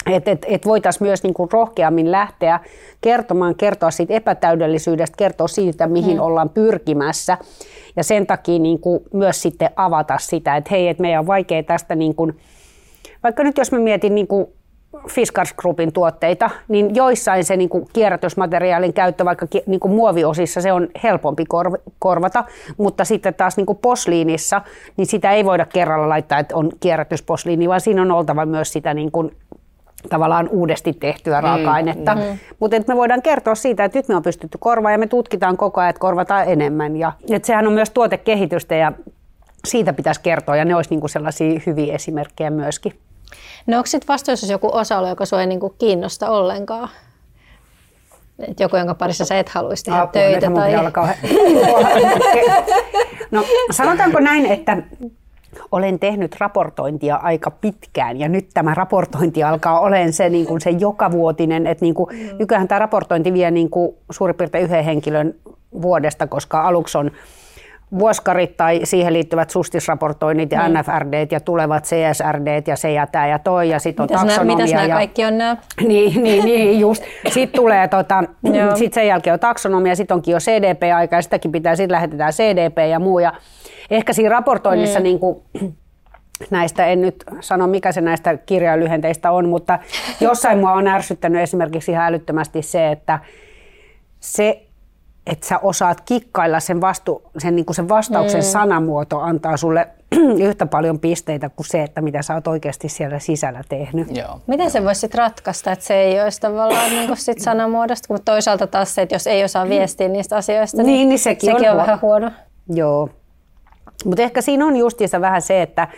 Että 0.06 0.30
et, 0.30 0.46
et 0.48 0.66
voitaisiin 0.66 1.06
myös 1.06 1.22
niinku 1.22 1.48
rohkeammin 1.52 2.12
lähteä 2.12 2.60
kertomaan, 3.00 3.54
kertoa 3.54 3.90
siitä 3.90 4.14
epätäydellisyydestä, 4.14 5.16
kertoa 5.16 5.48
siitä, 5.48 5.86
mihin 5.86 6.16
mm. 6.16 6.22
ollaan 6.22 6.48
pyrkimässä. 6.48 7.38
Ja 7.96 8.04
sen 8.04 8.26
takia 8.26 8.58
niinku 8.58 9.02
myös 9.12 9.42
sitten 9.42 9.70
avata 9.76 10.18
sitä, 10.20 10.56
että 10.56 10.70
hei, 10.70 10.88
että 10.88 11.00
meidän 11.00 11.20
on 11.20 11.26
vaikea 11.26 11.62
tästä, 11.62 11.94
niinku, 11.94 12.32
vaikka 13.22 13.42
nyt 13.42 13.58
jos 13.58 13.72
mä 13.72 13.78
mietin 13.78 14.14
niinku 14.14 14.52
Fiskars 15.08 15.52
Groupin 15.52 15.92
tuotteita, 15.92 16.50
niin 16.68 16.94
joissain 16.94 17.44
se 17.44 17.56
niin 17.56 17.68
kuin 17.68 17.86
kierrätysmateriaalin 17.92 18.92
käyttö, 18.92 19.24
vaikka 19.24 19.46
niin 19.66 19.80
kuin 19.80 19.94
muoviosissa 19.94 20.60
se 20.60 20.72
on 20.72 20.88
helpompi 21.02 21.44
korvata, 21.98 22.44
mutta 22.76 23.04
sitten 23.04 23.34
taas 23.34 23.56
niin 23.56 23.66
kuin 23.66 23.78
posliinissa, 23.78 24.62
niin 24.96 25.06
sitä 25.06 25.32
ei 25.32 25.44
voida 25.44 25.66
kerralla 25.66 26.08
laittaa, 26.08 26.38
että 26.38 26.56
on 26.56 26.70
kierrätysposliini, 26.80 27.68
vaan 27.68 27.80
siinä 27.80 28.02
on 28.02 28.10
oltava 28.10 28.46
myös 28.46 28.72
sitä 28.72 28.94
niin 28.94 29.10
kuin 29.10 29.30
tavallaan 30.08 30.48
uudesti 30.48 30.92
tehtyä 30.92 31.40
raaka-ainetta. 31.40 32.14
Mm, 32.14 32.20
mm. 32.20 32.38
Mutta 32.60 32.76
me 32.88 32.96
voidaan 32.96 33.22
kertoa 33.22 33.54
siitä, 33.54 33.84
että 33.84 33.98
nyt 33.98 34.08
me 34.08 34.16
on 34.16 34.22
pystytty 34.22 34.58
korvaamaan 34.60 34.92
ja 34.92 34.98
me 34.98 35.06
tutkitaan 35.06 35.56
koko 35.56 35.80
ajan, 35.80 35.90
että 35.90 36.00
korvataan 36.00 36.48
enemmän. 36.48 36.96
Ja, 36.96 37.12
että 37.30 37.46
sehän 37.46 37.66
on 37.66 37.72
myös 37.72 37.90
tuotekehitystä 37.90 38.74
ja 38.74 38.92
siitä 39.66 39.92
pitäisi 39.92 40.20
kertoa 40.20 40.56
ja 40.56 40.64
ne 40.64 40.74
olisi 40.74 40.90
niinku 40.90 41.08
sellaisia 41.08 41.60
hyviä 41.66 41.94
esimerkkejä 41.94 42.50
myöskin. 42.50 42.98
No 43.66 43.76
onko 43.76 43.86
sitten 43.86 44.08
vastuussa 44.08 44.52
joku 44.52 44.70
osa-alue, 44.72 45.08
joka 45.08 45.24
sinua 45.24 45.40
ei 45.40 45.46
niinku 45.46 45.74
kiinnosta 45.78 46.30
ollenkaan? 46.30 46.88
Et 48.48 48.60
joku, 48.60 48.76
jonka 48.76 48.94
parissa 48.94 49.24
sä 49.24 49.38
et 49.38 49.48
haluaisi 49.48 49.84
tehdä 49.84 50.00
Apua, 50.00 50.12
töitä? 50.12 50.50
Tai... 50.54 50.72
no 53.30 53.44
sanotaanko 53.70 54.20
näin, 54.20 54.46
että 54.46 54.76
olen 55.72 55.98
tehnyt 55.98 56.36
raportointia 56.40 57.16
aika 57.16 57.50
pitkään 57.50 58.20
ja 58.20 58.28
nyt 58.28 58.48
tämä 58.54 58.74
raportointi 58.74 59.42
alkaa 59.42 59.80
olemaan 59.80 60.12
se, 60.12 60.28
niin 60.28 60.46
kuin 60.46 60.60
se 60.60 60.70
jokavuotinen, 60.70 61.66
että 61.66 61.84
niin 61.84 61.94
kuin, 61.94 62.16
mm. 62.16 62.38
nykyään 62.38 62.68
tämä 62.68 62.78
raportointi 62.78 63.32
vie 63.32 63.50
niin 63.50 63.70
kuin 63.70 63.96
suurin 64.10 64.36
piirtein 64.36 64.64
yhden 64.64 64.84
henkilön 64.84 65.34
vuodesta, 65.82 66.26
koska 66.26 66.62
aluksi 66.62 66.98
on 66.98 67.10
vuoskarit 67.98 68.56
tai 68.56 68.80
siihen 68.84 69.12
liittyvät 69.12 69.50
sustisraportoinnit 69.50 70.52
ja 70.52 70.68
mm. 70.68 70.74
NFRD 70.78 71.26
ja 71.30 71.40
tulevat 71.40 71.84
CSRD 71.84 72.62
ja 72.66 72.76
se 72.76 72.92
ja 72.92 73.06
tämä 73.06 73.26
ja 73.26 73.38
toi 73.38 73.68
ja 73.68 73.78
sitten 73.78 74.02
on 74.02 74.06
mitäs 74.06 74.20
taksonomia. 74.20 74.56
Nämä, 74.56 74.64
mitäs 74.64 74.72
nämä 74.74 74.86
ja, 74.86 74.94
kaikki 74.94 75.24
on 75.24 75.38
nämä? 75.38 75.56
Niin, 75.88 76.22
niin, 76.22 76.44
niin 76.44 76.80
just. 76.80 77.02
Sitten 77.28 77.60
tulee 77.60 77.88
tota, 77.88 78.24
sit 78.74 78.92
sen 78.92 79.06
jälkeen 79.06 79.34
on 79.34 79.40
taksonomia, 79.40 79.96
sitten 79.96 80.14
onkin 80.14 80.32
jo 80.32 80.38
CDP-aika 80.38 81.16
ja 81.16 81.22
sitäkin 81.22 81.52
pitää, 81.52 81.76
sitten 81.76 81.94
lähetetään 81.94 82.32
CDP 82.32 82.78
ja 82.90 82.98
muu. 82.98 83.18
Ja 83.18 83.32
ehkä 83.90 84.12
siinä 84.12 84.30
raportoinnissa 84.30 84.98
mm. 84.98 85.02
niin 85.02 85.18
kuin, 85.18 85.42
näistä, 86.50 86.86
en 86.86 87.00
nyt 87.00 87.24
sano 87.40 87.66
mikä 87.66 87.92
se 87.92 88.00
näistä 88.00 88.36
kirjailyhenteistä 88.36 89.30
on, 89.32 89.48
mutta 89.48 89.78
jossain 90.20 90.58
mua 90.58 90.72
on 90.72 90.86
ärsyttänyt 90.86 91.42
esimerkiksi 91.42 91.92
ihan 91.92 92.06
älyttömästi 92.06 92.62
se, 92.62 92.92
että 92.92 93.18
se, 94.20 94.62
että 95.26 95.46
sä 95.46 95.58
osaat 95.58 96.00
kikkailla 96.00 96.60
sen, 96.60 96.80
vastu, 96.80 97.22
sen, 97.38 97.56
niin 97.56 97.66
kuin 97.66 97.76
sen 97.76 97.88
vastauksen 97.88 98.40
mm. 98.40 98.44
sanamuoto 98.44 99.20
antaa 99.20 99.56
sulle 99.56 99.88
yhtä 100.48 100.66
paljon 100.66 100.98
pisteitä 100.98 101.48
kuin 101.48 101.66
se, 101.66 101.82
että 101.82 102.00
mitä 102.00 102.22
sä 102.22 102.34
oot 102.34 102.46
oikeasti 102.46 102.88
siellä 102.88 103.18
sisällä 103.18 103.62
tehnyt. 103.68 104.16
Joo. 104.16 104.40
Miten 104.46 104.70
se 104.70 104.84
voisi 104.84 105.00
sitten 105.00 105.18
ratkaista, 105.18 105.72
että 105.72 105.84
se 105.84 105.94
ei 105.94 106.20
olisi 106.20 106.40
tavallaan 106.40 106.90
niin 106.90 107.16
sit 107.16 107.40
sanamuodosta, 107.40 108.14
mutta 108.14 108.32
toisaalta 108.32 108.66
taas 108.66 108.94
se, 108.94 109.02
että 109.02 109.14
jos 109.14 109.26
ei 109.26 109.44
osaa 109.44 109.68
viestiä 109.68 110.08
niistä 110.08 110.36
asioista, 110.36 110.76
niin, 110.76 110.86
Niin, 110.86 111.08
niin 111.08 111.18
sekin 111.18 111.50
sekin 111.50 111.70
on 111.70 111.70
on, 111.70 111.72
huono. 111.72 111.86
vähän 111.86 112.00
huono. 112.02 112.30
Joo. 112.68 113.08
Mutta 114.04 114.22
ehkä 114.22 114.40
siinä 114.40 114.66
on 114.66 114.76
justiinsa 114.76 115.20
vähän 115.20 115.42
se, 115.42 115.62
että 115.62 115.88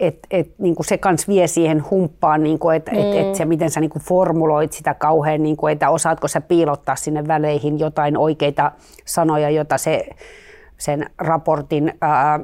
et, 0.00 0.18
et, 0.30 0.58
niinku 0.58 0.82
se 0.82 0.98
kans 0.98 1.28
vie 1.28 1.46
siihen 1.46 1.90
humppaan, 1.90 2.42
niinku, 2.42 2.70
että 2.70 2.92
mm. 2.92 2.98
et, 2.98 3.14
et 3.14 3.34
se, 3.34 3.44
miten 3.44 3.70
sä 3.70 3.80
niinku 3.80 3.98
formuloit 3.98 4.72
sitä 4.72 4.94
kauhean, 4.94 5.42
niinku, 5.42 5.66
että 5.66 5.90
osaatko 5.90 6.28
sä 6.28 6.40
piilottaa 6.40 6.96
sinne 6.96 7.28
väleihin 7.28 7.78
jotain 7.78 8.16
oikeita 8.16 8.72
sanoja, 9.04 9.50
jota 9.50 9.78
se, 9.78 10.08
sen 10.78 11.10
raportin 11.18 11.92
ää, 12.00 12.40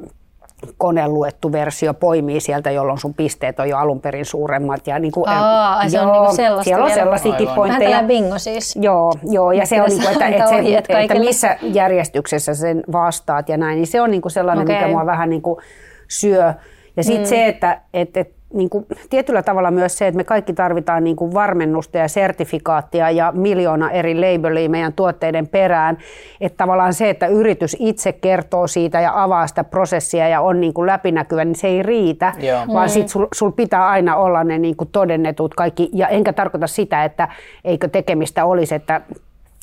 koneluettu 0.79 1.53
versio 1.53 1.95
poimii 1.95 2.41
sieltä, 2.41 2.71
jolloin 2.71 2.99
sun 2.99 3.15
pisteet 3.15 3.61
on 3.61 3.69
jo 3.69 3.77
alun 3.79 4.01
perin 4.01 4.25
suuremmat. 4.25 4.87
Ja 4.87 4.99
niinku, 4.99 5.25
Aa, 5.27 5.79
ai 5.79 5.91
se 5.91 6.01
on 6.01 6.13
niinku 6.13 6.35
sellaista 6.35 6.65
siellä 6.65 6.85
on 6.85 6.91
sellaisiakin. 6.91 7.47
Vähän 7.47 7.57
pointteja. 7.57 8.03
bingo 8.03 8.39
siis. 8.39 8.77
Joo, 8.77 9.13
joo 9.31 9.53
ja 9.53 9.67
se 9.67 9.83
on 9.83 9.91
Pitäisi 9.91 10.09
niinku, 10.09 10.25
että, 10.25 10.29
että, 10.29 10.49
se, 10.49 10.79
että 10.79 10.93
kaikille. 10.93 11.25
missä 11.25 11.57
järjestyksessä 11.63 12.55
sen 12.55 12.83
vastaat 12.93 13.49
ja 13.49 13.57
näin, 13.57 13.77
niin 13.77 13.87
se 13.87 14.01
on 14.01 14.11
niinku 14.11 14.29
sellainen, 14.29 14.65
Okei. 14.65 14.77
mikä 14.77 14.89
mua 14.89 15.07
vähän 15.07 15.31
niinku 15.31 15.61
syö. 16.09 16.55
Ja 16.97 17.05
sitten 17.05 17.23
mm. 17.23 17.29
se, 17.29 17.47
että 17.47 17.81
et, 17.95 18.17
et, 18.17 18.33
niinku, 18.55 18.87
tietyllä 19.11 19.43
tavalla 19.43 19.71
myös 19.71 19.99
se, 19.99 20.07
että 20.07 20.17
me 20.17 20.25
kaikki 20.25 20.53
tarvitaan 20.53 21.05
niinku 21.05 21.35
varmennusta 21.35 21.99
ja 21.99 22.09
sertifikaattia 22.09 23.11
ja 23.11 23.33
miljoona 23.37 23.91
eri 23.91 24.15
labelia 24.15 24.69
meidän 24.69 24.93
tuotteiden 24.93 25.49
perään. 25.49 25.99
Että 26.41 26.57
tavallaan 26.57 26.95
se, 26.95 27.11
että 27.11 27.27
yritys 27.27 27.77
itse 27.81 28.13
kertoo 28.13 28.67
siitä 28.67 29.01
ja 29.01 29.23
avaa 29.23 29.47
sitä 29.47 29.65
prosessia 29.65 30.29
ja 30.29 30.41
on 30.41 30.61
niinku 30.61 30.87
läpinäkyvä, 30.87 31.45
niin 31.45 31.57
se 31.57 31.69
ei 31.69 31.83
riitä, 31.83 32.33
Joo. 32.39 32.67
vaan 32.73 32.89
sit 32.89 33.09
sul, 33.09 33.27
sul 33.35 33.51
pitää 33.51 33.89
aina 33.89 34.17
olla 34.17 34.45
ne 34.45 34.59
niinku 34.59 34.85
todennetut 34.85 35.55
kaikki. 35.55 35.91
Ja 35.93 36.09
enkä 36.09 36.33
tarkoita 36.33 36.67
sitä, 36.67 37.05
että 37.05 37.29
eikö 37.65 37.89
tekemistä 37.89 38.45
olisi, 38.45 38.75
että, 38.75 39.01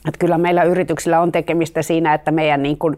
että 0.07 0.19
kyllä 0.19 0.37
meillä 0.37 0.63
yrityksillä 0.63 1.21
on 1.21 1.31
tekemistä 1.31 1.81
siinä, 1.81 2.13
että 2.13 2.31
meidän 2.31 2.63
niin 2.63 2.77
kuin 2.77 2.97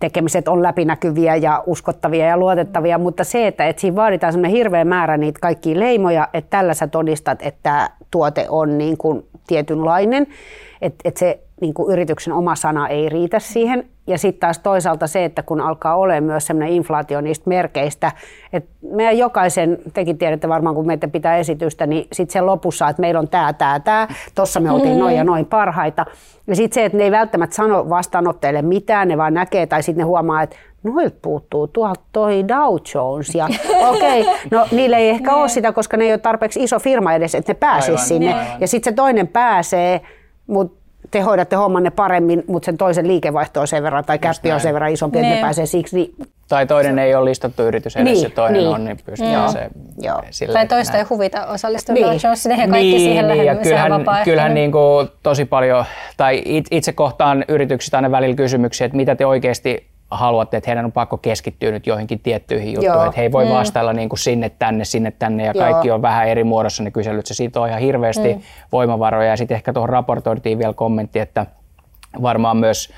tekemiset 0.00 0.48
on 0.48 0.62
läpinäkyviä 0.62 1.36
ja 1.36 1.62
uskottavia 1.66 2.26
ja 2.26 2.36
luotettavia, 2.36 2.98
mutta 2.98 3.24
se, 3.24 3.46
että, 3.46 3.66
että 3.66 3.80
siinä 3.80 3.96
vaaditaan 3.96 4.32
semmoinen 4.32 4.56
hirveä 4.56 4.84
määrä 4.84 5.16
niitä 5.16 5.40
kaikkia 5.40 5.80
leimoja, 5.80 6.28
että 6.32 6.50
tällä 6.50 6.74
sä 6.74 6.86
todistat, 6.86 7.38
että 7.42 7.90
tuote 8.10 8.46
on 8.48 8.78
niin 8.78 8.96
kuin 8.96 9.26
tietynlainen, 9.46 10.26
että, 10.82 10.98
että 11.04 11.18
se 11.18 11.47
niin 11.60 11.74
kuin 11.74 11.92
yrityksen 11.92 12.32
oma 12.32 12.56
sana 12.56 12.88
ei 12.88 13.08
riitä 13.08 13.38
siihen. 13.38 13.88
Ja 14.06 14.18
sitten 14.18 14.40
taas 14.40 14.58
toisaalta 14.58 15.06
se, 15.06 15.24
että 15.24 15.42
kun 15.42 15.60
alkaa 15.60 15.96
olemaan 15.96 16.24
myös 16.24 16.46
semmoinen 16.46 16.74
inflaatio 16.74 17.20
niistä 17.20 17.48
merkeistä, 17.48 18.12
että 18.52 18.70
meidän 18.92 19.18
jokaisen, 19.18 19.78
tekin 19.94 20.18
tiedätte 20.18 20.48
varmaan 20.48 20.74
kun 20.74 20.86
meitä 20.86 21.08
pitää 21.08 21.36
esitystä, 21.36 21.86
niin 21.86 22.06
sitten 22.12 22.32
sen 22.32 22.46
lopussa, 22.46 22.88
että 22.88 23.00
meillä 23.00 23.20
on 23.20 23.28
tämä, 23.28 23.52
tämä, 23.52 23.80
tämä, 23.80 24.08
tuossa 24.34 24.60
me 24.60 24.70
oltiin 24.70 24.98
noin 24.98 25.16
ja 25.16 25.24
noin 25.24 25.46
parhaita. 25.46 26.06
Ja 26.46 26.56
sitten 26.56 26.74
se, 26.74 26.84
että 26.84 26.98
ne 26.98 27.04
ei 27.04 27.10
välttämättä 27.10 27.56
sano 27.56 27.88
vastaanottajille 27.88 28.62
mitään, 28.62 29.08
ne 29.08 29.16
vaan 29.16 29.34
näkee 29.34 29.66
tai 29.66 29.82
sitten 29.82 29.98
ne 29.98 30.04
huomaa, 30.04 30.42
että 30.42 30.56
noilta 30.82 31.16
puuttuu 31.22 31.66
tuolta 31.66 32.00
toi 32.12 32.48
Dow 32.48 32.76
Jones. 32.94 33.34
Ja 33.34 33.48
okei, 33.90 34.20
okay, 34.20 34.34
no 34.50 34.66
niillä 34.72 34.98
ei 34.98 35.10
ehkä 35.10 35.34
ole 35.34 35.48
sitä, 35.48 35.72
koska 35.72 35.96
ne 35.96 36.04
ei 36.04 36.12
ole 36.12 36.18
tarpeeksi 36.18 36.62
iso 36.62 36.78
firma 36.78 37.12
edes, 37.14 37.34
että 37.34 37.52
ne 37.52 37.54
pääsisi 37.54 38.04
sinne. 38.04 38.34
Ja 38.60 38.68
sitten 38.68 38.92
se 38.92 38.96
toinen 38.96 39.28
pääsee, 39.28 40.00
mutta 40.46 40.78
te 41.10 41.20
hoidatte 41.20 41.56
hommanne 41.56 41.90
paremmin, 41.90 42.44
mutta 42.46 42.66
sen 42.66 42.76
toisen 42.78 43.08
liikevaihto 43.08 43.60
on 43.60 43.68
sen 43.68 43.82
verran 43.82 44.04
tai 44.04 44.18
käppi 44.18 44.52
on 44.52 44.60
sen 44.60 44.74
verran 44.74 44.92
isompi, 44.92 45.18
että 45.18 45.28
ne 45.28 45.34
Niin. 45.34 45.44
pääsee 45.44 45.66
siksi. 45.66 45.96
Niin, 45.96 46.14
Tai 46.48 46.66
toinen 46.66 46.98
ei 46.98 47.14
ole 47.14 47.24
listattu 47.30 47.62
yritys 47.62 47.96
edes 47.96 48.04
Niin, 48.12 48.22
ja 48.22 48.30
toinen 48.30 48.54
niin. 48.62 48.68
on, 48.74 48.84
niin 48.84 48.98
pystyy 49.06 49.32
Joo, 49.32 49.48
se 49.48 49.68
joo. 50.00 50.22
sille, 50.30 50.52
Tai 50.52 50.66
toista 50.66 50.92
näin. 50.92 51.04
ei 51.04 51.06
huvita 51.10 51.46
osallistua 51.46 51.94
Niin. 51.94 52.10
niin. 52.10 52.20
Jonesin, 52.24 52.52
eihän 52.52 52.70
kaikki 52.70 52.98
siihen 52.98 53.28
lähde, 53.28 53.44
ja 53.44 53.54
se 53.54 53.60
kyllähän, 53.62 54.04
kyllähän 54.24 54.54
niin 54.54 54.72
kuin 54.72 55.08
tosi 55.22 55.44
paljon, 55.44 55.84
tai 56.16 56.42
it- 56.44 56.66
itse 56.70 56.92
kohtaan 56.92 57.44
yrityksistä 57.48 57.96
aina 57.98 58.10
välillä 58.10 58.34
kysymyksiä, 58.36 58.84
että 58.84 58.96
mitä 58.96 59.14
te 59.16 59.26
oikeasti 59.26 59.86
haluatte, 60.10 60.56
että 60.56 60.70
heidän 60.70 60.84
on 60.84 60.92
pakko 60.92 61.16
keskittyä 61.16 61.70
nyt 61.70 61.86
joihinkin 61.86 62.20
tiettyihin 62.20 62.72
juttuihin, 62.72 62.94
Joo. 62.94 63.04
että 63.04 63.16
he 63.16 63.22
ei 63.22 63.32
voi 63.32 63.48
vastailla 63.50 63.92
niin 63.92 64.08
kuin 64.08 64.18
sinne 64.18 64.48
tänne, 64.48 64.84
sinne 64.84 65.10
tänne 65.10 65.44
ja 65.44 65.52
Joo. 65.54 65.64
kaikki 65.64 65.90
on 65.90 66.02
vähän 66.02 66.28
eri 66.28 66.44
muodossa 66.44 66.82
ne 66.82 66.90
kyselyt. 66.90 67.26
Se 67.26 67.34
siitä 67.34 67.60
on 67.60 67.68
ihan 67.68 67.80
hirveästi 67.80 68.34
mm. 68.34 68.40
voimavaroja 68.72 69.28
ja 69.28 69.36
sitten 69.36 69.54
ehkä 69.54 69.72
tuohon 69.72 69.88
raportointiin 69.88 70.58
vielä 70.58 70.72
kommentti, 70.72 71.18
että 71.18 71.46
varmaan 72.22 72.56
myös 72.56 72.90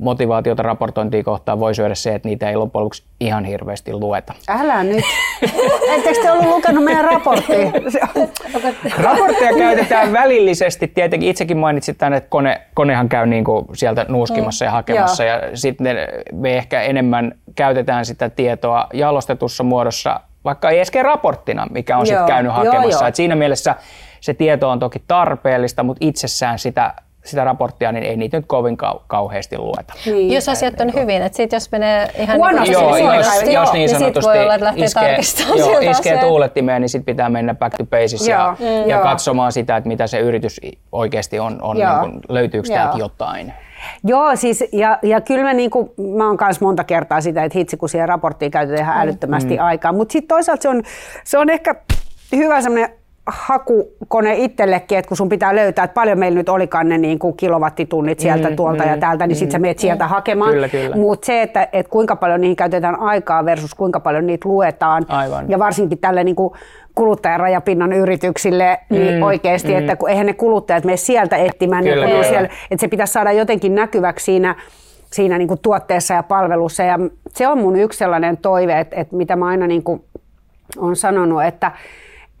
motivaatiota 0.00 0.62
raportointia 0.62 1.24
kohtaan 1.24 1.60
voi 1.60 1.74
syödä 1.74 1.94
se, 1.94 2.14
että 2.14 2.28
niitä 2.28 2.50
ei 2.50 2.56
loppujen 2.56 2.84
lopuksi 2.84 3.02
ihan 3.20 3.44
hirveästi 3.44 3.92
lueta. 3.92 4.34
älä 4.48 4.82
nyt. 4.84 5.04
Ettekö 5.96 6.22
te 6.22 6.30
ollut 6.30 6.46
lukenut 6.46 6.84
meidän 6.84 7.04
raporttia? 7.04 7.72
Raportteja 8.98 9.58
käytetään 9.58 10.12
välillisesti. 10.12 10.88
Tietenkin 10.88 11.30
itsekin 11.30 11.56
mainitsit 11.56 11.98
tämän, 11.98 12.12
että 12.12 12.30
kone, 12.30 12.60
konehan 12.74 13.08
käy 13.08 13.26
niin 13.26 13.44
kuin 13.44 13.66
sieltä 13.74 14.06
nuuskimassa 14.08 14.64
ja 14.64 14.70
hakemassa. 14.70 15.24
Ja 15.24 15.40
sitten 15.54 15.96
me 16.32 16.56
ehkä 16.56 16.82
enemmän 16.82 17.34
käytetään 17.54 18.06
sitä 18.06 18.30
tietoa 18.30 18.86
jalostetussa 18.92 19.64
muodossa, 19.64 20.20
vaikka 20.44 20.70
ei 20.70 20.76
edes 20.76 20.92
raporttina, 21.02 21.66
mikä 21.70 21.96
on 21.96 22.00
Joo, 22.00 22.06
sitten 22.06 22.26
käynyt 22.26 22.52
joo, 22.54 22.64
hakemassa. 22.64 23.04
joo. 23.04 23.08
Et 23.08 23.14
siinä 23.14 23.34
mielessä 23.34 23.74
se 24.20 24.34
tieto 24.34 24.70
on 24.70 24.78
toki 24.78 25.02
tarpeellista, 25.06 25.82
mutta 25.82 26.06
itsessään 26.06 26.58
sitä, 26.58 26.94
sitä 27.24 27.44
raporttia 27.44 27.92
niin 27.92 28.04
ei 28.04 28.16
niitä 28.16 28.36
nyt 28.36 28.46
kovin 28.46 28.76
kau- 28.82 29.00
kauheasti 29.06 29.58
lueta. 29.58 29.94
Niin. 30.06 30.32
Jos 30.32 30.48
asiat 30.48 30.80
on 30.80 30.94
hyvin, 30.94 31.22
että 31.22 31.36
sit 31.36 31.52
jos 31.52 31.72
menee 31.72 32.08
ihan 32.18 32.36
Huonosti, 32.36 32.70
niin 32.70 32.72
Joo, 32.72 32.88
kuin 32.88 33.04
Joo, 33.04 33.14
jos, 33.14 33.26
huonosti, 33.26 33.52
jos 33.52 33.72
niin 33.72 33.88
sit 33.88 33.98
sanotusti 33.98 34.28
voi 34.28 34.42
olla, 34.42 34.54
että 34.54 34.72
iskee, 34.76 35.18
joo, 35.56 35.78
iskee 35.90 36.18
tuulettimeen, 36.18 36.82
niin 36.82 36.88
sitten 36.88 37.14
pitää 37.14 37.28
mennä 37.28 37.54
back 37.54 37.76
to 37.76 37.84
basics 37.86 38.28
ja, 38.28 38.56
mm. 38.58 38.66
ja 38.66 38.96
joo. 38.96 39.02
katsomaan 39.02 39.52
sitä, 39.52 39.76
että 39.76 39.88
mitä 39.88 40.06
se 40.06 40.18
yritys 40.18 40.60
oikeasti 40.92 41.38
on, 41.38 41.62
on 41.62 41.78
Joo. 41.78 41.90
niin 41.90 42.00
kuin, 42.00 42.20
löytyykö 42.28 42.68
täältä 42.68 42.98
Joo. 42.98 43.04
jotain. 43.04 43.52
Joo, 44.04 44.36
siis, 44.36 44.64
ja, 44.72 44.98
ja 45.02 45.20
kyllä 45.20 45.42
mä, 45.42 45.52
niinku, 45.52 45.94
mä 46.16 46.26
oon 46.26 46.36
myös 46.40 46.60
monta 46.60 46.84
kertaa 46.84 47.20
sitä, 47.20 47.44
että 47.44 47.58
hitsi, 47.58 47.76
kun 47.76 47.88
siihen 47.88 48.08
raporttiin 48.08 48.50
käytetään 48.50 48.82
ihan 48.82 49.00
älyttömästi 49.00 49.56
mm. 49.56 49.64
aikaa. 49.64 49.92
Mutta 49.92 50.12
sitten 50.12 50.28
toisaalta 50.28 50.62
se 50.62 50.68
on, 50.68 50.82
se 51.24 51.38
on 51.38 51.50
ehkä 51.50 51.74
hyvä 52.36 52.60
semmoinen 52.60 52.90
hakukone 53.26 54.34
itsellekin, 54.36 54.98
että 54.98 55.08
kun 55.08 55.16
sun 55.16 55.28
pitää 55.28 55.56
löytää, 55.56 55.84
että 55.84 55.94
paljon 55.94 56.18
meillä 56.18 56.38
nyt 56.38 56.48
olikaan 56.48 56.88
ne 56.88 56.98
niin 56.98 57.18
kuin 57.18 57.36
kilowattitunnit 57.36 58.20
sieltä 58.20 58.50
mm, 58.50 58.56
tuolta 58.56 58.84
mm, 58.84 58.90
ja 58.90 58.96
täältä, 58.96 59.26
niin 59.26 59.36
mm, 59.36 59.38
sitten 59.38 59.52
sä 59.52 59.58
meet 59.58 59.78
sieltä 59.78 60.06
hakemaan. 60.06 60.52
Kyllä, 60.52 60.68
kyllä. 60.68 60.96
Mutta 60.96 61.26
se, 61.26 61.42
että, 61.42 61.68
että 61.72 61.90
kuinka 61.90 62.16
paljon 62.16 62.40
niihin 62.40 62.56
käytetään 62.56 63.00
aikaa 63.00 63.44
versus 63.44 63.74
kuinka 63.74 64.00
paljon 64.00 64.26
niitä 64.26 64.48
luetaan. 64.48 65.04
Aivan. 65.08 65.50
Ja 65.50 65.58
varsinkin 65.58 65.98
tälle 65.98 66.24
niin 66.24 66.36
kuin 66.36 66.54
kuluttajarajapinnan 66.94 67.92
yrityksille 67.92 68.78
niin 68.90 69.14
Mm, 69.14 69.22
oikeasti, 69.22 69.72
mm. 69.72 69.78
että 69.78 69.96
kun 69.96 70.10
eihän 70.10 70.26
ne 70.26 70.32
kuluttajat 70.32 70.84
mene 70.84 70.96
sieltä 70.96 71.36
etsimään, 71.36 71.84
Kyllä, 71.84 71.96
kun 71.96 72.04
ne 72.04 72.14
on 72.14 72.20
kyllä. 72.20 72.32
siellä, 72.32 72.48
että 72.70 72.80
se 72.80 72.88
pitäisi 72.88 73.12
saada 73.12 73.32
jotenkin 73.32 73.74
näkyväksi 73.74 74.24
siinä, 74.24 74.54
siinä 75.12 75.38
niin 75.38 75.48
kuin 75.48 75.60
tuotteessa 75.62 76.14
ja 76.14 76.22
palvelussa. 76.22 76.82
Ja 76.82 76.98
se 77.28 77.48
on 77.48 77.58
mun 77.58 77.76
yksi 77.76 77.98
sellainen 77.98 78.36
toive, 78.36 78.80
että, 78.80 78.96
että 78.96 79.16
mitä 79.16 79.36
mä 79.36 79.46
aina 79.46 79.66
niin 79.66 79.82
kuin 79.82 80.04
on 80.76 80.96
sanonut, 80.96 81.44
että, 81.44 81.72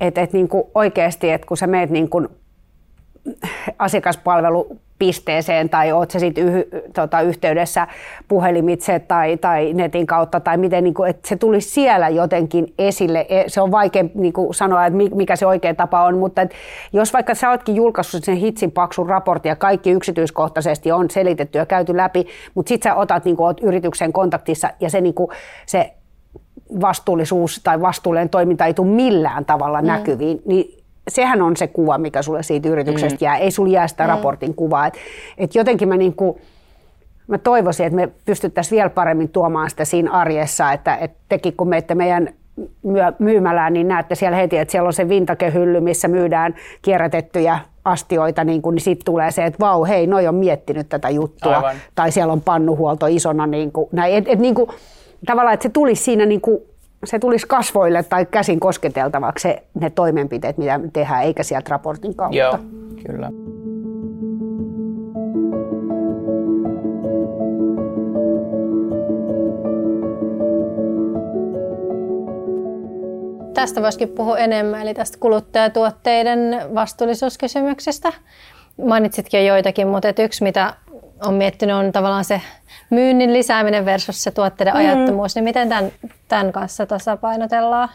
että, 0.02 0.20
että 0.20 0.36
niin 0.36 0.48
kuin 0.48 0.64
oikeasti, 0.74 1.30
että 1.30 1.46
kun 1.46 1.56
sä 1.56 1.66
meet 1.66 1.90
niin 1.90 2.08
kuin 2.08 2.28
asiakaspalvelupisteeseen 3.78 5.68
tai 5.68 5.92
oot 5.92 6.10
sä 6.10 6.18
sit 6.18 6.38
yh, 6.38 6.54
tota, 6.94 7.20
yhteydessä 7.20 7.86
puhelimitse 8.28 8.98
tai, 8.98 9.36
tai 9.36 9.72
netin 9.72 10.06
kautta 10.06 10.40
tai 10.40 10.56
miten, 10.56 10.84
niin 10.84 10.94
kuin, 10.94 11.10
että 11.10 11.28
se 11.28 11.36
tulisi 11.36 11.70
siellä 11.70 12.08
jotenkin 12.08 12.74
esille. 12.78 13.26
E- 13.28 13.44
Se 13.46 13.60
on 13.60 13.70
vaikea 13.70 14.04
niin 14.14 14.32
kuin 14.32 14.54
sanoa, 14.54 14.86
että 14.86 14.96
mi- 14.96 15.10
mikä 15.14 15.36
se 15.36 15.46
oikea 15.46 15.74
tapa 15.74 16.04
on, 16.04 16.18
mutta 16.18 16.42
että 16.42 16.56
jos 16.92 17.12
vaikka 17.12 17.34
sä 17.34 17.50
ootkin 17.50 17.76
julkaissut 17.76 18.24
sen 18.24 18.36
hitsin 18.36 18.72
paksun 18.72 19.08
raportin 19.08 19.50
ja 19.50 19.56
kaikki 19.56 19.90
yksityiskohtaisesti 19.90 20.92
on 20.92 21.10
selitetty 21.10 21.58
ja 21.58 21.66
käyty 21.66 21.96
läpi, 21.96 22.26
mutta 22.54 22.68
sit 22.68 22.82
sä 22.82 22.94
otat 22.94 23.24
niin 23.24 23.36
kuin, 23.36 23.46
oot 23.46 23.60
yrityksen 23.60 24.12
kontaktissa 24.12 24.70
ja 24.80 24.90
se, 24.90 25.00
niin 25.00 25.14
kuin, 25.14 25.28
se 25.66 25.92
vastuullisuus 26.80 27.60
tai 27.64 27.80
vastuullinen 27.80 28.28
toiminta 28.28 28.66
ei 28.66 28.74
tule 28.74 28.88
millään 28.88 29.44
tavalla 29.44 29.80
mm. 29.80 29.86
näkyviin, 29.86 30.42
niin 30.44 30.82
sehän 31.08 31.42
on 31.42 31.56
se 31.56 31.66
kuva, 31.66 31.98
mikä 31.98 32.22
sulle 32.22 32.42
siitä 32.42 32.68
yrityksestä 32.68 33.18
mm. 33.20 33.24
jää. 33.24 33.36
Ei 33.36 33.50
sulla 33.50 33.72
jää 33.72 33.88
sitä 33.88 34.04
mm. 34.04 34.08
raportin 34.08 34.54
kuvaa. 34.54 34.86
Et, 34.86 34.94
et 35.38 35.54
jotenkin 35.54 35.88
mä 35.88 35.96
niinku 35.96 36.40
mä 37.26 37.38
toivoisin, 37.38 37.86
että 37.86 37.96
me 37.96 38.08
pystyttäisiin 38.24 38.76
vielä 38.76 38.90
paremmin 38.90 39.28
tuomaan 39.28 39.70
sitä 39.70 39.84
siinä 39.84 40.10
arjessa, 40.10 40.72
että, 40.72 40.96
että 40.96 41.16
tekin 41.28 41.56
kun 41.56 41.68
menette 41.68 41.94
meidän 41.94 42.28
myymälään, 43.18 43.72
niin 43.72 43.88
näette 43.88 44.14
siellä 44.14 44.36
heti, 44.36 44.58
että 44.58 44.72
siellä 44.72 44.86
on 44.86 44.92
se 44.92 45.08
vintakehylly, 45.08 45.80
missä 45.80 46.08
myydään 46.08 46.54
kierrätettyjä 46.82 47.58
astioita, 47.84 48.44
niin, 48.44 48.62
kuin, 48.62 48.74
niin 48.74 48.82
sitten 48.82 49.04
tulee 49.04 49.30
se, 49.30 49.44
että 49.44 49.58
vau, 49.60 49.84
hei, 49.84 50.06
noi 50.06 50.26
on 50.26 50.34
miettinyt 50.34 50.88
tätä 50.88 51.10
juttua. 51.10 51.56
Aivan. 51.56 51.76
Tai 51.94 52.12
siellä 52.12 52.32
on 52.32 52.40
pannuhuolto 52.40 53.06
isona. 53.06 53.46
Niin 53.46 53.72
kuin, 53.72 53.88
näin. 53.92 54.14
Et, 54.14 54.24
et, 54.28 54.38
niin 54.38 54.54
kuin, 54.54 54.70
tavallaan, 55.26 55.54
että 55.54 55.62
se 55.62 55.68
tulisi 55.68 56.04
siinä 56.04 56.26
niin 56.26 56.40
kuin, 56.40 56.58
se 57.04 57.18
tulisi 57.18 57.46
kasvoille 57.46 58.02
tai 58.02 58.26
käsin 58.26 58.60
kosketeltavaksi 58.60 59.42
se, 59.42 59.62
ne 59.80 59.90
toimenpiteet, 59.90 60.58
mitä 60.58 60.78
me 60.78 60.88
tehdään, 60.92 61.22
eikä 61.22 61.42
sieltä 61.42 61.70
raportin 61.70 62.14
kautta. 62.14 62.36
Joo, 62.36 62.58
kyllä. 63.06 63.30
Tästä 73.54 73.82
voisikin 73.82 74.08
puhua 74.08 74.38
enemmän, 74.38 74.82
eli 74.82 74.94
tästä 74.94 75.18
kuluttajatuotteiden 75.20 76.38
vastuullisuuskysymyksistä. 76.74 78.12
Mainitsitkin 78.86 79.40
jo 79.40 79.54
joitakin, 79.54 79.88
mutta 79.88 80.22
yksi, 80.22 80.44
mitä 80.44 80.74
on 81.22 81.34
miettinyt, 81.34 81.76
on 81.76 81.92
tavallaan 81.92 82.24
se 82.24 82.40
myynnin 82.90 83.32
lisääminen 83.32 83.84
versus 83.84 84.22
se 84.22 84.30
tuotteiden 84.30 84.74
mm. 84.74 84.78
ajattomuus. 84.78 85.34
Niin 85.34 85.44
miten 85.44 85.68
tämän, 85.68 85.92
tämän 86.28 86.52
kanssa 86.52 86.86
tasapainotellaan? 86.86 87.88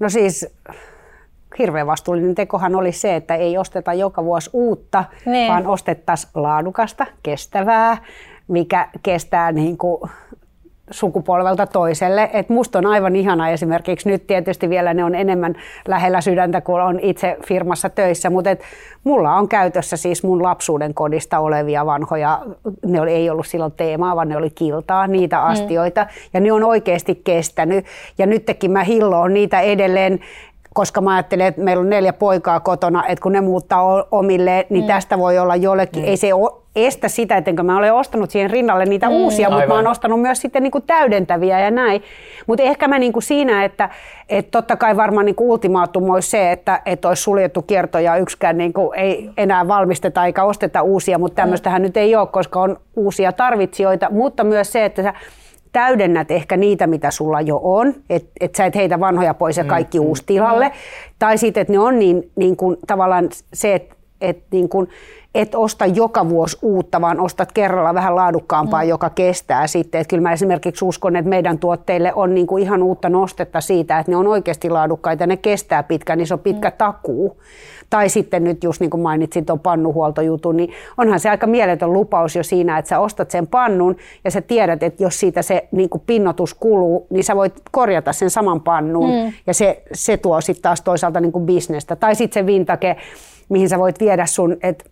No 0.00 0.08
siis 0.08 0.46
hirveän 1.58 1.86
vastuullinen 1.86 2.34
tekohan 2.34 2.74
oli 2.74 2.92
se, 2.92 3.16
että 3.16 3.34
ei 3.34 3.58
osteta 3.58 3.94
joka 3.94 4.24
vuosi 4.24 4.50
uutta, 4.52 5.04
niin. 5.26 5.52
vaan 5.52 5.66
ostettaisiin 5.66 6.30
laadukasta, 6.34 7.06
kestävää, 7.22 7.96
mikä 8.48 8.88
kestää 9.02 9.52
niin 9.52 9.78
kuin 9.78 10.10
sukupolvelta 10.90 11.66
toiselle. 11.66 12.30
Et 12.32 12.48
musta 12.48 12.78
on 12.78 12.86
aivan 12.86 13.16
ihana 13.16 13.48
esimerkiksi 13.48 14.08
nyt 14.08 14.26
tietysti 14.26 14.68
vielä 14.68 14.94
ne 14.94 15.04
on 15.04 15.14
enemmän 15.14 15.54
lähellä 15.88 16.20
sydäntä, 16.20 16.60
kun 16.60 16.80
on 16.80 17.00
itse 17.00 17.36
firmassa 17.46 17.88
töissä, 17.88 18.30
mutta 18.30 18.50
et 18.50 18.62
mulla 19.04 19.34
on 19.34 19.48
käytössä 19.48 19.96
siis 19.96 20.22
mun 20.22 20.42
lapsuuden 20.42 20.94
kodista 20.94 21.38
olevia 21.38 21.86
vanhoja, 21.86 22.40
ne 22.86 23.00
oli, 23.00 23.12
ei 23.12 23.30
ollut 23.30 23.46
silloin 23.46 23.72
teemaa, 23.72 24.16
vaan 24.16 24.28
ne 24.28 24.36
oli 24.36 24.50
kiltaa, 24.50 25.06
niitä 25.06 25.36
mm. 25.36 25.42
astioita, 25.42 26.02
mm. 26.02 26.08
ja 26.34 26.40
ne 26.40 26.52
on 26.52 26.64
oikeasti 26.64 27.20
kestänyt. 27.24 27.84
Ja 28.18 28.26
nytkin 28.26 28.70
mä 28.70 28.84
hilloon 28.84 29.34
niitä 29.34 29.60
edelleen 29.60 30.20
koska 30.72 31.00
mä 31.00 31.14
ajattelen, 31.14 31.46
että 31.46 31.60
meillä 31.60 31.80
on 31.80 31.90
neljä 31.90 32.12
poikaa 32.12 32.60
kotona, 32.60 33.06
että 33.06 33.22
kun 33.22 33.32
ne 33.32 33.40
muuttaa 33.40 34.04
omille, 34.10 34.66
niin 34.70 34.84
mm. 34.84 34.88
tästä 34.88 35.18
voi 35.18 35.38
olla 35.38 35.56
jollekin, 35.56 36.02
mm. 36.02 36.08
ei 36.08 36.16
se 36.16 36.28
estä 36.76 37.08
sitä, 37.08 37.36
ettenkö 37.36 37.62
mä 37.62 37.78
olen 37.78 37.94
ostanut 37.94 38.30
siihen 38.30 38.50
rinnalle 38.50 38.84
niitä 38.84 39.08
mm. 39.08 39.14
uusia, 39.14 39.50
mutta 39.50 39.66
mä 39.66 39.74
oon 39.74 39.86
ostanut 39.86 40.20
myös 40.20 40.40
sitten 40.40 40.62
niinku 40.62 40.80
täydentäviä 40.80 41.60
ja 41.60 41.70
näin. 41.70 42.02
Mutta 42.46 42.62
ehkä 42.62 42.88
mä 42.88 42.98
niinku 42.98 43.20
siinä, 43.20 43.64
että 43.64 43.88
et 44.28 44.50
totta 44.50 44.76
kai 44.76 44.96
varmaan 44.96 45.26
niinku 45.26 45.50
ultimaatum 45.50 46.10
olisi 46.10 46.30
se, 46.30 46.52
että 46.52 46.82
et 46.86 47.04
olisi 47.04 47.22
suljettu 47.22 47.62
kierto 47.62 47.98
ja 47.98 48.16
yksikään 48.16 48.58
niinku 48.58 48.92
ei 48.96 49.30
enää 49.36 49.68
valmisteta 49.68 50.26
eikä 50.26 50.44
osteta 50.44 50.82
uusia, 50.82 51.18
mutta 51.18 51.36
tämmöistähän 51.36 51.82
mm. 51.82 51.86
nyt 51.86 51.96
ei 51.96 52.16
ole, 52.16 52.26
koska 52.26 52.60
on 52.60 52.76
uusia 52.96 53.32
tarvitsijoita, 53.32 54.10
mutta 54.10 54.44
myös 54.44 54.72
se, 54.72 54.84
että 54.84 55.02
sä 55.02 55.14
täydennät 55.72 56.30
ehkä 56.30 56.56
niitä, 56.56 56.86
mitä 56.86 57.10
sulla 57.10 57.40
jo 57.40 57.60
on, 57.62 57.94
että 58.10 58.30
et 58.40 58.54
sä 58.54 58.66
et 58.66 58.74
heitä 58.74 59.00
vanhoja 59.00 59.34
pois 59.34 59.56
ja 59.56 59.64
mm, 59.64 59.68
kaikki 59.68 60.00
mm, 60.00 60.06
uusi 60.06 60.22
tilalle. 60.26 60.68
Mm. 60.68 60.74
Tai 61.18 61.38
sitten, 61.38 61.60
että 61.60 61.72
ne 61.72 61.78
on 61.78 61.98
niin, 61.98 62.30
niin 62.36 62.56
kuin, 62.56 62.76
tavallaan 62.86 63.28
se, 63.54 63.74
että 63.74 63.94
et, 64.20 64.42
niin 64.50 64.68
kuin, 64.68 64.88
et 65.34 65.54
osta 65.54 65.86
joka 65.86 66.28
vuosi 66.28 66.58
uutta, 66.62 67.00
vaan 67.00 67.20
ostat 67.20 67.52
kerralla 67.52 67.94
vähän 67.94 68.16
laadukkaampaa, 68.16 68.82
mm. 68.82 68.88
joka 68.88 69.10
kestää 69.10 69.66
sitten. 69.66 70.00
Et 70.00 70.08
kyllä 70.08 70.22
mä 70.22 70.32
esimerkiksi 70.32 70.84
uskon, 70.84 71.16
että 71.16 71.28
meidän 71.28 71.58
tuotteille 71.58 72.12
on 72.14 72.34
niin 72.34 72.46
kuin 72.46 72.62
ihan 72.62 72.82
uutta 72.82 73.08
nostetta 73.08 73.60
siitä, 73.60 73.98
että 73.98 74.12
ne 74.12 74.16
on 74.16 74.26
oikeasti 74.26 74.70
laadukkaita 74.70 75.22
ja 75.22 75.26
ne 75.26 75.36
kestää 75.36 75.82
pitkään, 75.82 76.18
niin 76.18 76.26
se 76.26 76.34
on 76.34 76.40
pitkä 76.40 76.68
mm. 76.68 76.76
takuu. 76.78 77.42
Tai 77.92 78.08
sitten 78.08 78.44
nyt 78.44 78.64
just 78.64 78.80
niin 78.80 78.90
kuin 78.90 79.00
mainitsin 79.00 79.46
tuon 79.46 79.60
pannuhuoltojutun, 79.60 80.56
niin 80.56 80.70
onhan 80.98 81.20
se 81.20 81.30
aika 81.30 81.46
mieletön 81.46 81.92
lupaus 81.92 82.36
jo 82.36 82.42
siinä, 82.42 82.78
että 82.78 82.88
sä 82.88 82.98
ostat 82.98 83.30
sen 83.30 83.46
pannun 83.46 83.96
ja 84.24 84.30
sä 84.30 84.40
tiedät, 84.40 84.82
että 84.82 85.02
jos 85.02 85.20
siitä 85.20 85.42
se 85.42 85.68
niin 85.72 85.88
kuin 85.88 86.02
pinnotus 86.06 86.54
kuluu, 86.54 87.06
niin 87.10 87.24
sä 87.24 87.36
voit 87.36 87.54
korjata 87.70 88.12
sen 88.12 88.30
saman 88.30 88.60
pannun 88.60 89.10
mm. 89.10 89.32
ja 89.46 89.54
se, 89.54 89.82
se 89.92 90.16
tuo 90.16 90.40
sitten 90.40 90.62
taas 90.62 90.80
toisaalta 90.80 91.20
niin 91.20 91.32
kuin 91.32 91.46
bisnestä. 91.46 91.96
Tai 91.96 92.14
sitten 92.14 92.42
se 92.42 92.46
vintake, 92.46 92.96
mihin 93.48 93.68
sä 93.68 93.78
voit 93.78 94.00
viedä 94.00 94.26
sun, 94.26 94.56
että 94.62 94.84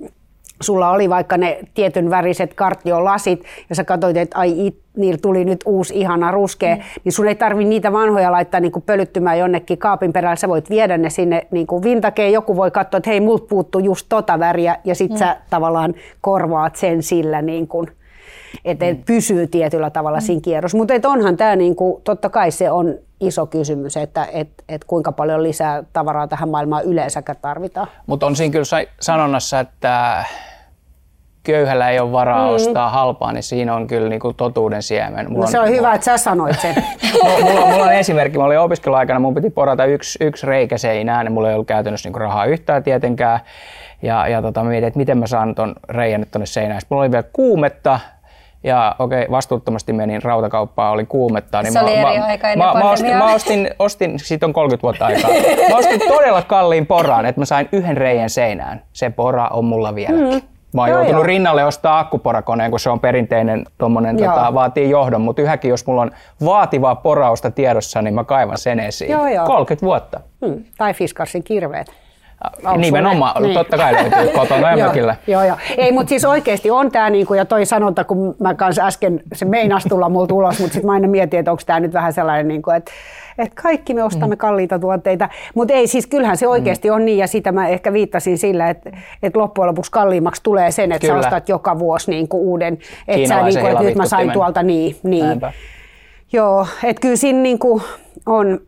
sulla 0.60 0.90
oli 0.90 1.10
vaikka 1.10 1.36
ne 1.36 1.58
tietyn 1.74 2.10
väriset 2.10 2.54
kartiolasit 2.54 3.44
ja 3.68 3.74
sä 3.74 3.84
katsoit, 3.84 4.16
että 4.16 4.38
ai 4.38 4.66
it, 4.66 4.78
niillä 4.96 5.18
tuli 5.22 5.44
nyt 5.44 5.60
uusi 5.66 5.94
ihana 6.00 6.30
ruskea, 6.30 6.74
mm. 6.76 6.82
niin 7.04 7.12
sun 7.12 7.28
ei 7.28 7.34
tarvi 7.34 7.64
niitä 7.64 7.92
vanhoja 7.92 8.32
laittaa 8.32 8.60
niin 8.60 8.72
kuin 8.72 8.82
pölyttymään 8.82 9.38
jonnekin 9.38 9.78
kaapin 9.78 10.12
perällä. 10.12 10.36
Sä 10.36 10.48
voit 10.48 10.70
viedä 10.70 10.98
ne 10.98 11.10
sinne 11.10 11.46
niin 11.50 11.66
kuin 11.66 11.82
vintakeen. 11.82 12.32
Joku 12.32 12.56
voi 12.56 12.70
katsoa, 12.70 12.98
että 12.98 13.10
hei, 13.10 13.20
multa 13.20 13.46
puuttuu 13.46 13.80
just 13.80 14.06
tota 14.08 14.38
väriä 14.38 14.76
ja 14.84 14.94
sit 14.94 15.10
mm. 15.10 15.16
sä 15.16 15.36
tavallaan 15.50 15.94
korvaat 16.20 16.76
sen 16.76 17.02
sillä 17.02 17.42
niin 17.42 17.68
kuin, 17.68 17.86
että 18.64 18.86
mm. 18.86 19.02
pysyy 19.06 19.46
tietyllä 19.46 19.90
tavalla 19.90 20.18
mm. 20.18 20.22
siinä 20.22 20.40
kierros. 20.40 20.74
Mutta 20.74 20.94
onhan 21.08 21.36
tämä, 21.36 21.56
niin 21.56 21.76
kuin, 21.76 22.02
totta 22.02 22.28
kai 22.28 22.50
se 22.50 22.70
on 22.70 22.94
iso 23.20 23.46
kysymys, 23.46 23.96
että 23.96 24.26
et, 24.32 24.48
et 24.68 24.84
kuinka 24.84 25.12
paljon 25.12 25.42
lisää 25.42 25.84
tavaraa 25.92 26.28
tähän 26.28 26.48
maailmaan 26.48 26.84
yleensäkään 26.84 27.38
tarvitaan. 27.42 27.86
Mutta 28.06 28.26
on 28.26 28.36
siinä 28.36 28.52
kyllä 28.52 28.84
sanonnassa, 29.00 29.60
että 29.60 30.24
köyhällä 31.42 31.90
ei 31.90 32.00
ole 32.00 32.12
varaa 32.12 32.48
mm. 32.48 32.54
ostaa 32.54 32.90
halpaa, 32.90 33.32
niin 33.32 33.42
siinä 33.42 33.74
on 33.74 33.86
kyllä 33.86 34.08
niin 34.08 34.20
kuin 34.20 34.36
totuuden 34.36 34.82
siemen. 34.82 35.32
Mulla 35.32 35.44
no 35.44 35.50
se 35.50 35.58
on, 35.58 35.64
on 35.64 35.70
hyvä, 35.70 35.94
että 35.94 36.04
sä 36.04 36.16
sanoit 36.16 36.60
sen. 36.60 36.74
mulla, 37.42 37.66
mulla 37.66 37.84
on 37.84 37.92
esimerkki. 37.92 38.38
Mä 38.38 38.44
olin 38.44 38.58
opiskeluaikana, 38.58 39.20
mun 39.20 39.34
piti 39.34 39.50
porata 39.50 39.84
yksi, 39.84 40.18
yksi 40.24 40.46
reikä 40.46 40.78
seinään, 40.78 41.26
niin 41.26 41.32
mulla 41.32 41.48
ei 41.48 41.54
ollut 41.54 41.66
käytännössä 41.66 42.08
niin 42.08 42.20
rahaa 42.20 42.44
yhtään 42.44 42.82
tietenkään. 42.82 43.40
Ja, 44.02 44.28
ja 44.28 44.42
tota, 44.42 44.64
mietin, 44.64 44.88
että 44.88 44.98
miten 44.98 45.18
mä 45.18 45.26
saan 45.26 45.54
ton 45.54 45.74
reijän 45.88 46.20
nyt 46.20 46.30
tuonne 46.30 46.46
seinään. 46.46 46.80
Sitten 46.80 46.96
mulla 46.96 47.02
oli 47.02 47.12
vielä 47.12 47.24
kuumetta, 47.32 48.00
ja 48.64 48.96
okei, 48.98 49.22
okay, 49.22 49.30
vastuuttomasti 49.30 49.92
menin 49.92 50.22
rautakauppaan, 50.22 50.92
oli 50.92 51.06
kuumetta. 51.06 51.62
Niin 51.62 51.72
Se 51.72 51.78
mä, 51.78 51.84
oli 51.84 51.94
eri 51.94 52.18
mä, 52.18 52.24
aika 52.24 52.48
mä, 52.56 52.74
mä, 52.74 52.90
ostin, 52.90 53.16
mä 53.16 53.34
ostin, 53.34 53.70
ostin, 53.78 54.18
siitä 54.18 54.46
on 54.46 54.52
30 54.52 54.82
vuotta 54.82 55.06
aikaa, 55.06 55.30
mä 55.70 55.76
ostin 55.76 56.00
todella 56.08 56.42
kalliin 56.42 56.86
poraan, 56.86 57.26
että 57.26 57.40
mä 57.40 57.44
sain 57.44 57.68
yhden 57.72 57.96
reijän 57.96 58.30
seinään. 58.30 58.82
Se 58.92 59.10
pora 59.10 59.48
on 59.48 59.64
mulla 59.64 59.94
vieläkin. 59.94 60.30
Mm. 60.30 60.59
Mä 60.72 60.80
oon 60.80 60.90
joutunut 60.90 61.12
joo. 61.12 61.22
rinnalle 61.22 61.64
ostaa 61.64 61.98
akkuporakoneen, 61.98 62.70
kun 62.70 62.80
se 62.80 62.90
on 62.90 63.00
perinteinen, 63.00 63.64
tommonen, 63.78 64.16
tota, 64.16 64.54
vaatii 64.54 64.90
johdon, 64.90 65.20
mutta 65.20 65.42
yhäkin 65.42 65.68
jos 65.68 65.86
mulla 65.86 66.02
on 66.02 66.10
vaativaa 66.44 66.94
porausta 66.94 67.50
tiedossa, 67.50 68.02
niin 68.02 68.14
mä 68.14 68.24
kaivan 68.24 68.58
sen 68.58 68.80
esiin. 68.80 69.10
Joo, 69.10 69.28
joo. 69.28 69.46
30 69.46 69.86
vuotta. 69.86 70.20
Hmm. 70.46 70.64
Tai 70.78 70.94
Fiskarsin 70.94 71.42
kirveet. 71.42 71.92
Onko 72.64 72.76
Nimenomaan, 72.76 73.42
niin. 73.42 73.54
totta 73.54 73.76
kai 73.76 73.94
löytyy 73.94 74.32
kotona 74.38 74.70
ja 74.70 74.86
mökillä. 74.86 75.16
Joo, 75.26 75.44
joo. 75.44 75.56
Ei, 75.76 75.92
mutta 75.92 76.08
siis 76.08 76.24
oikeasti 76.24 76.70
on 76.70 76.90
tämä, 76.90 77.10
niinku, 77.10 77.34
ja 77.34 77.44
toi 77.44 77.66
sanonta, 77.66 78.04
kun 78.04 78.36
mä 78.40 78.54
kanssa 78.54 78.86
äsken, 78.86 79.20
se 79.32 79.44
meinas 79.44 79.84
tulla 79.88 80.08
multa 80.08 80.34
ulos, 80.34 80.58
mutta 80.58 80.72
sitten 80.72 80.86
mä 80.86 80.92
aina 80.92 81.08
mietin, 81.08 81.40
että 81.40 81.50
onko 81.50 81.62
tämä 81.66 81.80
nyt 81.80 81.92
vähän 81.92 82.12
sellainen, 82.12 82.48
niinku, 82.48 82.70
että 82.70 82.92
että 83.38 83.62
kaikki 83.62 83.94
me 83.94 84.02
ostamme 84.02 84.34
mm. 84.34 84.38
kalliita 84.38 84.78
tuotteita. 84.78 85.28
Mutta 85.54 85.74
ei, 85.74 85.86
siis 85.86 86.06
kyllähän 86.06 86.36
se 86.36 86.48
oikeasti 86.48 86.88
mm. 86.88 86.94
on 86.94 87.04
niin, 87.04 87.18
ja 87.18 87.26
sitä 87.26 87.52
mä 87.52 87.68
ehkä 87.68 87.92
viittasin 87.92 88.38
sillä, 88.38 88.70
että, 88.70 88.90
että 89.22 89.38
loppujen 89.38 89.68
lopuksi 89.68 89.90
kalliimmaksi 89.90 90.42
tulee 90.42 90.70
sen, 90.70 90.92
että 90.92 91.06
sä 91.06 91.16
ostat 91.16 91.48
joka 91.48 91.78
vuosi 91.78 92.10
niin 92.10 92.28
kuin 92.28 92.40
uuden, 92.40 92.78
että 93.08 93.28
sä 93.28 93.42
niin 93.42 93.60
kuin, 93.60 93.72
että 93.72 93.84
nyt 93.84 93.96
mä 93.96 94.06
sain 94.06 94.32
tuolta 94.32 94.62
niin. 94.62 94.96
niin. 95.02 95.40
Joo, 96.32 96.66
että 96.84 97.00
kyllä 97.00 97.16
siinä 97.16 97.38
niin 97.38 97.58
kuin 97.58 97.82
on, 98.26 98.60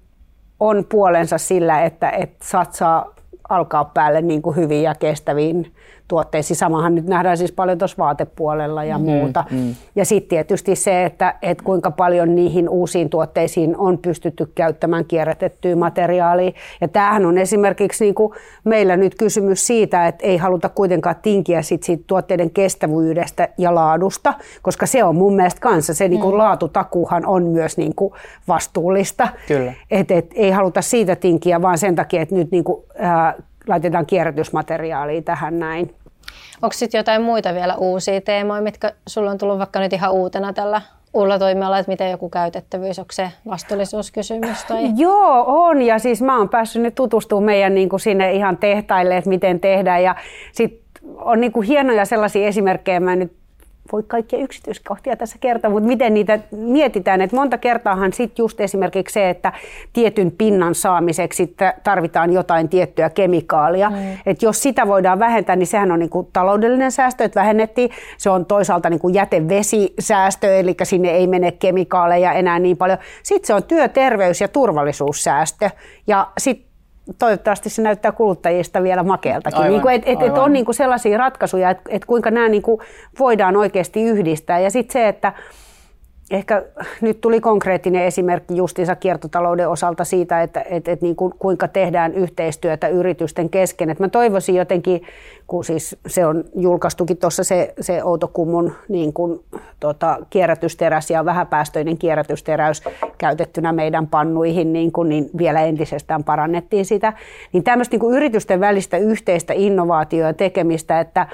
on 0.60 0.84
puolensa 0.88 1.38
sillä, 1.38 1.82
että, 1.84 2.10
että 2.10 2.44
satsaa 2.44 3.14
alkaa 3.52 3.84
päälle 3.84 4.22
niin 4.22 4.42
kuin 4.42 4.56
hyvin 4.56 4.82
ja 4.82 4.94
kestäviin 4.94 5.72
tuotteisiin. 6.12 6.56
Samahan 6.56 6.94
nyt 6.94 7.06
nähdään 7.06 7.36
siis 7.36 7.52
paljon 7.52 7.78
tuossa 7.78 7.96
vaatepuolella 7.98 8.84
ja 8.84 8.98
mm, 8.98 9.04
muuta. 9.04 9.44
Mm. 9.50 9.74
Ja 9.96 10.04
sitten 10.04 10.28
tietysti 10.28 10.76
se, 10.76 11.04
että, 11.04 11.34
että 11.42 11.64
kuinka 11.64 11.90
paljon 11.90 12.34
niihin 12.34 12.68
uusiin 12.68 13.10
tuotteisiin 13.10 13.76
on 13.76 13.98
pystytty 13.98 14.52
käyttämään 14.54 15.04
kierrätettyä 15.04 15.76
materiaalia. 15.76 16.52
Ja 16.80 16.88
tämähän 16.88 17.26
on 17.26 17.38
esimerkiksi 17.38 18.04
niin 18.04 18.14
kuin 18.14 18.32
meillä 18.64 18.96
nyt 18.96 19.14
kysymys 19.14 19.66
siitä, 19.66 20.06
että 20.06 20.26
ei 20.26 20.36
haluta 20.36 20.68
kuitenkaan 20.68 21.16
tinkiä 21.22 21.62
sit 21.62 21.82
siitä 21.82 22.04
tuotteiden 22.06 22.50
kestävyydestä 22.50 23.48
ja 23.58 23.74
laadusta, 23.74 24.34
koska 24.62 24.86
se 24.86 25.04
on 25.04 25.16
mun 25.16 25.36
mielestä 25.36 25.60
kanssa, 25.60 25.94
se 25.94 26.08
niin 26.08 26.20
kuin 26.20 26.34
mm. 26.34 26.38
laatutakuhan 26.38 27.26
on 27.26 27.42
myös 27.44 27.76
niin 27.76 27.94
kuin 27.94 28.14
vastuullista. 28.48 29.28
Kyllä. 29.48 29.72
Et, 29.90 30.10
et, 30.10 30.30
ei 30.34 30.50
haluta 30.50 30.82
siitä 30.82 31.16
tinkiä, 31.16 31.62
vaan 31.62 31.78
sen 31.78 31.94
takia, 31.94 32.22
että 32.22 32.34
nyt 32.34 32.50
niin 32.50 32.64
kuin, 32.64 32.82
ää, 32.98 33.34
laitetaan 33.68 34.06
kierrätysmateriaalia 34.06 35.22
tähän 35.22 35.58
näin. 35.58 35.94
Onko 36.62 36.72
sitten 36.72 36.98
jotain 36.98 37.22
muita 37.22 37.54
vielä 37.54 37.76
uusia 37.76 38.20
teemoja, 38.20 38.62
mitkä 38.62 38.92
sulla 39.08 39.30
on 39.30 39.38
tullut 39.38 39.58
vaikka 39.58 39.80
nyt 39.80 39.92
ihan 39.92 40.12
uutena 40.12 40.52
tällä 40.52 40.82
uudella 41.14 41.38
toimialalla, 41.38 41.78
että 41.78 41.92
miten 41.92 42.10
joku 42.10 42.28
käytettävyys, 42.28 42.98
onko 42.98 43.12
se 43.12 43.30
vastuullisuuskysymys? 43.48 44.64
Tai? 44.64 44.90
Joo, 44.96 45.44
on. 45.46 45.82
Ja 45.82 45.98
siis 45.98 46.22
mä 46.22 46.38
oon 46.38 46.48
päässyt 46.48 46.82
nyt 46.82 46.94
tutustumaan 46.94 47.44
meidän 47.44 47.74
niin 47.74 47.88
kuin 47.88 48.00
sinne 48.00 48.32
ihan 48.32 48.56
tehtaille, 48.56 49.16
että 49.16 49.30
miten 49.30 49.60
tehdään. 49.60 50.02
Ja 50.02 50.16
sitten 50.52 50.80
on 51.16 51.40
niin 51.40 51.52
kuin 51.52 51.66
hienoja 51.66 52.04
sellaisia 52.04 52.48
esimerkkejä, 52.48 53.00
mä 53.00 53.16
nyt 53.16 53.32
voi 53.92 54.02
kaikkia 54.02 54.38
yksityiskohtia 54.38 55.16
tässä 55.16 55.36
kertoa, 55.40 55.70
mutta 55.70 55.86
miten 55.86 56.14
niitä 56.14 56.38
mietitään. 56.50 57.20
Että 57.20 57.36
monta 57.36 57.58
kertaahan 57.58 58.12
sitten 58.12 58.42
just 58.42 58.60
esimerkiksi 58.60 59.12
se, 59.12 59.30
että 59.30 59.52
tietyn 59.92 60.32
pinnan 60.38 60.74
saamiseksi 60.74 61.56
tarvitaan 61.84 62.32
jotain 62.32 62.68
tiettyä 62.68 63.10
kemikaalia. 63.10 63.90
Mm. 63.90 63.96
Että 64.26 64.46
jos 64.46 64.62
sitä 64.62 64.86
voidaan 64.86 65.18
vähentää, 65.18 65.56
niin 65.56 65.66
sehän 65.66 65.92
on 65.92 65.98
niinku 65.98 66.30
taloudellinen 66.32 66.92
säästö, 66.92 67.24
että 67.24 67.40
vähennettiin. 67.40 67.90
Se 68.18 68.30
on 68.30 68.46
toisaalta 68.46 68.90
niinku 68.90 69.08
jätevesisäästö, 69.08 70.58
eli 70.58 70.74
sinne 70.82 71.10
ei 71.10 71.26
mene 71.26 71.52
kemikaaleja 71.52 72.32
enää 72.32 72.58
niin 72.58 72.76
paljon. 72.76 72.98
Sitten 73.22 73.46
se 73.46 73.54
on 73.54 73.62
työterveys- 73.62 74.40
ja 74.40 74.48
turvallisuussäästö. 74.48 75.70
Ja 76.06 76.26
sitten 76.38 76.71
toivottavasti 77.18 77.70
se 77.70 77.82
näyttää 77.82 78.12
kuluttajista 78.12 78.82
vielä 78.82 79.02
makealtakin. 79.02 79.58
Aivan, 79.58 79.70
niin 79.72 79.82
kuin, 79.82 79.94
et, 79.94 80.02
et, 80.06 80.22
et 80.22 80.38
on 80.38 80.52
niin 80.52 80.64
kuin 80.64 80.74
sellaisia 80.74 81.18
ratkaisuja, 81.18 81.70
että 81.70 81.82
et 81.88 82.04
kuinka 82.04 82.30
nämä 82.30 82.48
niin 82.48 82.62
kuin 82.62 82.80
voidaan 83.18 83.56
oikeasti 83.56 84.02
yhdistää. 84.02 84.60
Ja 84.60 84.70
sitten 84.70 84.92
se, 84.92 85.08
että 85.08 85.32
ehkä 86.32 86.64
nyt 87.00 87.20
tuli 87.20 87.40
konkreettinen 87.40 88.04
esimerkki 88.04 88.56
justiinsa 88.56 88.96
kiertotalouden 88.96 89.68
osalta 89.68 90.04
siitä, 90.04 90.42
että, 90.42 90.60
että, 90.60 90.92
että 90.92 91.04
niin 91.04 91.16
kuin, 91.16 91.34
kuinka 91.38 91.68
tehdään 91.68 92.14
yhteistyötä 92.14 92.88
yritysten 92.88 93.50
kesken. 93.50 93.90
Että 93.90 94.04
mä 94.04 94.08
toivoisin 94.08 94.54
jotenkin, 94.54 95.02
kun 95.46 95.64
siis 95.64 95.96
se 96.06 96.26
on 96.26 96.44
julkaistukin 96.56 97.16
tuossa 97.16 97.44
se, 97.44 97.74
se 97.80 98.04
Outokummun 98.04 98.72
niin 98.88 99.12
kuin, 99.12 99.40
tota, 99.80 100.18
kierrätysteräs 100.30 101.10
ja 101.10 101.24
vähäpäästöinen 101.24 101.98
kierrätysteräys 101.98 102.82
käytettynä 103.18 103.72
meidän 103.72 104.06
pannuihin, 104.06 104.72
niin, 104.72 104.92
kuin, 104.92 105.08
niin 105.08 105.30
vielä 105.38 105.60
entisestään 105.60 106.24
parannettiin 106.24 106.84
sitä. 106.84 107.12
Niin 107.52 107.64
tämmöistä 107.64 107.94
niin 107.94 108.00
kuin 108.00 108.16
yritysten 108.16 108.60
välistä 108.60 108.96
yhteistä 108.96 109.52
innovaatioa 109.56 110.26
ja 110.26 110.34
tekemistä, 110.34 111.00
että 111.00 111.26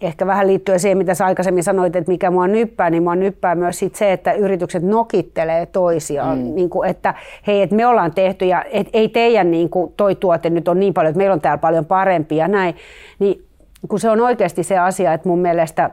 ehkä 0.00 0.26
vähän 0.26 0.46
liittyen 0.46 0.80
siihen, 0.80 0.98
mitä 0.98 1.14
sä 1.14 1.26
aikaisemmin 1.26 1.62
sanoit, 1.62 1.96
että 1.96 2.12
mikä 2.12 2.30
mua 2.30 2.48
nyppää, 2.48 2.90
niin 2.90 3.02
mua 3.02 3.16
nyppää 3.16 3.54
myös 3.54 3.78
sit 3.78 3.94
se, 3.94 4.12
että 4.12 4.32
yritykset 4.32 4.82
nokittelee 4.82 5.66
toisiaan. 5.66 6.38
Mm. 6.38 6.54
Niin 6.54 6.70
kuin, 6.70 6.90
että 6.90 7.14
hei, 7.46 7.62
että 7.62 7.76
me 7.76 7.86
ollaan 7.86 8.14
tehty 8.14 8.44
ja 8.44 8.64
et, 8.70 8.88
ei 8.92 9.08
teidän 9.08 9.50
niin 9.50 9.70
kuin, 9.70 9.92
toi 9.96 10.14
tuote 10.14 10.50
nyt 10.50 10.68
on 10.68 10.80
niin 10.80 10.94
paljon, 10.94 11.10
että 11.10 11.18
meillä 11.18 11.34
on 11.34 11.40
täällä 11.40 11.58
paljon 11.58 11.84
parempi 11.84 12.36
ja 12.36 12.48
näin. 12.48 12.74
Niin 13.18 13.44
kun 13.88 14.00
se 14.00 14.10
on 14.10 14.20
oikeasti 14.20 14.62
se 14.62 14.78
asia, 14.78 15.12
että 15.12 15.28
mun 15.28 15.38
mielestä 15.38 15.90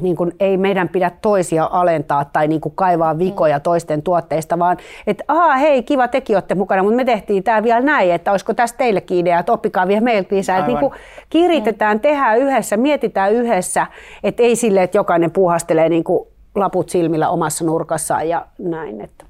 niin 0.00 0.16
kuin 0.16 0.32
ei 0.40 0.56
meidän 0.56 0.88
pidä 0.88 1.10
toisia 1.22 1.68
alentaa 1.72 2.24
tai 2.24 2.48
niin 2.48 2.60
kuin 2.60 2.74
kaivaa 2.74 3.18
vikoja 3.18 3.58
mm. 3.58 3.62
toisten 3.62 4.02
tuotteista, 4.02 4.58
vaan 4.58 4.76
että 5.06 5.24
aha, 5.28 5.54
hei, 5.56 5.82
kiva, 5.82 6.08
tekin 6.08 6.36
olette 6.36 6.54
mukana, 6.54 6.82
mutta 6.82 6.96
me 6.96 7.04
tehtiin 7.04 7.42
tämä 7.42 7.62
vielä 7.62 7.80
näin, 7.80 8.12
että 8.12 8.30
olisiko 8.30 8.54
tästä 8.54 8.78
teillekin 8.78 9.18
idea, 9.18 9.38
että 9.38 9.52
oppikaa 9.52 9.88
vielä 9.88 10.00
meiltä 10.00 10.36
lisää. 10.36 10.58
Että 10.58 10.68
niin 10.68 10.78
kuin 10.78 10.92
kiritetään, 11.30 12.00
tehdään 12.00 12.38
yhdessä, 12.38 12.76
mietitään 12.76 13.32
yhdessä, 13.32 13.86
että 14.22 14.42
ei 14.42 14.56
sille, 14.56 14.82
että 14.82 14.98
jokainen 14.98 15.30
puuhastelee 15.30 15.88
niin 15.88 16.04
kuin 16.04 16.28
laput 16.54 16.88
silmillä 16.88 17.28
omassa 17.28 17.64
nurkassaan 17.64 18.28
ja 18.28 18.46
näin. 18.58 19.00
Että. 19.00 19.26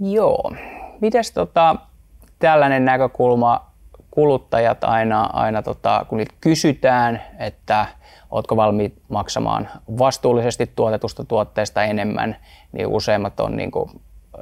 Joo. 0.00 0.52
Mites 1.00 1.32
tota, 1.32 1.76
tällainen 2.38 2.84
näkökulma, 2.84 3.66
kuluttajat 4.10 4.84
aina, 4.84 5.22
aina 5.32 5.62
tota, 5.62 6.06
kun 6.08 6.18
niitä 6.18 6.34
kysytään, 6.40 7.22
että– 7.38 7.86
oletko 8.30 8.56
valmiit 8.56 8.94
maksamaan 9.08 9.68
vastuullisesti 9.98 10.72
tuotetusta 10.76 11.24
tuotteesta 11.24 11.84
enemmän, 11.84 12.36
niin 12.72 12.86
useimmat 12.86 13.40
on 13.40 13.56
niin 13.56 13.70
kuin, 13.70 13.90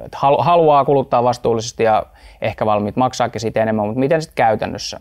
että 0.05 0.17
haluaa 0.39 0.85
kuluttaa 0.85 1.23
vastuullisesti 1.23 1.83
ja 1.83 2.03
ehkä 2.41 2.65
valmiit 2.65 2.95
maksaakin 2.95 3.41
siitä 3.41 3.61
enemmän, 3.61 3.85
mutta 3.85 3.99
miten 3.99 4.21
sitten 4.21 4.35
käytännössä? 4.35 4.99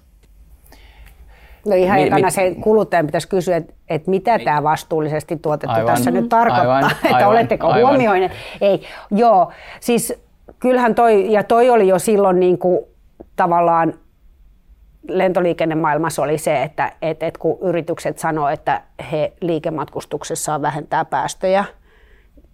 No 1.67 1.75
ihan 1.75 2.01
mi, 2.01 2.07
ekana 2.07 2.31
se 2.31 2.55
kuluttajan 2.61 3.07
pitäisi 3.07 3.29
kysyä, 3.29 3.57
että, 3.57 3.75
että 3.89 4.11
mitä 4.11 4.37
niin. 4.37 4.45
tämä 4.45 4.63
vastuullisesti 4.63 5.37
tuotettu 5.37 5.77
aivan, 5.77 5.95
tässä 5.95 6.11
nyt 6.11 6.29
tarkoittaa, 6.29 6.77
aivan, 6.77 6.91
että 7.05 7.17
aivan, 7.17 7.31
oletteko 7.31 7.75
huomioineet. 7.75 8.33
Ei, 8.61 8.83
joo, 9.11 9.53
siis 9.81 10.15
kyllähän 10.59 10.95
toi, 10.95 11.33
ja 11.33 11.45
toi 11.45 11.71
oli 11.71 11.89
jo 11.89 11.99
silloin 11.99 12.41
niin 12.41 12.59
kuin 12.59 12.81
tavallaan 13.37 13.95
lentoliikennemaailmassa 15.09 16.23
oli 16.23 16.39
se, 16.39 16.63
että 16.63 16.93
et, 17.03 17.23
et 17.23 17.39
kun 17.39 17.59
yritykset 17.63 18.19
sanoo, 18.19 18.49
että 18.49 18.83
he 19.13 19.33
liikematkustuksessaan 19.41 20.63
vähentää 20.63 21.05
päästöjä– 21.05 21.65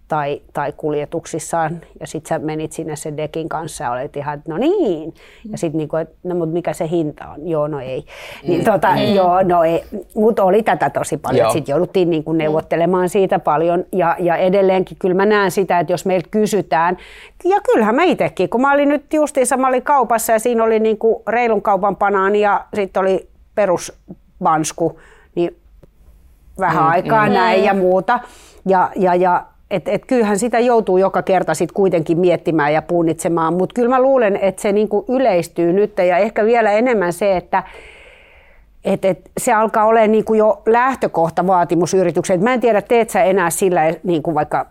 tai, 0.07 0.41
tai 0.53 0.73
kuljetuksissaan. 0.77 1.81
Ja 1.99 2.07
sitten 2.07 2.29
sä 2.29 2.45
menit 2.45 2.71
sinne 2.71 2.95
sen 2.95 3.17
dekin 3.17 3.49
kanssa 3.49 3.83
ja 3.83 3.91
olet 3.91 4.17
ihan, 4.17 4.37
että 4.37 4.51
no 4.51 4.57
niin. 4.57 5.13
Ja 5.51 5.57
sitten 5.57 5.77
niinku, 5.77 5.95
että 5.95 6.15
no 6.23 6.35
mutta 6.35 6.53
mikä 6.53 6.73
se 6.73 6.89
hinta 6.89 7.27
on? 7.27 7.47
Joo, 7.47 7.67
no 7.67 7.79
ei. 7.79 8.05
Niin, 8.47 8.59
mm. 8.59 8.65
tota, 8.65 8.91
mm. 8.91 9.15
joo, 9.15 9.43
no 9.43 9.63
ei. 9.63 9.83
Mutta 10.15 10.43
oli 10.43 10.63
tätä 10.63 10.89
tosi 10.89 11.17
paljon. 11.17 11.51
Sitten 11.51 11.73
jouduttiin 11.73 12.09
niinku 12.09 12.33
neuvottelemaan 12.33 13.09
siitä 13.09 13.39
paljon. 13.39 13.85
Ja, 13.91 14.15
ja 14.19 14.35
edelleenkin 14.35 14.97
kyllä 14.99 15.15
mä 15.15 15.25
näen 15.25 15.51
sitä, 15.51 15.79
että 15.79 15.93
jos 15.93 16.05
meiltä 16.05 16.27
kysytään, 16.31 16.97
ja 17.43 17.57
kyllähän 17.61 17.95
mä 17.95 18.03
itsekin, 18.03 18.49
kun 18.49 18.61
mä 18.61 18.73
olin 18.73 18.89
nyt 18.89 19.13
justiinsa, 19.13 19.57
mä 19.57 19.67
olin 19.67 19.83
kaupassa 19.83 20.33
ja 20.33 20.39
siinä 20.39 20.63
oli 20.63 20.79
niinku 20.79 21.23
reilun 21.27 21.61
kaupan 21.61 21.95
panaani 21.95 22.41
ja 22.41 22.65
sitten 22.73 23.01
oli 23.01 23.29
perusbansku, 23.55 24.99
niin 25.35 25.57
vähän 26.59 26.83
mm, 26.83 26.89
aikaa 26.89 27.27
mm. 27.27 27.33
näin 27.33 27.63
ja 27.63 27.73
muuta. 27.73 28.19
Ja, 28.65 28.91
ja, 28.95 29.15
ja 29.15 29.45
et, 29.75 29.87
et 29.87 30.05
kyllähän 30.05 30.39
sitä 30.39 30.59
joutuu 30.59 30.97
joka 30.97 31.21
kerta 31.21 31.53
sit 31.53 31.71
kuitenkin 31.71 32.19
miettimään 32.19 32.73
ja 32.73 32.81
punnitsemaan, 32.81 33.53
mutta 33.53 33.73
kyllä 33.73 33.89
mä 33.89 34.01
luulen, 34.01 34.39
että 34.41 34.61
se 34.61 34.71
niinku 34.71 35.05
yleistyy 35.09 35.73
nyt 35.73 35.97
ja 35.97 36.17
ehkä 36.17 36.45
vielä 36.45 36.71
enemmän 36.71 37.13
se, 37.13 37.37
että 37.37 37.63
et, 38.85 39.05
et 39.05 39.31
se 39.37 39.53
alkaa 39.53 39.85
olla 39.85 40.07
niinku 40.07 40.33
jo 40.33 40.61
lähtökohta 40.65 41.47
vaatimus 41.47 41.93
yritykseen. 41.93 42.43
Mä 42.43 42.53
en 42.53 42.61
tiedä, 42.61 42.81
teet 42.81 43.09
sä 43.09 43.23
enää 43.23 43.49
sillä 43.49 43.81
niinku 44.03 44.35
vaikka 44.35 44.65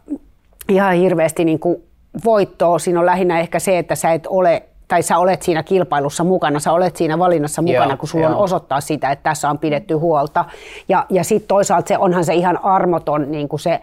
ihan 0.68 0.94
hirveästi 0.94 1.44
niinku 1.44 1.82
voittoa. 2.24 2.78
Siinä 2.78 3.00
on 3.00 3.06
lähinnä 3.06 3.40
ehkä 3.40 3.58
se, 3.58 3.78
että 3.78 3.94
sä 3.94 4.12
et 4.12 4.26
ole 4.26 4.62
tai 4.88 5.02
sä 5.02 5.18
olet 5.18 5.42
siinä 5.42 5.62
kilpailussa 5.62 6.24
mukana, 6.24 6.60
sä 6.60 6.72
olet 6.72 6.96
siinä 6.96 7.18
valinnassa 7.18 7.62
mukana, 7.62 7.86
joo, 7.86 7.96
kun 7.96 8.08
sulla 8.08 8.24
joo. 8.24 8.34
on 8.34 8.44
osoittaa 8.44 8.80
sitä, 8.80 9.10
että 9.10 9.22
tässä 9.22 9.50
on 9.50 9.58
pidetty 9.58 9.94
huolta. 9.94 10.44
Ja, 10.88 11.06
ja 11.10 11.24
sitten 11.24 11.48
toisaalta 11.48 11.88
se 11.88 11.98
onhan 11.98 12.24
se 12.24 12.34
ihan 12.34 12.64
armoton 12.64 13.30
niin 13.30 13.48
kuin 13.48 13.60
se 13.60 13.80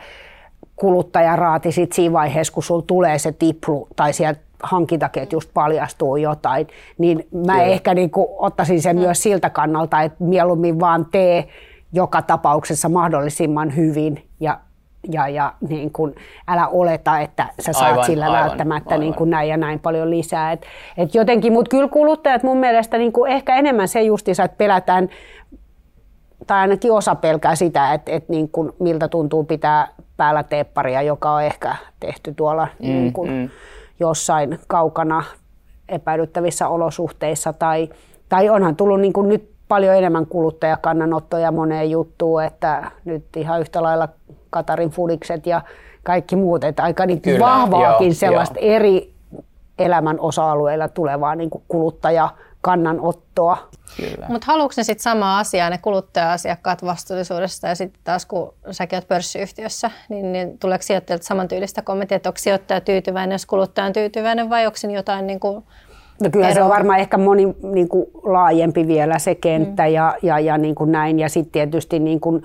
kuluttajaraati 0.82 1.72
sit 1.72 1.92
siinä 1.94 2.14
vaiheessa, 2.14 2.54
kun 2.54 2.64
sulla 2.64 2.84
tulee 2.88 3.20
se 3.20 3.32
tiplu 3.32 3.88
tai 3.96 4.14
sieltä 4.14 4.40
hankintaketjusta 4.64 5.52
paljastuu 5.54 6.16
jotain, 6.16 6.68
niin 6.98 7.28
mä 7.46 7.54
Kyllä. 7.54 7.64
ehkä 7.64 7.94
niin 7.94 8.10
kuin 8.10 8.28
ottaisin 8.38 8.82
sen 8.82 8.96
mm. 8.96 9.02
myös 9.02 9.24
siltä 9.24 9.50
kannalta, 9.50 10.02
että 10.02 10.24
mieluummin 10.24 10.80
vaan 10.80 11.06
tee 11.12 11.48
joka 11.94 12.22
tapauksessa 12.22 12.90
mahdollisimman 12.90 13.76
hyvin 13.76 14.24
ja 14.40 14.60
ja, 15.12 15.28
ja 15.28 15.54
niin 15.70 15.92
kuin, 15.92 16.16
älä 16.48 16.68
oleta, 16.68 17.20
että 17.20 17.48
sä 17.60 17.74
saat 17.74 17.92
aivan, 17.92 18.06
sillä 18.06 18.26
aivan, 18.26 18.40
välttämättä 18.40 18.90
aivan. 18.90 19.00
Niin 19.00 19.14
kuin 19.14 19.30
näin 19.30 19.50
ja 19.50 19.58
näin 19.58 19.80
paljon 19.80 20.10
lisää. 20.10 20.52
Et, 20.52 20.66
et 20.98 21.16
jotenkin, 21.16 21.54
mutta 21.54 21.70
kyllä 21.70 21.88
kuluttajat 21.88 22.44
mun 22.44 22.58
mielestä 22.58 22.98
niin 22.98 23.12
kuin 23.12 23.32
ehkä 23.32 23.56
enemmän 23.56 23.88
se 23.88 24.02
justiinsa, 24.02 24.44
että 24.44 24.58
pelätään 24.58 25.10
tai 26.48 26.60
ainakin 26.60 26.92
osa 26.92 27.16
pelkää 27.16 27.56
sitä, 27.56 27.94
että, 27.94 28.12
että 28.12 28.32
niin 28.32 28.50
kuin, 28.50 28.72
miltä 28.80 29.08
tuntuu 29.08 29.44
pitää 29.44 29.88
päällä 30.18 30.44
tepparia, 30.44 31.02
joka 31.02 31.32
on 31.32 31.44
ehkä 31.44 31.76
tehty 32.00 32.34
tuolla 32.34 32.68
mm, 32.80 32.88
niin 32.88 33.14
kuin 33.14 33.32
mm. 33.32 33.50
jossain 34.00 34.60
kaukana 34.68 35.24
epäilyttävissä 35.90 36.68
olosuhteissa. 36.68 37.54
Tai, 37.54 37.90
tai 38.30 38.50
onhan 38.50 38.76
tullut 38.76 39.02
niin 39.02 39.14
kuin 39.14 39.30
nyt 39.30 39.52
paljon 39.68 39.96
enemmän 39.96 40.26
kuluttajakannanottoja 40.26 41.52
moneen 41.52 41.92
juttuun, 41.92 42.44
että 42.44 42.92
nyt 43.06 43.26
ihan 43.36 43.62
yhtä 43.62 43.84
lailla 43.84 44.10
Katarin 44.50 44.90
fudikset 44.90 45.46
ja 45.48 45.62
kaikki 46.04 46.36
muut, 46.36 46.64
että 46.64 46.84
aika 46.84 47.06
niin 47.06 47.22
Kyllä, 47.22 47.40
vahvaakin 47.40 48.08
joo, 48.08 48.14
sellaista 48.14 48.60
joo. 48.60 48.76
eri 48.76 49.14
elämän 49.80 50.20
osa-alueilla 50.20 50.88
tulevaa 50.88 51.36
niin 51.36 51.50
kuin 51.50 51.64
kuluttaja 51.68 52.30
kannanottoa. 52.62 53.70
Mutta 54.28 54.48
haluatko 54.48 54.74
ne 54.78 54.84
sitten 54.84 55.04
samaa 55.04 55.40
asiaa, 55.40 55.70
ne 55.70 55.78
kuluttaja-asiakkaat 55.78 56.86
vastuullisuudesta 56.86 57.68
ja 57.68 57.76
sitten 57.76 58.02
taas 58.04 58.26
kun 58.26 58.54
säkin 58.72 58.98
olet 58.98 59.08
pörssiyhtiössä, 59.08 59.92
niin, 60.10 60.32
niin 60.32 60.60
tuleeko 60.60 60.82
sijoittajilta 60.82 61.26
samantyylistä 61.26 61.82
kommenttia, 61.82 62.16
että 62.16 62.30
onko 62.30 62.38
sijoittaja 62.38 62.82
tyytyväinen, 62.82 63.36
jos 63.36 63.46
kuluttaja 63.46 63.88
on 63.88 63.94
tyytyväinen 63.94 64.50
vai 64.50 64.66
onko 64.66 64.78
siinä 64.78 64.94
jotain 64.94 65.28
niin 65.28 65.40
kuin 65.40 65.64
No 66.22 66.30
kyllä 66.30 66.48
ero. 66.48 66.56
se 66.56 66.64
on 66.64 66.70
varmaan 66.70 67.00
ehkä 67.00 67.18
moni 67.18 67.56
niin 67.64 67.90
kuin, 67.90 68.06
laajempi 68.24 68.88
vielä 68.88 69.20
se 69.20 69.36
kenttä 69.36 69.84
mm. 69.84 69.94
ja, 69.94 70.16
ja, 70.22 70.40
ja 70.40 70.58
niin 70.58 70.76
kuin 70.76 70.92
näin. 70.92 71.20
Ja 71.20 71.30
sitten 71.30 71.52
tietysti 71.52 72.00
niin 72.00 72.20
kuin, 72.20 72.44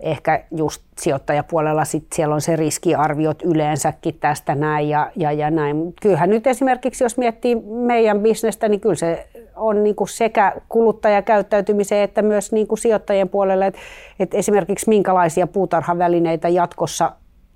ehkä 0.00 0.44
just 0.56 0.82
sijoittajapuolella 0.98 1.84
sit 1.84 2.06
siellä 2.14 2.34
on 2.34 2.40
se 2.40 2.56
riskiarviot 2.56 3.42
yleensäkin 3.42 4.14
tästä 4.20 4.54
näin 4.54 4.88
ja, 4.88 5.10
ja, 5.16 5.32
ja 5.32 5.50
näin. 5.50 5.94
Kyllähän 6.02 6.30
nyt 6.30 6.46
esimerkiksi, 6.46 7.04
jos 7.04 7.18
miettii 7.18 7.56
meidän 7.64 8.20
bisnestä, 8.20 8.68
niin 8.68 8.80
kyllä 8.80 8.94
se 8.94 9.28
on 9.56 9.84
niin 9.84 9.96
kuin 9.96 10.08
sekä 10.08 10.52
kuluttajakäyttäytymiseen 10.68 12.04
että 12.04 12.22
myös 12.22 12.52
niin 12.52 12.66
kuin 12.66 12.78
sijoittajien 12.78 13.28
puolelle, 13.28 13.66
että, 13.66 13.80
että 14.18 14.36
esimerkiksi 14.36 14.88
minkälaisia 14.88 15.46
puutarhavälineitä 15.46 16.48
jatkossa 16.48 17.12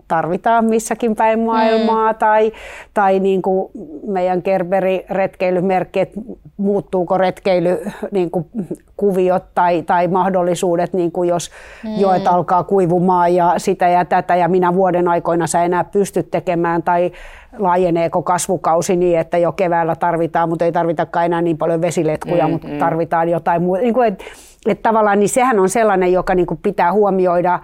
tarvitaan 0.09 0.64
missäkin 0.64 1.16
päin 1.16 1.40
maailmaa 1.40 2.12
mm. 2.12 2.18
tai, 2.18 2.52
tai 2.94 3.20
niin 3.20 3.42
kuin 3.42 3.70
meidän 4.07 4.42
Gerberi-retkeilymerkki, 4.44 6.00
että 6.00 6.20
muuttuuko 6.57 7.18
retkeily 7.18 7.78
niin 8.11 8.30
kuin 8.30 8.46
kuviot 8.96 9.44
tai, 9.54 9.82
tai 9.82 10.09
mahdollisuudet, 10.09 10.92
niin 10.92 11.12
kuin 11.12 11.28
jos 11.28 11.50
mm. 11.84 12.00
joet 12.00 12.26
alkaa 12.26 12.64
kuivumaan 12.64 13.34
ja 13.34 13.54
sitä 13.57 13.88
ja 13.88 14.04
tätä 14.04 14.36
ja 14.36 14.48
minä 14.48 14.74
vuoden 14.74 15.09
aikoina 15.09 15.46
sä 15.46 15.64
enää 15.64 15.84
pysty 15.84 16.22
tekemään 16.22 16.82
tai 16.82 17.12
laajeneeko 17.59 18.22
kasvukausi 18.22 18.96
niin, 18.96 19.18
että 19.18 19.38
jo 19.38 19.52
keväällä 19.52 19.96
tarvitaan, 19.96 20.48
mutta 20.48 20.64
ei 20.64 20.72
tarvitakaan 20.72 21.26
enää 21.26 21.42
niin 21.42 21.59
paljon 21.59 21.80
vesiletkuja, 21.80 22.46
mm, 22.46 22.52
mutta 22.52 22.68
mm. 22.68 22.78
tarvitaan 22.78 23.28
jotain 23.28 23.62
muuta. 23.62 23.82
Niin 23.82 23.94
kuin, 23.94 24.09
että, 24.09 24.24
että 24.66 24.82
tavallaan 24.82 25.18
niin 25.18 25.28
sehän 25.28 25.59
on 25.59 25.68
sellainen, 25.68 26.12
joka 26.12 26.34
niin 26.34 26.46
kuin 26.46 26.61
pitää 26.62 26.92
huomioida 26.92 27.61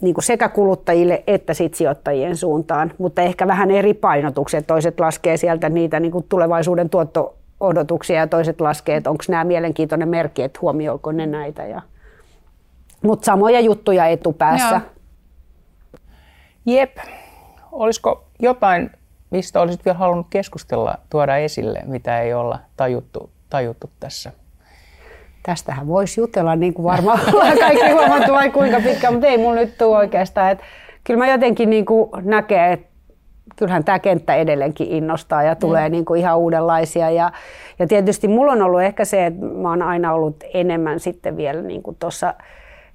niin 0.00 0.14
kuin 0.14 0.24
sekä 0.24 0.48
kuluttajille 0.48 1.24
että 1.26 1.54
sit 1.54 1.74
sijoittajien 1.74 2.36
suuntaan, 2.36 2.92
mutta 2.98 3.22
ehkä 3.22 3.46
vähän 3.46 3.70
eri 3.70 3.94
painotukset. 3.94 4.66
Toiset 4.66 5.00
laskee 5.00 5.36
sieltä 5.36 5.68
niitä 5.68 6.00
niin 6.00 6.12
kuin 6.12 6.26
tulevaisuuden 6.28 6.90
tuotto-odotuksia 6.90 8.16
ja 8.16 8.26
toiset 8.26 8.60
laskee, 8.60 8.96
että 8.96 9.10
onko 9.10 9.24
nämä 9.28 9.44
mielenkiintoinen 9.44 10.08
merkki, 10.08 10.42
että 10.42 10.58
huomioiko 10.62 11.12
ne 11.12 11.26
näitä. 11.26 11.66
Ja... 11.66 11.82
Mutta 13.02 13.24
samoja 13.24 13.60
juttuja 13.60 14.06
etupäässä. 14.06 14.70
Joo. 14.70 14.80
Jep. 16.66 16.96
Olisiko 17.72 18.24
jotain 18.38 18.90
mistä 19.30 19.60
olisit 19.60 19.84
vielä 19.84 19.98
halunnut 19.98 20.26
keskustella, 20.30 20.94
tuoda 21.10 21.36
esille, 21.36 21.82
mitä 21.86 22.20
ei 22.20 22.34
olla 22.34 22.58
tajuttu, 22.76 23.30
tajuttu 23.50 23.90
tässä? 24.00 24.32
Tästähän 25.48 25.88
voisi 25.88 26.20
jutella 26.20 26.56
niin 26.56 26.74
kuin 26.74 26.84
varmaan 26.84 27.20
kaikki 27.60 27.90
huomattu 27.90 28.32
vai 28.32 28.50
kuinka 28.50 28.80
pitkään, 28.80 29.12
mutta 29.14 29.26
ei 29.26 29.38
mulla 29.38 29.54
nyt 29.54 29.78
tule 29.78 29.96
oikeastaan. 29.96 30.50
Että 30.50 30.64
kyllä 31.04 31.18
mä 31.18 31.32
jotenkin 31.32 31.70
niin 31.70 31.84
kuin 31.84 32.10
näkee, 32.22 32.72
että 32.72 32.86
kyllähän 33.56 33.84
tämä 33.84 33.98
kenttä 33.98 34.34
edelleenkin 34.34 34.86
innostaa 34.86 35.42
ja 35.42 35.56
tulee 35.56 35.88
mm. 35.88 35.92
niin 35.92 36.04
kuin 36.04 36.20
ihan 36.20 36.38
uudenlaisia. 36.38 37.10
Ja, 37.10 37.32
ja 37.78 37.86
tietysti 37.86 38.28
mulla 38.28 38.52
on 38.52 38.62
ollut 38.62 38.82
ehkä 38.82 39.04
se, 39.04 39.26
että 39.26 39.46
mä 39.46 39.68
oon 39.68 39.82
aina 39.82 40.12
ollut 40.12 40.36
enemmän 40.54 41.00
sitten 41.00 41.36
vielä 41.36 41.62
niin 41.62 41.82
kuin 41.82 41.96
tuossa 42.00 42.34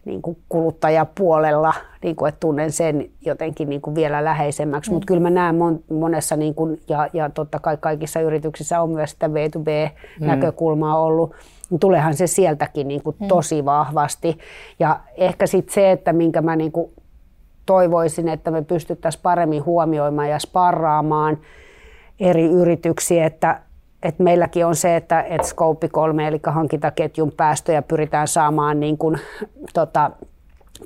niin 0.06 0.22
kuin 0.22 0.38
kuluttajapuolella, 0.50 1.74
niin 2.04 2.16
kuin, 2.16 2.30
että 2.30 2.40
tunnen 2.40 2.72
sen 2.72 3.10
jotenkin 3.26 3.70
niin 3.70 3.82
kuin 3.82 3.96
vielä 3.96 4.24
läheisemmäksi. 4.24 4.92
Mm. 4.92 4.94
Mutta 4.94 5.06
kyllä 5.06 5.22
mä 5.22 5.30
näen 5.30 5.56
monessa, 5.90 6.36
niin 6.36 6.56
kuin, 6.56 6.82
ja, 6.90 7.10
ja 7.14 7.30
totta 7.30 7.60
kai 7.60 7.78
kaikissa 7.78 8.20
yrityksissä 8.20 8.82
on 8.82 8.90
myös 8.90 9.12
sitä 9.12 9.28
B2B-näkökulmaa 9.28 10.96
mm. 10.96 11.02
ollut, 11.02 11.36
niin 11.70 11.80
tuleehan 11.80 12.14
se 12.14 12.28
sieltäkin 12.28 12.88
niin 12.88 13.04
kuin 13.04 13.16
mm. 13.20 13.28
tosi 13.28 13.66
vahvasti. 13.66 14.38
Ja 14.80 15.00
ehkä 15.18 15.48
sitten 15.48 15.74
se, 15.74 15.92
että 15.92 16.14
minkä 16.14 16.42
mä 16.42 16.56
niin 16.56 16.72
kuin 16.72 16.92
toivoisin, 17.66 18.30
että 18.30 18.52
me 18.52 18.62
pystyttäisiin 18.62 19.22
paremmin 19.24 19.66
huomioimaan 19.66 20.30
ja 20.30 20.40
sparraamaan 20.40 21.38
eri 22.20 22.46
yrityksiä, 22.46 23.26
että 23.26 23.62
et 24.04 24.20
meilläkin 24.20 24.66
on 24.66 24.76
se, 24.76 24.96
että 24.96 25.22
et 25.22 25.44
Scope 25.44 25.88
3 25.88 26.28
eli 26.28 26.40
hankintaketjun 26.46 27.32
päästöjä 27.38 27.82
pyritään 27.82 28.28
saamaan 28.28 28.80
niin 28.80 28.98
kuin, 28.98 29.20
tota, 29.74 30.12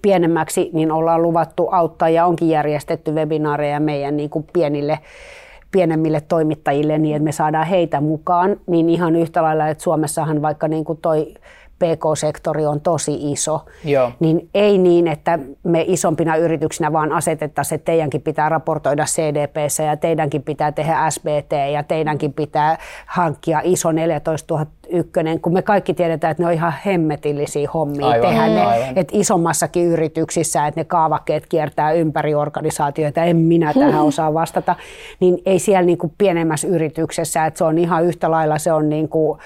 pienemmäksi, 0.01 0.69
niin 0.73 0.91
ollaan 0.91 1.21
luvattu 1.21 1.67
auttaa 1.71 2.09
ja 2.09 2.25
onkin 2.25 2.49
järjestetty 2.49 3.11
webinaareja 3.11 3.79
meidän 3.79 4.17
niin 4.17 4.29
kuin 4.29 4.45
pienille 4.53 4.99
pienemmille 5.71 6.21
toimittajille 6.21 6.97
niin, 6.97 7.15
että 7.15 7.23
me 7.23 7.31
saadaan 7.31 7.67
heitä 7.67 8.01
mukaan, 8.01 8.57
niin 8.67 8.89
ihan 8.89 9.15
yhtä 9.15 9.43
lailla, 9.43 9.67
että 9.67 9.83
Suomessahan 9.83 10.41
vaikka 10.41 10.67
niin 10.67 10.85
kuin 10.85 10.99
toi 11.01 11.33
PK-sektori 11.79 12.65
on 12.65 12.81
tosi 12.81 13.31
iso, 13.31 13.65
Joo. 13.83 14.11
niin 14.19 14.49
ei 14.53 14.77
niin, 14.77 15.07
että 15.07 15.39
me 15.63 15.85
isompina 15.87 16.35
yrityksinä 16.35 16.93
vaan 16.93 17.11
asetettaisiin, 17.11 17.75
että 17.75 17.85
teidänkin 17.85 18.21
pitää 18.21 18.49
raportoida 18.49 19.05
CDPssä 19.05 19.83
ja 19.83 19.97
teidänkin 19.97 20.43
pitää 20.43 20.71
tehdä 20.71 21.09
SBT 21.09 21.51
ja 21.73 21.83
teidänkin 21.83 22.33
pitää 22.33 22.77
hankkia 23.05 23.61
iso 23.63 23.91
14 23.91 24.65
ykkönen, 24.89 25.41
kun 25.41 25.53
me 25.53 25.61
kaikki 25.61 25.93
tiedetään, 25.93 26.31
että 26.31 26.43
ne 26.43 26.47
on 26.47 26.53
ihan 26.53 26.73
hemmetillisiä 26.85 27.69
hommia 27.73 28.07
aivan, 28.07 28.29
tehdä 28.29 28.47
ne, 28.47 28.65
aivan. 28.65 28.97
että 28.97 29.17
isommassakin 29.17 29.85
yrityksissä, 29.85 30.67
että 30.67 30.79
ne 30.79 30.85
kaavakkeet 30.85 31.47
kiertää 31.47 31.91
ympäri 31.91 32.35
organisaatioita, 32.35 33.23
en 33.23 33.37
minä 33.37 33.73
tähän 33.73 34.01
osaa 34.01 34.33
vastata, 34.33 34.75
niin 35.19 35.41
ei 35.45 35.59
siellä 35.59 35.85
niin 35.85 35.97
kuin 35.97 36.13
pienemmässä 36.17 36.67
yrityksessä, 36.67 37.45
että 37.45 37.57
se 37.57 37.63
on 37.63 37.77
ihan 37.77 38.03
yhtä 38.03 38.31
lailla, 38.31 38.57
se 38.57 38.73
on 38.73 38.89
niin 38.89 39.09
kuin, 39.09 39.39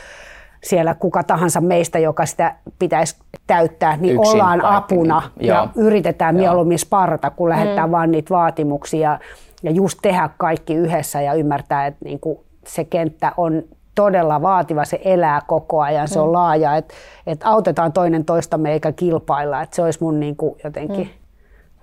siellä 0.64 0.96
kuka 0.96 1.24
tahansa 1.24 1.62
meistä, 1.62 2.00
joka 2.00 2.26
sitä 2.26 2.56
pitäisi 2.80 3.16
täyttää, 3.48 3.98
niin 3.98 4.16
Yksin 4.16 4.34
ollaan 4.34 4.60
kaikki, 4.60 4.78
apuna 4.96 5.22
niin. 5.40 5.48
ja 5.48 5.68
yritetään 5.76 6.36
Joo. 6.36 6.42
mieluummin 6.42 6.80
sparrata, 6.80 7.30
kun 7.30 7.50
lähdetään 7.50 7.90
mm. 7.90 7.92
vaan 7.92 8.12
niitä 8.12 8.30
vaatimuksia 8.30 9.20
ja 9.64 9.72
just 9.72 10.00
tehdä 10.02 10.30
kaikki 10.38 10.74
yhdessä 10.76 11.22
ja 11.22 11.34
ymmärtää, 11.34 11.86
että 11.88 12.06
niin 12.06 12.20
kuin 12.20 12.40
se 12.68 12.84
kenttä 12.84 13.32
on 13.38 13.64
todella 13.96 14.42
vaativa, 14.42 14.86
se 14.86 15.02
elää 15.06 15.42
koko 15.48 15.82
ajan, 15.82 16.08
se 16.08 16.20
mm. 16.20 16.24
on 16.24 16.34
laaja, 16.34 16.76
että, 16.76 16.94
että 17.28 17.50
autetaan 17.50 17.94
toinen 17.94 18.26
toistamme 18.26 18.74
eikä 18.74 18.92
kilpailla, 18.92 19.62
että 19.62 19.76
se 19.76 19.82
olisi 19.82 20.00
mun 20.02 20.20
niin 20.20 20.36
kuin 20.36 20.56
jotenkin 20.64 21.08
mm. 21.08 21.14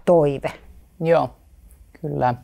toive. 0.05 0.53
Joo, 1.01 1.31
kyllä. 2.01 2.35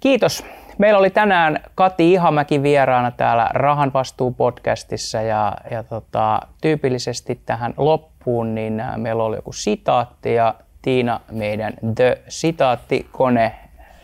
Kiitos 0.00 0.44
Meillä 0.78 0.98
oli 0.98 1.10
tänään 1.10 1.60
Kati 1.74 2.12
Ihamäki 2.12 2.62
vieraana 2.62 3.10
täällä 3.10 3.50
Rahan 3.52 3.92
podcastissa 4.36 5.22
ja, 5.22 5.56
ja 5.70 5.82
tota, 5.82 6.40
tyypillisesti 6.60 7.40
tähän 7.46 7.74
loppuun 7.76 8.54
niin 8.54 8.80
äh, 8.80 8.96
meillä 8.96 9.24
oli 9.24 9.36
joku 9.36 9.52
sitaatti 9.52 10.34
ja 10.34 10.54
Tiina, 10.82 11.20
meidän 11.30 11.72
The 11.94 12.22
Sitaattikone, 12.28 13.54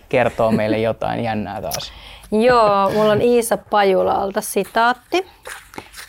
kertoo 0.08 0.52
meille 0.52 0.78
jotain 0.78 1.24
jännää 1.24 1.62
taas. 1.62 1.92
Joo, 2.46 2.90
mulla 2.90 3.12
on 3.12 3.22
Iisa 3.22 3.56
Pajulalta 3.56 4.40
sitaatti 4.40 5.26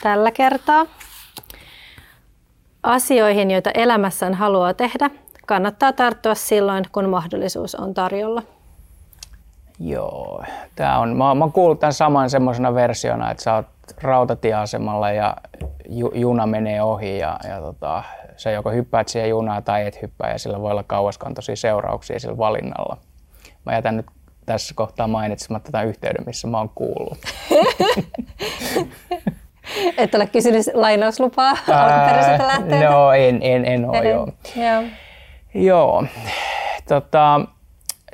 tällä 0.03 0.31
kertaa. 0.31 0.85
Asioihin, 2.83 3.51
joita 3.51 3.71
elämässään 3.73 4.33
haluaa 4.33 4.73
tehdä, 4.73 5.09
kannattaa 5.45 5.93
tarttua 5.93 6.35
silloin, 6.35 6.85
kun 6.91 7.09
mahdollisuus 7.09 7.75
on 7.75 7.93
tarjolla. 7.93 8.54
Joo, 9.79 10.43
tää 10.75 10.99
on, 10.99 11.17
mä, 11.17 11.35
mä 11.35 11.49
kuullut 11.53 11.79
tämän 11.79 11.93
saman 11.93 12.29
semmoisena 12.29 12.73
versiona, 12.73 13.31
että 13.31 13.43
sä 13.43 13.53
oot 13.53 13.65
rautatieasemalla 14.01 15.11
ja 15.11 15.37
ju, 15.89 16.11
juna 16.15 16.47
menee 16.47 16.81
ohi 16.81 17.17
ja, 17.17 17.39
ja 17.49 17.61
tota, 17.61 18.03
sä 18.37 18.51
joko 18.51 18.71
hyppäät 18.71 19.07
siihen 19.07 19.29
junaan 19.29 19.63
tai 19.63 19.87
et 19.87 20.01
hyppää 20.01 20.31
ja 20.31 20.39
sillä 20.39 20.61
voi 20.61 20.71
olla 20.71 20.83
kauaskantoisia 20.83 21.55
seurauksia 21.55 22.19
sillä 22.19 22.37
valinnalla. 22.37 22.97
Mä 23.65 23.73
jätän 23.73 23.97
nyt 23.97 24.05
tässä 24.45 24.73
kohtaa 24.75 25.07
mainitsematta 25.07 25.71
tätä 25.71 25.83
yhteyden, 25.83 26.25
missä 26.25 26.47
mä 26.47 26.57
oon 26.57 26.69
kuullut. 26.75 27.17
Et 29.97 30.15
ole 30.15 30.27
kysynyt 30.27 30.65
lainauslupaa 30.73 31.49
alkuperäiseltä 31.49 32.47
lähtöltä? 32.47 32.89
No 32.89 33.11
en, 33.11 33.39
en, 33.41 33.65
en 33.65 33.89
ole, 33.89 34.09
joo. 34.09 34.27
joo. 34.55 34.83
Joo. 35.53 36.05
Tota, 36.87 37.41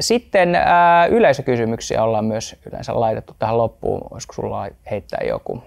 sitten 0.01 0.55
ää, 0.55 1.05
yleisökysymyksiä 1.05 2.03
ollaan 2.03 2.25
myös 2.25 2.55
yleensä 2.65 2.99
laitettu 2.99 3.35
tähän 3.39 3.57
loppuun. 3.57 4.01
Olisiko 4.11 4.33
sulla 4.33 4.67
heittää 4.91 5.19
joku? 5.27 5.63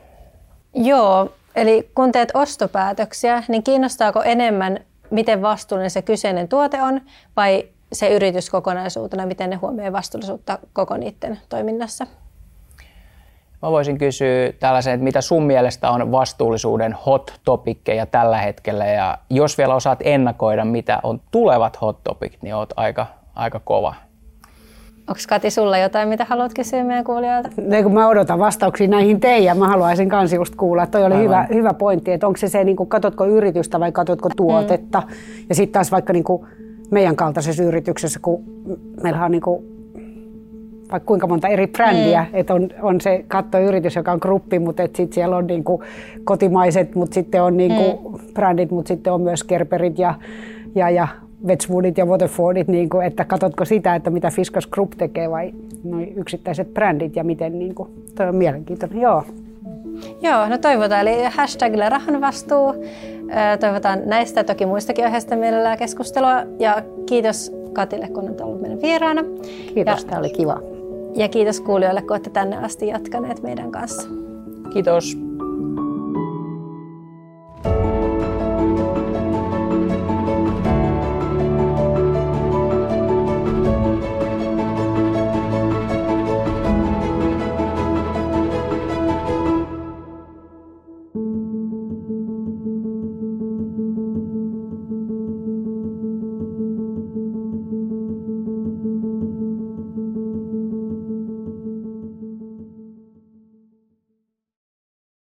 Joo, 0.75 1.33
eli 1.57 1.91
kun 1.95 2.13
teet 2.13 2.31
ostopäätöksiä, 2.35 3.43
niin 3.49 3.63
kiinnostaako 3.63 4.23
enemmän, 4.23 4.81
miten 5.11 5.43
vastuullinen 5.43 5.91
se 5.91 6.03
kyseinen 6.03 6.49
tuote 6.49 6.83
on 6.83 7.01
vai 7.37 7.69
se 7.93 8.09
yritys 8.09 8.51
kokonaisuutena, 8.51 9.27
miten 9.27 9.51
ne 9.51 9.57
huomioi 9.57 9.93
vastuullisuutta 9.93 10.59
koko 10.73 10.97
niiden 10.97 11.41
toiminnassa? 11.49 12.07
Mä 13.63 13.71
voisin 13.71 13.99
kysyä 13.99 14.53
tällaisen, 14.61 14.95
että 14.95 15.05
mitä 15.05 15.21
sun 15.21 15.43
mielestä 15.43 15.91
on 15.91 16.13
vastuullisuuden 16.13 16.93
hot 16.93 17.41
topikkeja 17.45 18.07
tällä 18.07 18.39
hetkellä 18.39 18.87
ja 18.87 19.19
jos 19.31 19.59
vielä 19.59 19.75
osaat 19.75 19.99
ennakoida, 20.03 20.65
mitä 20.65 21.01
on 21.03 21.21
tulevat 21.31 21.81
hot 21.81 22.05
topic, 22.05 22.33
niin 22.43 22.55
oot 22.55 22.73
aika, 22.77 23.07
aika 23.35 23.61
kova 23.65 23.95
Onko 25.09 25.21
Kati 25.29 25.51
sulla 25.51 25.79
jotain, 25.79 26.09
mitä 26.09 26.27
haluat 26.29 26.55
kysyä 26.55 26.85
meidän 26.85 27.05
kuulijoilta? 27.05 27.49
Ne, 27.57 27.83
kun 27.83 27.95
mä 27.95 28.09
odotan 28.09 28.39
vastauksia 28.39 28.89
näihin 28.89 29.21
teidän, 29.21 29.59
mä 29.59 29.69
haluaisin 29.69 30.09
kans 30.09 30.33
just 30.33 30.55
kuulla. 30.55 30.87
Toi 30.87 31.05
oli 31.05 31.19
hyvä, 31.19 31.47
hyvä 31.55 31.75
pointti, 31.75 32.13
että 32.13 32.27
onko 32.27 32.37
se 32.37 32.49
se, 32.49 32.65
niin 32.65 32.77
kuin, 32.77 32.89
katotko 32.89 33.27
yritystä 33.27 33.81
vai 33.81 33.93
katotko 33.93 34.29
tuotetta. 34.37 35.01
Mm. 35.01 35.15
Ja 35.49 35.55
sitten 35.55 35.73
taas 35.73 35.93
vaikka 35.93 36.13
niin 36.13 36.25
kuin 36.25 36.47
meidän 36.91 37.17
kaltaisessa 37.17 37.63
yrityksessä, 37.63 38.21
kun 38.23 38.45
meillä 39.03 39.25
on 39.25 39.31
niin 39.31 39.43
kuin, 39.43 39.65
vaikka 40.93 41.07
kuinka 41.07 41.27
monta 41.27 41.49
eri 41.49 41.67
brändiä, 41.67 42.27
mm. 42.33 42.39
että 42.39 42.55
on, 42.55 42.69
on 42.83 43.01
se 43.01 43.25
kattoyritys, 43.29 43.97
joka 43.97 44.13
on 44.13 44.19
gruppi, 44.23 44.59
mutta 44.59 44.83
sitten 44.83 45.13
siellä 45.13 45.37
on 45.37 45.47
niin 45.47 45.65
kuin 45.65 45.83
kotimaiset, 46.25 46.95
mutta 46.95 47.15
sitten 47.15 47.43
on 47.43 47.57
niin 47.57 47.75
kuin 47.75 48.13
mm. 48.13 48.19
brändit, 48.35 48.71
mutta 48.71 48.89
sitten 48.89 49.13
on 49.13 49.21
myös 49.21 49.45
Kerberit 49.45 49.99
ja, 49.99 50.15
ja, 50.75 50.91
ja 50.91 51.09
Wedgwoodit 51.47 51.99
ja 51.99 52.07
Waterfordit, 52.07 52.69
niin 52.69 52.89
kuin, 52.89 53.07
että 53.07 53.25
katsotko 53.25 53.65
sitä, 53.65 53.95
että 53.95 54.11
mitä 54.11 54.31
Fiskas 54.31 54.67
Group 54.67 54.91
tekee 54.91 55.31
vai 55.31 55.53
noin 55.85 56.13
yksittäiset 56.17 56.75
brändit 56.75 57.17
ja 57.17 57.25
miten, 57.25 57.59
niin 57.59 57.75
kuin, 57.75 57.89
toi 58.15 58.29
on 58.29 58.37
mielenkiintoinen. 58.37 59.01
Joo. 59.01 59.25
Joo, 60.23 60.49
no 60.49 60.59
toivotaan. 60.59 61.01
Eli 61.01 61.25
hashtagilla 61.25 61.89
rahan 61.89 62.21
vastuu. 62.21 62.75
Toivotaan 63.61 63.99
näistä 64.07 64.45
toki 64.45 64.67
muistakin 64.67 65.05
aiheista 65.05 65.37
mielellään 65.37 65.79
keskustelua. 65.79 66.43
Ja 66.59 66.83
kiitos 67.07 67.53
Katille, 67.73 68.09
kun 68.09 68.25
olet 68.25 68.41
ollut 68.41 68.61
meidän 68.61 68.83
vieraana. 68.83 69.23
Kiitos, 69.75 70.03
ja, 70.03 70.09
tämä 70.09 70.19
oli 70.19 70.31
kiva. 70.31 70.61
Ja 71.15 71.29
kiitos 71.29 71.61
kuulijoille, 71.61 72.01
kun 72.01 72.11
olette 72.11 72.31
tänne 72.31 72.57
asti 72.57 72.87
jatkaneet 72.87 73.43
meidän 73.43 73.71
kanssa. 73.71 74.09
Kiitos. 74.73 75.19